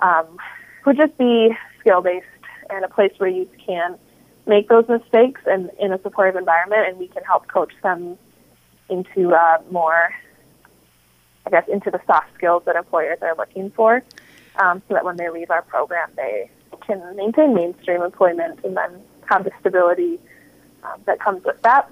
um, 0.00 0.38
would 0.86 0.96
just 0.96 1.16
be 1.18 1.50
skill 1.80 2.00
based 2.02 2.26
and 2.70 2.84
a 2.84 2.88
place 2.88 3.12
where 3.18 3.28
youth 3.28 3.50
can 3.66 3.98
make 4.46 4.68
those 4.68 4.88
mistakes 4.88 5.40
and 5.46 5.70
in 5.78 5.92
a 5.92 6.00
supportive 6.02 6.36
environment, 6.36 6.88
and 6.88 6.98
we 6.98 7.08
can 7.08 7.22
help 7.24 7.46
coach 7.48 7.72
them 7.82 8.16
into 8.88 9.34
uh, 9.34 9.58
more, 9.70 10.10
I 11.46 11.50
guess, 11.50 11.68
into 11.68 11.90
the 11.90 12.00
soft 12.06 12.28
skills 12.34 12.62
that 12.66 12.76
employers 12.76 13.18
are 13.22 13.36
looking 13.36 13.70
for, 13.70 14.02
um, 14.56 14.82
so 14.88 14.94
that 14.94 15.04
when 15.04 15.16
they 15.16 15.30
leave 15.30 15.50
our 15.50 15.62
program, 15.62 16.10
they 16.16 16.50
can 16.86 17.16
maintain 17.16 17.54
mainstream 17.54 18.02
employment 18.02 18.60
and 18.64 18.76
then 18.76 18.90
have 19.26 19.44
the 19.44 19.52
stability 19.60 20.18
that 21.06 21.20
comes 21.20 21.44
with 21.44 21.60
that. 21.62 21.90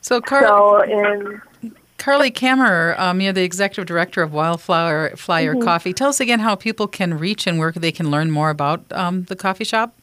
So, 0.00 0.20
Car- 0.20 0.42
so 0.42 0.82
in 0.82 1.40
Carley 1.96 2.30
Kammerer, 2.30 2.98
um, 2.98 3.22
you're 3.22 3.32
the 3.32 3.44
executive 3.44 3.86
director 3.86 4.22
of 4.22 4.34
Wildflower 4.34 5.16
Flyer 5.16 5.54
mm-hmm. 5.54 5.62
Coffee. 5.62 5.94
Tell 5.94 6.10
us 6.10 6.20
again 6.20 6.40
how 6.40 6.54
people 6.54 6.86
can 6.86 7.18
reach 7.18 7.46
and 7.46 7.58
where 7.58 7.72
they 7.72 7.90
can 7.90 8.10
learn 8.10 8.30
more 8.30 8.50
about 8.50 8.84
um, 8.92 9.24
the 9.24 9.36
coffee 9.36 9.64
shop. 9.64 9.96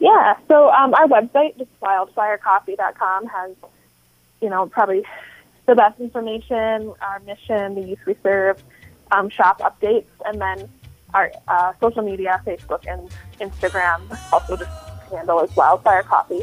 Yeah, 0.00 0.36
so 0.48 0.70
um, 0.70 0.92
our 0.94 1.06
website, 1.06 1.56
just 1.56 1.70
wildflyercoffee.com, 1.80 3.26
has 3.26 3.52
you 4.40 4.50
know 4.50 4.66
probably 4.66 5.04
the 5.66 5.76
best 5.76 6.00
information, 6.00 6.92
our 7.00 7.20
mission, 7.20 7.76
the 7.76 7.82
youth 7.82 8.00
we 8.06 8.16
serve, 8.22 8.60
um, 9.12 9.30
shop 9.30 9.60
updates, 9.60 10.08
and 10.26 10.40
then 10.40 10.68
our 11.14 11.30
uh, 11.46 11.72
social 11.80 12.02
media, 12.02 12.42
Facebook 12.44 12.84
and 12.88 13.08
Instagram, 13.40 14.00
also 14.32 14.56
just 14.56 14.70
handle 15.12 15.40
as 15.40 15.50
Wildflyer 15.50 16.02
Coffee 16.02 16.42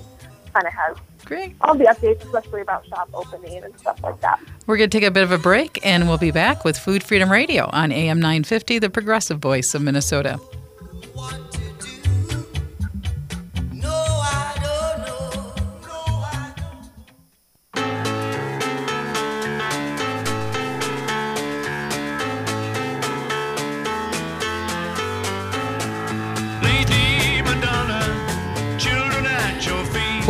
kind 0.53 0.67
of 0.67 0.73
has 0.73 0.97
Great. 1.25 1.55
all 1.61 1.75
the 1.75 1.85
updates, 1.85 2.23
especially 2.23 2.61
about 2.61 2.85
shop 2.87 3.09
opening 3.13 3.63
and 3.63 3.77
stuff 3.79 4.01
like 4.03 4.19
that. 4.21 4.39
We're 4.67 4.77
going 4.77 4.89
to 4.89 4.97
take 4.97 5.07
a 5.07 5.11
bit 5.11 5.23
of 5.23 5.31
a 5.31 5.37
break, 5.37 5.85
and 5.85 6.07
we'll 6.07 6.17
be 6.17 6.31
back 6.31 6.63
with 6.63 6.77
Food 6.77 7.03
Freedom 7.03 7.31
Radio 7.31 7.69
on 7.71 7.91
AM 7.91 8.19
950, 8.19 8.79
the 8.79 8.89
progressive 8.89 9.39
voice 9.39 9.73
of 9.73 9.81
Minnesota. 9.81 10.39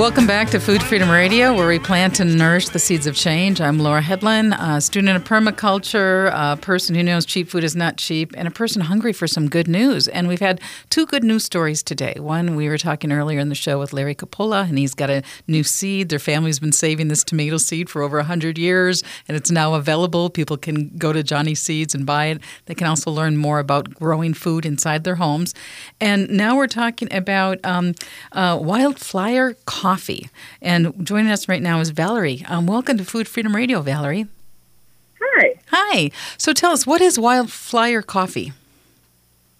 Welcome 0.02 0.26
back 0.26 0.49
to 0.49 0.60
Food 0.60 0.82
Freedom 0.82 1.12
Radio, 1.12 1.54
where 1.54 1.68
we 1.68 1.78
plant 1.78 2.20
and 2.20 2.36
nourish 2.36 2.70
the 2.70 2.80
seeds 2.80 3.06
of 3.06 3.16
change. 3.16 3.62
I'm 3.62 3.78
Laura 3.78 4.02
Hedlund, 4.02 4.58
a 4.60 4.82
student 4.82 5.16
of 5.16 5.24
permaculture, 5.24 6.32
a 6.34 6.58
person 6.58 6.95
who 6.95 7.04
knows 7.04 7.24
cheap 7.24 7.47
food 7.47 7.64
is 7.64 7.76
not 7.76 7.97
cheap, 7.97 8.34
and 8.36 8.47
a 8.47 8.52
person 8.52 8.82
hungry 8.82 9.14
for 9.14 9.28
some 9.28 9.47
good 9.47 9.68
news. 9.68 10.08
And 10.08 10.28
we've 10.28 10.39
had 10.39 10.60
two 10.89 11.06
good 11.06 11.24
news 11.24 11.45
stories 11.45 11.84
today. 11.84 12.16
One, 12.18 12.56
we 12.56 12.68
were 12.68 12.80
talking 12.80 13.12
earlier 13.12 13.38
in 13.38 13.49
the 13.49 13.56
show 13.56 13.78
with 13.78 13.93
Larry 13.93 14.16
Cipolla, 14.16 14.68
and 14.68 14.80
he's 14.80 14.95
got 14.95 15.12
a 15.12 15.22
new 15.45 15.64
seed. 15.64 16.10
Their 16.10 16.18
family's 16.18 16.58
been 16.58 16.72
saving 16.72 17.10
this 17.10 17.24
tomato 17.24 17.58
seed 17.58 17.88
for 17.88 18.02
over 18.02 18.18
100 18.18 18.58
years, 18.58 19.04
and 19.28 19.38
it's 19.38 19.52
now 19.52 19.76
available. 19.76 20.32
People 20.32 20.58
can 20.58 20.89
go 20.97 21.14
to 21.14 21.22
Johnny 21.22 21.54
Seeds 21.54 21.93
and 21.93 22.08
buy 22.08 22.26
it. 22.26 22.41
They 22.66 22.74
can 22.74 22.88
also 22.88 23.12
learn 23.12 23.38
more 23.38 23.60
about 23.60 23.93
growing 23.93 24.34
food 24.34 24.66
inside 24.66 25.04
their 25.04 25.18
homes. 25.18 25.54
And 25.99 26.28
now 26.32 26.56
we're 26.58 26.66
talking 26.66 27.08
about 27.14 27.60
um, 27.64 27.93
uh, 28.32 28.58
Wildflyer 28.58 29.56
coffee. 29.92 30.30
And 30.62 31.06
joining 31.06 31.32
us 31.32 31.50
right 31.50 31.62
now 31.62 31.82
is 31.82 31.89
Valerie. 31.89 32.46
Um, 32.48 32.66
welcome 32.66 32.98
to 32.98 33.04
Food 33.04 33.28
Freedom 33.28 33.54
Radio, 33.54 33.82
Valerie. 33.82 34.26
Hi. 35.22 35.56
Hi. 35.68 36.12
So 36.38 36.54
tell 36.54 36.72
us, 36.72 36.88
what 36.88 37.02
is 37.02 37.18
Wildflyer 37.18 38.06
Coffee? 38.06 38.54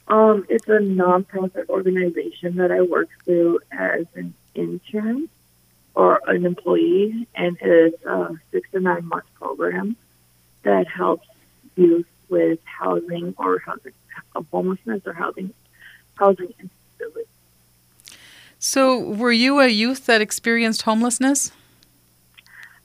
Um, 0.08 0.46
it's 0.48 0.70
a 0.70 0.80
nonprofit 0.80 1.68
organization 1.68 2.56
that 2.56 2.72
I 2.72 2.80
work 2.80 3.10
through 3.26 3.60
as 3.74 4.06
an 4.16 4.34
intern 4.56 5.28
or 5.96 6.22
an 6.28 6.46
employee, 6.46 7.28
and 7.36 7.58
it's 7.60 8.02
a 8.06 8.40
six 8.54 8.72
to 8.72 8.80
nine 8.80 9.06
month 9.06 9.26
program 9.34 9.98
that 10.64 10.88
helps 10.88 11.28
youth 11.76 12.08
with 12.30 12.60
housing 12.64 13.36
or 13.38 13.60
housing, 13.60 13.92
homelessness 14.54 15.02
or 15.06 15.12
housing, 15.12 15.54
housing 16.16 16.54
instability. 16.58 17.28
So, 18.64 18.99
were 18.99 19.32
you 19.32 19.59
a 19.59 19.68
youth 19.68 20.05
that 20.05 20.22
experienced 20.22 20.84
homelessness? 20.84 21.51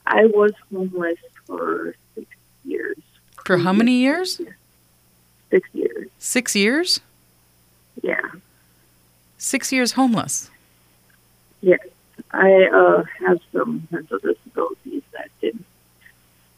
I 0.06 0.24
was 0.24 0.52
homeless 0.72 1.18
for 1.44 1.94
six 2.14 2.26
years. 2.64 2.96
For 3.44 3.58
how 3.58 3.74
many 3.74 3.98
years? 3.98 4.40
Six 5.50 5.68
years. 5.74 6.08
Six 6.16 6.56
years? 6.56 7.00
Yeah. 8.02 8.22
Six 9.36 9.70
years 9.70 9.92
homeless? 9.92 10.50
Yes. 11.60 11.80
I 12.30 12.70
uh, 12.72 13.04
have 13.26 13.40
some 13.52 13.86
mental 13.90 14.18
disabilities 14.20 15.02
that 15.12 15.28
didn't 15.42 15.66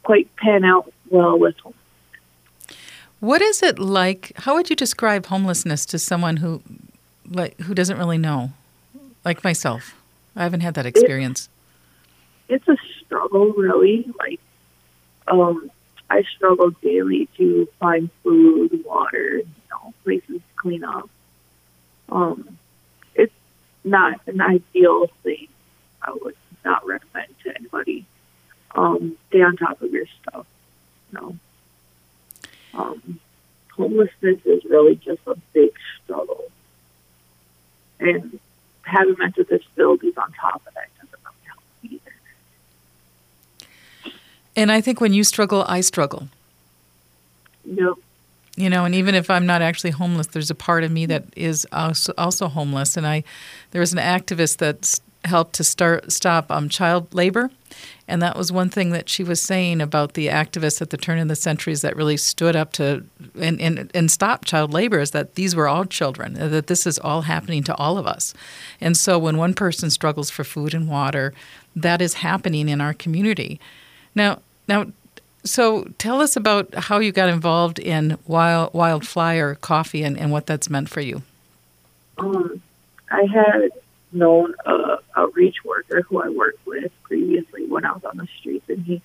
quite 0.05 0.35
pan 0.37 0.65
out 0.65 0.93
well 1.11 1.37
with 1.37 1.57
homelessness. 1.59 2.79
What 3.19 3.43
is 3.43 3.65
it 3.65 3.81
like? 3.81 4.31
How 4.37 4.55
would 4.55 4.71
you 4.71 4.77
describe 4.77 5.27
homelessness 5.27 5.85
to 5.87 5.99
someone 5.99 6.37
who, 6.37 6.63
like, 7.29 7.59
who 7.63 7.75
doesn't 7.75 7.99
really 7.99 8.17
know? 8.17 8.53
Like 9.25 9.45
myself. 9.45 9.95
I 10.37 10.43
haven't 10.45 10.61
had 10.61 10.75
that 10.75 10.87
experience. 10.87 11.49
It, 12.49 12.55
it's 12.55 12.69
a 12.69 12.77
struggle, 13.05 13.53
really. 13.53 14.11
Like, 14.19 14.41
um, 15.27 15.71
I 16.11 16.23
struggle 16.37 16.71
daily 16.83 17.29
to 17.37 17.69
find 17.79 18.11
food, 18.23 18.85
water, 18.85 19.39
you 19.39 19.47
know, 19.71 19.93
places 20.05 20.37
to 20.37 20.41
clean 20.57 20.85
up. 20.85 21.09
Um, 22.09 22.59
it's 23.15 23.33
not 23.85 24.21
an 24.27 24.41
ideal 24.41 25.09
thing. 25.23 25.49
I 26.03 26.13
would 26.13 26.37
not 26.65 26.87
recommend 26.87 27.35
to 27.45 27.55
anybody. 27.57 28.07
Um, 28.75 29.17
stay 29.29 29.43
on 29.43 29.57
top 29.57 29.83
of 29.83 29.91
your 29.91 30.07
stuff. 30.23 30.47
You 31.13 31.21
know, 31.21 31.37
um, 32.75 33.21
homelessness 33.75 34.41
is 34.45 34.65
really 34.65 34.97
just 34.97 35.21
a 35.27 35.35
big 35.53 35.71
struggle, 36.05 36.45
and 37.99 38.39
having 38.89 39.17
mental 39.19 39.45
disabilities 39.45 40.15
on 40.17 40.33
top 40.33 40.63
of 40.67 40.75
that 40.75 40.89
doesn't 40.97 41.19
really 41.25 41.47
help 41.47 41.63
either. 41.85 42.15
And 44.57 44.73
I 44.73 44.81
think 44.81 45.01
when 45.01 45.13
you 45.13 45.25
struggle, 45.25 45.65
I 45.69 45.81
struggle. 45.81 46.29
Yep. 47.65 47.95
You 48.57 48.69
know, 48.69 48.85
and 48.85 48.95
even 48.95 49.15
if 49.15 49.31
I'm 49.31 49.47
not 49.47 49.63
actually 49.63 49.91
homeless, 49.91 50.29
there's 50.29 50.51
a 50.51 50.55
part 50.55 50.83
of 50.83 50.91
me 50.91 51.07
that 51.07 51.25
is 51.37 51.67
also, 51.73 52.13
also 52.19 52.49
homeless. 52.49 52.97
And 52.97 53.07
I, 53.07 53.23
there 53.71 53.81
was 53.81 53.93
an 53.93 54.01
activist 54.01 54.57
that 54.57 54.99
helped 55.25 55.55
to 55.55 55.65
start 55.65 56.11
stop 56.13 56.51
um, 56.51 56.69
child 56.69 57.13
labor, 57.15 57.51
and 58.09 58.23
that 58.23 58.37
was 58.37 58.51
one 58.51 58.71
thing 58.71 58.91
that 58.91 59.09
she 59.09 59.23
was 59.23 59.43
saying 59.43 59.81
about 59.81 60.15
the 60.15 60.29
activists 60.29 60.81
at 60.81 60.91
the 60.91 60.97
turn 60.97 61.19
of 61.19 61.29
the 61.29 61.37
centuries 61.37 61.83
that 61.83 61.95
really 61.95 62.17
stood 62.17 62.57
up 62.57 62.73
to 62.73 63.05
and, 63.39 63.61
and, 63.61 63.91
and 63.95 64.11
stop 64.11 64.47
child 64.47 64.73
labor 64.73 64.99
is 64.99 65.11
that 65.11 65.35
these 65.35 65.55
were 65.55 65.69
all 65.69 65.85
children, 65.85 66.35
that 66.35 66.69
this 66.69 66.87
is 66.87 66.99
all 66.99 67.23
happening 67.23 67.63
to 67.65 67.75
all 67.77 67.99
of 67.99 68.07
us. 68.07 68.33
And 68.81 68.97
so 68.97 69.19
when 69.19 69.37
one 69.37 69.53
person 69.53 69.91
struggles 69.91 70.31
for 70.31 70.43
food 70.43 70.73
and 70.73 70.89
water, 70.89 71.35
that 71.77 72.01
is 72.01 72.15
happening 72.15 72.69
in 72.69 72.81
our 72.81 72.95
community. 72.95 73.61
Now, 74.15 74.41
now, 74.67 74.87
so 75.45 75.85
tell 75.99 76.21
us 76.23 76.35
about 76.35 76.75
how 76.75 76.99
you 76.99 77.13
got 77.13 77.29
involved 77.29 77.79
in 77.79 78.19
Wild, 78.27 78.73
Wildflyer 78.73 79.61
Coffee 79.61 80.03
and, 80.03 80.19
and 80.19 80.33
what 80.33 80.47
that's 80.47 80.71
meant 80.71 80.89
for 80.89 81.01
you. 81.03 81.23
Um, 82.17 82.63
I 83.11 83.25
had 83.25 83.71
known 84.13 84.55
a 84.65 84.88
outreach 85.19 85.65
worker 85.65 86.03
who 86.03 86.23
I 86.23 86.29
worked 86.29 86.65
with 86.67 86.93
previously 87.03 87.67
when 87.67 87.85
I 87.85 87.93
was 87.93 88.05
on 88.05 88.17
the 88.19 88.29
streets, 88.39 88.69
and 88.69 88.85
he 88.85 89.03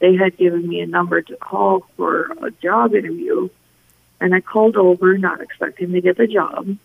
they 0.00 0.16
had 0.16 0.36
given 0.36 0.68
me 0.68 0.80
a 0.80 0.86
number 0.86 1.22
to 1.22 1.36
call 1.36 1.86
for 1.96 2.32
a 2.42 2.50
job 2.50 2.94
interview, 2.94 3.48
and 4.20 4.34
I 4.34 4.40
called 4.40 4.76
over, 4.76 5.16
not 5.16 5.40
expecting 5.40 5.92
to 5.92 6.00
get 6.00 6.16
the 6.16 6.26
job, 6.26 6.76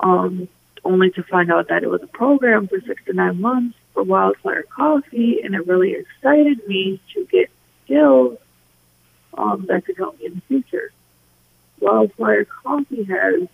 um, 0.00 0.48
only 0.84 1.10
to 1.10 1.22
find 1.24 1.50
out 1.50 1.68
that 1.68 1.82
it 1.82 1.90
was 1.90 2.02
a 2.02 2.06
program 2.06 2.68
for 2.68 2.80
six 2.80 3.02
to 3.06 3.14
nine 3.14 3.40
months 3.40 3.76
for 3.94 4.04
Wildflyer 4.04 4.68
Coffee, 4.68 5.40
and 5.42 5.54
it 5.54 5.66
really 5.66 5.94
excited 5.94 6.66
me 6.68 7.00
to 7.14 7.26
get 7.26 7.50
skills 7.84 8.38
um, 9.36 9.66
that 9.68 9.84
could 9.84 9.96
help 9.96 10.18
me 10.20 10.26
in 10.26 10.34
the 10.34 10.42
future. 10.42 10.92
Wildflyer 11.80 12.46
Coffee 12.62 13.04
has 13.04 13.48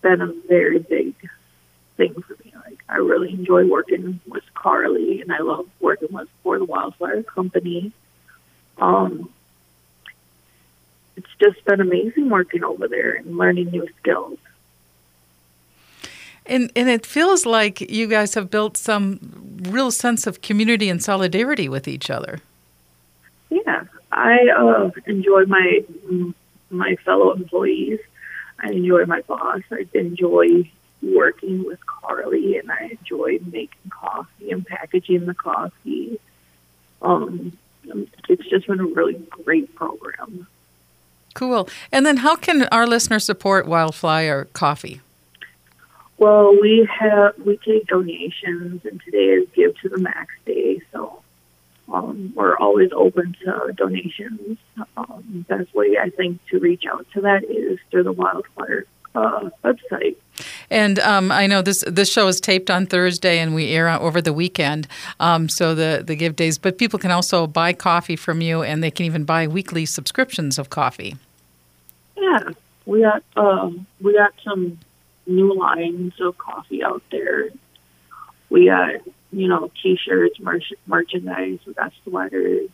been 0.00 0.20
a 0.20 0.32
very 0.48 0.78
big 0.78 1.14
thing 1.96 2.14
for 2.22 2.36
me. 2.44 2.52
Like 2.64 2.82
I 2.88 2.96
really 2.96 3.30
enjoy 3.30 3.66
working 3.66 4.20
with 4.26 4.44
Carley, 4.54 5.20
and 5.20 5.32
I 5.32 5.38
love 5.38 5.66
working 5.80 6.08
with 6.12 6.28
for 6.42 6.58
the 6.58 6.66
Wildflyer 6.66 7.24
Company. 7.26 7.92
Um, 8.78 9.30
it's 11.16 11.28
just 11.38 11.64
been 11.64 11.80
amazing 11.80 12.30
working 12.30 12.64
over 12.64 12.88
there 12.88 13.12
and 13.12 13.36
learning 13.36 13.70
new 13.70 13.88
skills. 14.00 14.38
And 16.46 16.72
and 16.74 16.88
it 16.88 17.06
feels 17.06 17.46
like 17.46 17.80
you 17.80 18.06
guys 18.06 18.34
have 18.34 18.50
built 18.50 18.76
some 18.76 19.20
real 19.62 19.90
sense 19.90 20.26
of 20.26 20.42
community 20.42 20.88
and 20.88 21.02
solidarity 21.02 21.68
with 21.68 21.86
each 21.86 22.10
other. 22.10 22.40
Yeah, 23.50 23.84
I 24.10 24.48
uh, 24.48 24.90
enjoy 25.06 25.44
my 25.46 25.84
my 26.70 26.96
fellow 26.96 27.32
employees. 27.32 28.00
I 28.58 28.72
enjoy 28.72 29.04
my 29.06 29.20
boss. 29.22 29.62
I 29.70 29.86
enjoy 29.94 30.68
working 31.02 31.64
with 31.64 31.84
Carley, 31.86 32.58
and 32.58 32.70
I 32.70 32.96
enjoy 32.98 33.38
making 33.44 33.90
coffee 33.90 34.50
and 34.50 34.64
packaging 34.66 35.26
the 35.26 35.34
coffee. 35.34 36.18
Um, 37.00 37.56
it's 38.28 38.48
just 38.48 38.66
been 38.66 38.80
a 38.80 38.86
really 38.86 39.14
great 39.30 39.74
program. 39.74 40.46
Cool. 41.34 41.68
And 41.90 42.04
then, 42.06 42.18
how 42.18 42.36
can 42.36 42.64
our 42.70 42.86
listeners 42.86 43.24
support 43.24 43.66
Wildflyer 43.66 44.52
Coffee? 44.52 45.00
Well, 46.18 46.56
we 46.60 46.88
have 47.00 47.34
we 47.38 47.56
take 47.56 47.86
donations, 47.86 48.84
and 48.84 49.00
today 49.02 49.24
is 49.24 49.48
Give 49.54 49.76
to 49.80 49.88
the 49.88 49.98
Max 49.98 50.32
Day, 50.46 50.80
so 50.92 51.22
um, 51.92 52.32
we're 52.36 52.56
always 52.56 52.92
open 52.92 53.34
to 53.44 53.72
donations. 53.74 54.58
Um, 54.96 55.44
best 55.48 55.74
way 55.74 55.98
I 56.00 56.10
think 56.10 56.44
to 56.50 56.58
reach 56.58 56.84
out 56.86 57.06
to 57.14 57.22
that 57.22 57.44
is 57.44 57.78
through 57.90 58.04
the 58.04 58.14
Wildflyer 58.14 58.84
uh, 59.14 59.50
website. 59.64 60.16
And 60.70 60.98
um, 61.00 61.30
I 61.30 61.46
know 61.46 61.62
this 61.62 61.84
this 61.86 62.10
show 62.10 62.26
is 62.28 62.40
taped 62.40 62.70
on 62.70 62.86
Thursday, 62.86 63.38
and 63.38 63.54
we 63.54 63.68
air 63.68 63.88
over 63.88 64.22
the 64.22 64.32
weekend. 64.32 64.88
Um, 65.20 65.48
so 65.48 65.74
the 65.74 66.02
the 66.04 66.16
give 66.16 66.36
days, 66.36 66.58
but 66.58 66.78
people 66.78 66.98
can 66.98 67.10
also 67.10 67.46
buy 67.46 67.72
coffee 67.72 68.16
from 68.16 68.40
you, 68.40 68.62
and 68.62 68.82
they 68.82 68.90
can 68.90 69.06
even 69.06 69.24
buy 69.24 69.46
weekly 69.46 69.86
subscriptions 69.86 70.58
of 70.58 70.70
coffee. 70.70 71.16
Yeah, 72.16 72.50
we 72.86 73.02
got 73.02 73.22
um, 73.36 73.86
we 74.00 74.14
got 74.14 74.32
some 74.42 74.78
new 75.26 75.54
lines 75.54 76.14
of 76.20 76.38
coffee 76.38 76.82
out 76.82 77.02
there. 77.10 77.50
We 78.48 78.66
got 78.66 78.94
you 79.32 79.48
know 79.48 79.70
t-shirts, 79.82 80.40
merch- 80.40 80.72
merchandise. 80.86 81.58
We 81.66 81.74
got 81.74 81.92
sweaters. 82.04 82.70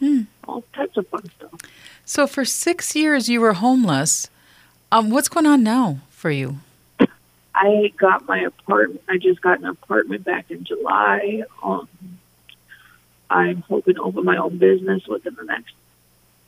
Hmm. 0.00 0.22
All 0.48 0.64
types 0.74 0.96
of 0.96 1.06
fun 1.08 1.30
stuff. 1.38 1.60
So 2.04 2.26
for 2.26 2.44
six 2.44 2.96
years 2.96 3.28
you 3.28 3.40
were 3.40 3.54
homeless. 3.54 4.28
Um, 4.94 5.10
what's 5.10 5.28
going 5.28 5.44
on 5.44 5.64
now 5.64 5.98
for 6.08 6.30
you? 6.30 6.58
I 7.52 7.92
got 7.96 8.28
my 8.28 8.38
apartment. 8.38 9.02
I 9.08 9.18
just 9.18 9.40
got 9.40 9.58
an 9.58 9.64
apartment 9.64 10.22
back 10.22 10.52
in 10.52 10.62
July. 10.62 11.42
Um, 11.64 11.88
I'm 13.28 13.62
hoping 13.62 13.96
to 13.96 14.02
open 14.02 14.24
my 14.24 14.36
own 14.36 14.58
business 14.58 15.04
within 15.08 15.34
the 15.34 15.42
next 15.42 15.74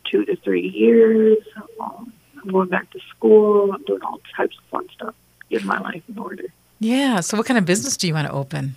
two 0.04 0.24
to 0.26 0.36
three 0.36 0.68
years. 0.68 1.38
Um, 1.80 2.12
I'm 2.40 2.50
going 2.50 2.68
back 2.68 2.88
to 2.92 3.00
school. 3.08 3.72
I'm 3.72 3.82
doing 3.82 4.02
all 4.02 4.20
types 4.36 4.56
of 4.56 4.64
fun 4.66 4.88
stuff, 4.94 5.16
getting 5.50 5.66
my 5.66 5.80
life 5.80 6.04
in 6.08 6.16
order. 6.16 6.44
Yeah. 6.78 7.18
So, 7.22 7.36
what 7.36 7.46
kind 7.46 7.58
of 7.58 7.64
business 7.64 7.96
do 7.96 8.06
you 8.06 8.14
want 8.14 8.28
to 8.28 8.32
open? 8.32 8.76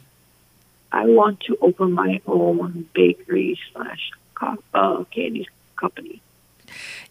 I 0.91 1.05
want 1.05 1.41
to 1.41 1.59
open 1.61 1.91
my 1.91 2.22
own 2.26 2.89
bakery 2.95 3.59
slash 3.72 4.09
uh, 4.74 5.03
candy 5.11 5.47
company. 5.76 6.24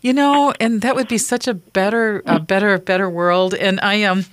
You 0.01 0.13
know, 0.13 0.53
and 0.61 0.83
that 0.83 0.95
would 0.95 1.09
be 1.09 1.19
such 1.19 1.49
a 1.49 1.55
better, 1.55 2.23
a 2.27 2.39
better, 2.39 2.79
better 2.79 3.11
world. 3.11 3.55
And 3.55 3.81
I 3.81 4.05
um, 4.05 4.25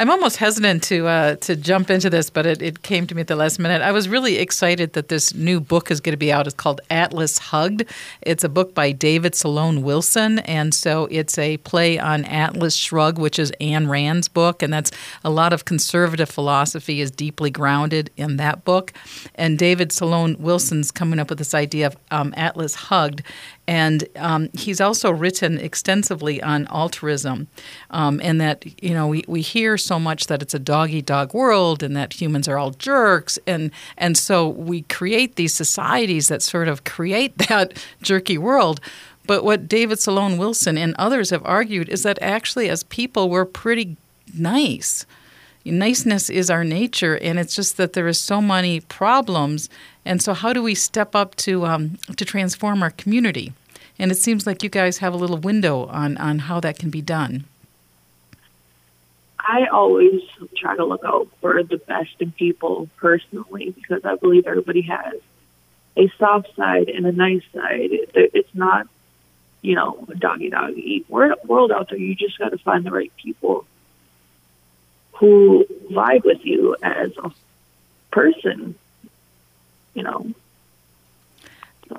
I'm 0.00 0.08
almost 0.08 0.36
hesitant 0.36 0.82
to 0.84 1.06
uh, 1.06 1.36
to 1.36 1.56
jump 1.56 1.90
into 1.90 2.08
this, 2.08 2.30
but 2.30 2.46
it, 2.46 2.62
it 2.62 2.82
came 2.82 3.06
to 3.08 3.14
me 3.14 3.20
at 3.20 3.26
the 3.26 3.36
last 3.36 3.58
minute. 3.58 3.82
I 3.82 3.92
was 3.92 4.08
really 4.08 4.38
excited 4.38 4.94
that 4.94 5.08
this 5.08 5.34
new 5.34 5.60
book 5.60 5.90
is 5.90 6.00
going 6.00 6.12
to 6.12 6.16
be 6.16 6.32
out. 6.32 6.46
It's 6.46 6.54
called 6.54 6.80
Atlas 6.88 7.38
Hugged. 7.38 7.84
It's 8.22 8.42
a 8.42 8.48
book 8.48 8.74
by 8.74 8.92
David 8.92 9.34
Sloan 9.34 9.82
Wilson, 9.82 10.38
and 10.40 10.72
so 10.72 11.06
it's 11.10 11.36
a 11.38 11.58
play 11.58 11.98
on 11.98 12.24
Atlas 12.24 12.74
Shrugged, 12.76 13.18
which 13.18 13.38
is 13.38 13.52
Ayn 13.60 13.90
Rand's 13.90 14.28
book, 14.28 14.62
and 14.62 14.72
that's 14.72 14.90
a 15.22 15.28
lot 15.28 15.52
of 15.52 15.66
conservative 15.66 16.30
philosophy 16.30 17.02
is 17.02 17.10
deeply 17.10 17.50
grounded 17.50 18.10
in 18.16 18.36
that 18.38 18.64
book. 18.64 18.92
And 19.34 19.58
David 19.58 19.92
Sloan 19.92 20.36
Wilson's 20.38 20.90
coming 20.90 21.18
up 21.18 21.28
with 21.28 21.38
this 21.38 21.52
idea 21.52 21.88
of 21.88 21.96
um, 22.10 22.32
Atlas 22.38 22.74
Hugged, 22.74 23.22
and 23.70 24.08
um, 24.16 24.48
he's 24.52 24.80
also 24.80 25.12
written 25.12 25.56
extensively 25.60 26.42
on 26.42 26.66
altruism, 26.72 27.46
um, 27.90 28.20
and 28.20 28.40
that 28.40 28.64
you 28.82 28.92
know 28.92 29.06
we, 29.06 29.24
we 29.28 29.42
hear 29.42 29.78
so 29.78 30.00
much 30.00 30.26
that 30.26 30.42
it's 30.42 30.54
a 30.54 30.58
dog 30.58 30.90
eat 30.90 31.06
dog 31.06 31.32
world, 31.32 31.80
and 31.84 31.94
that 31.94 32.20
humans 32.20 32.48
are 32.48 32.58
all 32.58 32.72
jerks, 32.72 33.38
and 33.46 33.70
and 33.96 34.18
so 34.18 34.48
we 34.48 34.82
create 34.82 35.36
these 35.36 35.54
societies 35.54 36.26
that 36.26 36.42
sort 36.42 36.66
of 36.66 36.82
create 36.82 37.38
that 37.48 37.80
jerky 38.02 38.36
world. 38.36 38.80
But 39.28 39.44
what 39.44 39.68
David 39.68 40.00
Sloan 40.00 40.36
Wilson 40.36 40.76
and 40.76 40.92
others 40.98 41.30
have 41.30 41.46
argued 41.46 41.88
is 41.88 42.02
that 42.02 42.18
actually, 42.20 42.68
as 42.68 42.82
people, 42.82 43.30
we're 43.30 43.44
pretty 43.44 43.96
nice. 44.34 45.06
Niceness 45.64 46.28
is 46.28 46.50
our 46.50 46.64
nature, 46.64 47.16
and 47.18 47.38
it's 47.38 47.54
just 47.54 47.76
that 47.76 47.92
there 47.92 48.08
is 48.08 48.18
so 48.18 48.40
many 48.40 48.80
problems. 48.80 49.70
And 50.04 50.20
so, 50.20 50.34
how 50.34 50.52
do 50.52 50.60
we 50.60 50.74
step 50.74 51.14
up 51.14 51.36
to 51.36 51.66
um, 51.66 51.98
to 52.16 52.24
transform 52.24 52.82
our 52.82 52.90
community? 52.90 53.52
And 54.00 54.10
it 54.10 54.16
seems 54.16 54.46
like 54.46 54.62
you 54.62 54.70
guys 54.70 54.96
have 54.98 55.12
a 55.12 55.16
little 55.18 55.36
window 55.36 55.84
on, 55.84 56.16
on 56.16 56.38
how 56.38 56.58
that 56.60 56.78
can 56.78 56.88
be 56.88 57.02
done. 57.02 57.44
I 59.38 59.66
always 59.66 60.22
try 60.56 60.74
to 60.74 60.86
look 60.86 61.04
out 61.04 61.28
for 61.42 61.62
the 61.62 61.76
best 61.76 62.14
in 62.18 62.32
people 62.32 62.88
personally 62.96 63.74
because 63.76 64.02
I 64.06 64.14
believe 64.14 64.46
everybody 64.46 64.80
has 64.82 65.16
a 65.98 66.10
soft 66.18 66.56
side 66.56 66.88
and 66.88 67.04
a 67.04 67.12
nice 67.12 67.42
side. 67.52 67.90
It's 68.14 68.54
not, 68.54 68.88
you 69.60 69.74
know, 69.74 70.06
a 70.08 70.14
doggy 70.14 70.48
dog 70.48 70.78
eat 70.78 71.04
world 71.10 71.70
out 71.70 71.90
there. 71.90 71.98
You 71.98 72.14
just 72.14 72.38
got 72.38 72.52
to 72.52 72.58
find 72.58 72.86
the 72.86 72.90
right 72.90 73.12
people 73.18 73.66
who 75.12 75.66
vibe 75.90 76.24
with 76.24 76.46
you 76.46 76.74
as 76.82 77.14
a 77.18 77.30
person, 78.10 78.76
you 79.92 80.04
know. 80.04 80.32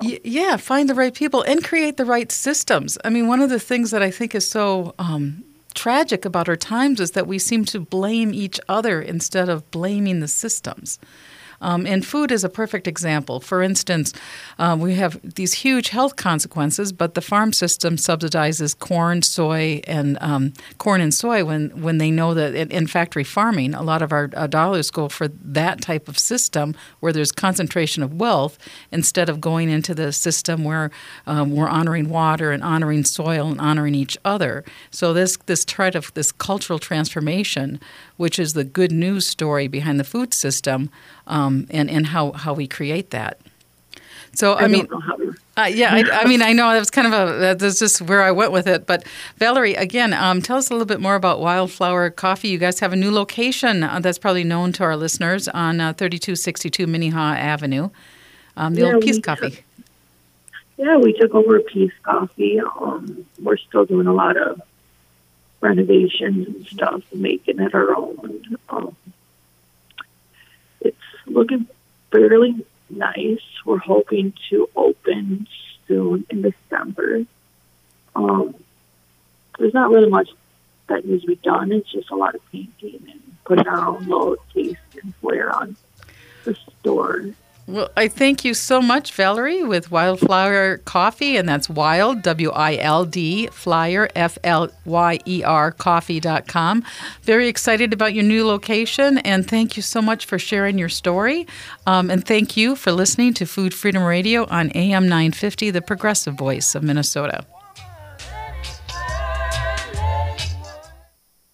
Yeah, 0.00 0.56
find 0.56 0.88
the 0.88 0.94
right 0.94 1.14
people 1.14 1.42
and 1.42 1.62
create 1.62 1.96
the 1.96 2.04
right 2.04 2.30
systems. 2.32 2.98
I 3.04 3.10
mean, 3.10 3.28
one 3.28 3.40
of 3.40 3.50
the 3.50 3.60
things 3.60 3.90
that 3.90 4.02
I 4.02 4.10
think 4.10 4.34
is 4.34 4.48
so 4.48 4.94
um, 4.98 5.44
tragic 5.74 6.24
about 6.24 6.48
our 6.48 6.56
times 6.56 7.00
is 7.00 7.12
that 7.12 7.26
we 7.26 7.38
seem 7.38 7.64
to 7.66 7.80
blame 7.80 8.32
each 8.32 8.58
other 8.68 9.00
instead 9.00 9.48
of 9.48 9.70
blaming 9.70 10.20
the 10.20 10.28
systems. 10.28 10.98
Um, 11.62 11.86
and 11.86 12.04
food 12.04 12.30
is 12.30 12.44
a 12.44 12.48
perfect 12.48 12.86
example. 12.86 13.40
For 13.40 13.62
instance, 13.62 14.12
um, 14.58 14.80
we 14.80 14.94
have 14.96 15.18
these 15.22 15.54
huge 15.54 15.88
health 15.88 16.16
consequences, 16.16 16.92
but 16.92 17.14
the 17.14 17.22
farm 17.22 17.52
system 17.52 17.96
subsidizes 17.96 18.78
corn, 18.78 19.22
soy, 19.22 19.80
and 19.86 20.18
um, 20.20 20.52
corn 20.78 21.00
and 21.00 21.14
soy 21.14 21.44
when, 21.44 21.70
when 21.80 21.98
they 21.98 22.10
know 22.10 22.34
that 22.34 22.54
in, 22.54 22.70
in 22.70 22.86
factory 22.86 23.24
farming, 23.24 23.74
a 23.74 23.82
lot 23.82 24.02
of 24.02 24.12
our, 24.12 24.28
our, 24.36 24.48
dollars 24.48 24.90
go 24.90 25.08
for 25.08 25.28
that 25.28 25.80
type 25.80 26.08
of 26.08 26.18
system 26.18 26.74
where 27.00 27.12
there's 27.12 27.32
concentration 27.32 28.02
of 28.02 28.12
wealth 28.14 28.58
instead 28.90 29.28
of 29.28 29.40
going 29.40 29.70
into 29.70 29.94
the 29.94 30.12
system 30.12 30.64
where 30.64 30.90
um, 31.26 31.54
we're 31.54 31.68
honoring 31.68 32.08
water 32.08 32.50
and 32.50 32.62
honoring 32.62 33.04
soil 33.04 33.48
and 33.48 33.60
honoring 33.60 33.94
each 33.94 34.18
other. 34.24 34.64
So 34.90 35.12
this 35.12 35.38
this 35.46 35.64
threat 35.64 35.94
of 35.94 36.12
this 36.14 36.32
cultural 36.32 36.78
transformation, 36.78 37.80
which 38.16 38.38
is 38.38 38.52
the 38.52 38.64
good 38.64 38.92
news 38.92 39.26
story 39.26 39.68
behind 39.68 39.98
the 39.98 40.04
food 40.04 40.34
system, 40.34 40.90
um, 41.26 41.51
and 41.70 41.90
and 41.90 42.06
how 42.06 42.32
how 42.32 42.52
we 42.54 42.66
create 42.66 43.10
that. 43.10 43.38
So 44.34 44.54
I, 44.54 44.62
I 44.62 44.68
mean, 44.68 44.88
uh, 45.56 45.64
yeah, 45.64 45.94
I, 45.94 46.22
I, 46.22 46.24
mean, 46.24 46.40
I 46.40 46.54
know 46.54 46.72
that 46.72 46.78
was 46.78 46.90
kind 46.90 47.06
of 47.06 47.12
a 47.12 47.54
that's 47.54 47.78
just 47.78 48.00
where 48.00 48.22
I 48.22 48.30
went 48.30 48.50
with 48.50 48.66
it. 48.66 48.86
But 48.86 49.06
Valerie, 49.36 49.74
again, 49.74 50.14
um, 50.14 50.40
tell 50.40 50.56
us 50.56 50.70
a 50.70 50.72
little 50.72 50.86
bit 50.86 51.00
more 51.00 51.14
about 51.14 51.40
Wildflyer 51.40 52.14
Coffee. 52.16 52.48
You 52.48 52.58
guys 52.58 52.80
have 52.80 52.94
a 52.94 52.96
new 52.96 53.10
location 53.10 53.82
uh, 53.82 54.00
that's 54.00 54.18
probably 54.18 54.44
known 54.44 54.72
to 54.72 54.84
our 54.84 54.96
listeners 54.96 55.48
on 55.48 55.80
uh, 55.80 55.92
3262 55.92 56.86
Minnehaha 56.86 57.38
Avenue, 57.38 57.90
um, 58.56 58.74
the 58.74 58.82
yeah, 58.82 58.94
old 58.94 59.02
Peace 59.02 59.20
Coffee. 59.20 59.50
Took, 59.50 59.64
yeah, 60.78 60.96
we 60.96 61.12
took 61.12 61.34
over 61.34 61.60
Peace 61.60 61.92
Coffee. 62.02 62.60
Um, 62.60 63.26
we're 63.42 63.58
still 63.58 63.84
doing 63.84 64.06
a 64.06 64.14
lot 64.14 64.38
of 64.38 64.62
renovations 65.60 66.48
and 66.48 66.66
stuff, 66.66 67.02
making 67.14 67.60
it 67.60 67.74
our 67.74 67.94
own. 67.94 68.56
Um, 68.70 68.96
looking 71.32 71.66
fairly 72.10 72.64
nice. 72.90 73.40
We're 73.64 73.78
hoping 73.78 74.34
to 74.50 74.68
open 74.76 75.46
soon 75.88 76.26
in 76.30 76.42
December. 76.42 77.24
Um, 78.14 78.54
there's 79.58 79.74
not 79.74 79.90
really 79.90 80.10
much 80.10 80.28
that 80.88 81.04
needs 81.04 81.22
to 81.22 81.28
be 81.28 81.36
done. 81.36 81.72
It's 81.72 81.90
just 81.90 82.10
a 82.10 82.16
lot 82.16 82.34
of 82.34 82.40
painting 82.50 83.00
and 83.10 83.20
putting 83.44 83.66
our 83.66 83.86
own 83.86 84.04
little 84.06 84.36
taste 84.52 84.78
and 85.02 85.14
flair 85.16 85.54
on 85.54 85.76
the 86.44 86.56
store. 86.80 87.30
Well, 87.68 87.90
I 87.96 88.08
thank 88.08 88.44
you 88.44 88.54
so 88.54 88.82
much, 88.82 89.14
Valerie, 89.14 89.62
with 89.62 89.90
Wildflyer 89.90 90.84
Coffee, 90.84 91.36
and 91.36 91.48
that's 91.48 91.70
Wild, 91.70 92.22
W 92.22 92.50
I 92.50 92.76
L 92.76 93.04
D, 93.04 93.46
Flyer, 93.48 94.08
F 94.16 94.36
L 94.42 94.68
Y 94.84 95.20
E 95.26 95.44
R, 95.44 95.70
coffee.com. 95.70 96.84
Very 97.22 97.46
excited 97.46 97.92
about 97.92 98.14
your 98.14 98.24
new 98.24 98.44
location, 98.44 99.18
and 99.18 99.48
thank 99.48 99.76
you 99.76 99.82
so 99.82 100.02
much 100.02 100.26
for 100.26 100.40
sharing 100.40 100.76
your 100.76 100.88
story. 100.88 101.46
Um, 101.86 102.10
and 102.10 102.26
thank 102.26 102.56
you 102.56 102.74
for 102.74 102.90
listening 102.90 103.32
to 103.34 103.46
Food 103.46 103.74
Freedom 103.74 104.02
Radio 104.02 104.44
on 104.48 104.70
AM 104.74 105.04
950, 105.04 105.70
the 105.70 105.80
progressive 105.82 106.34
voice 106.34 106.74
of 106.74 106.82
Minnesota. 106.82 107.46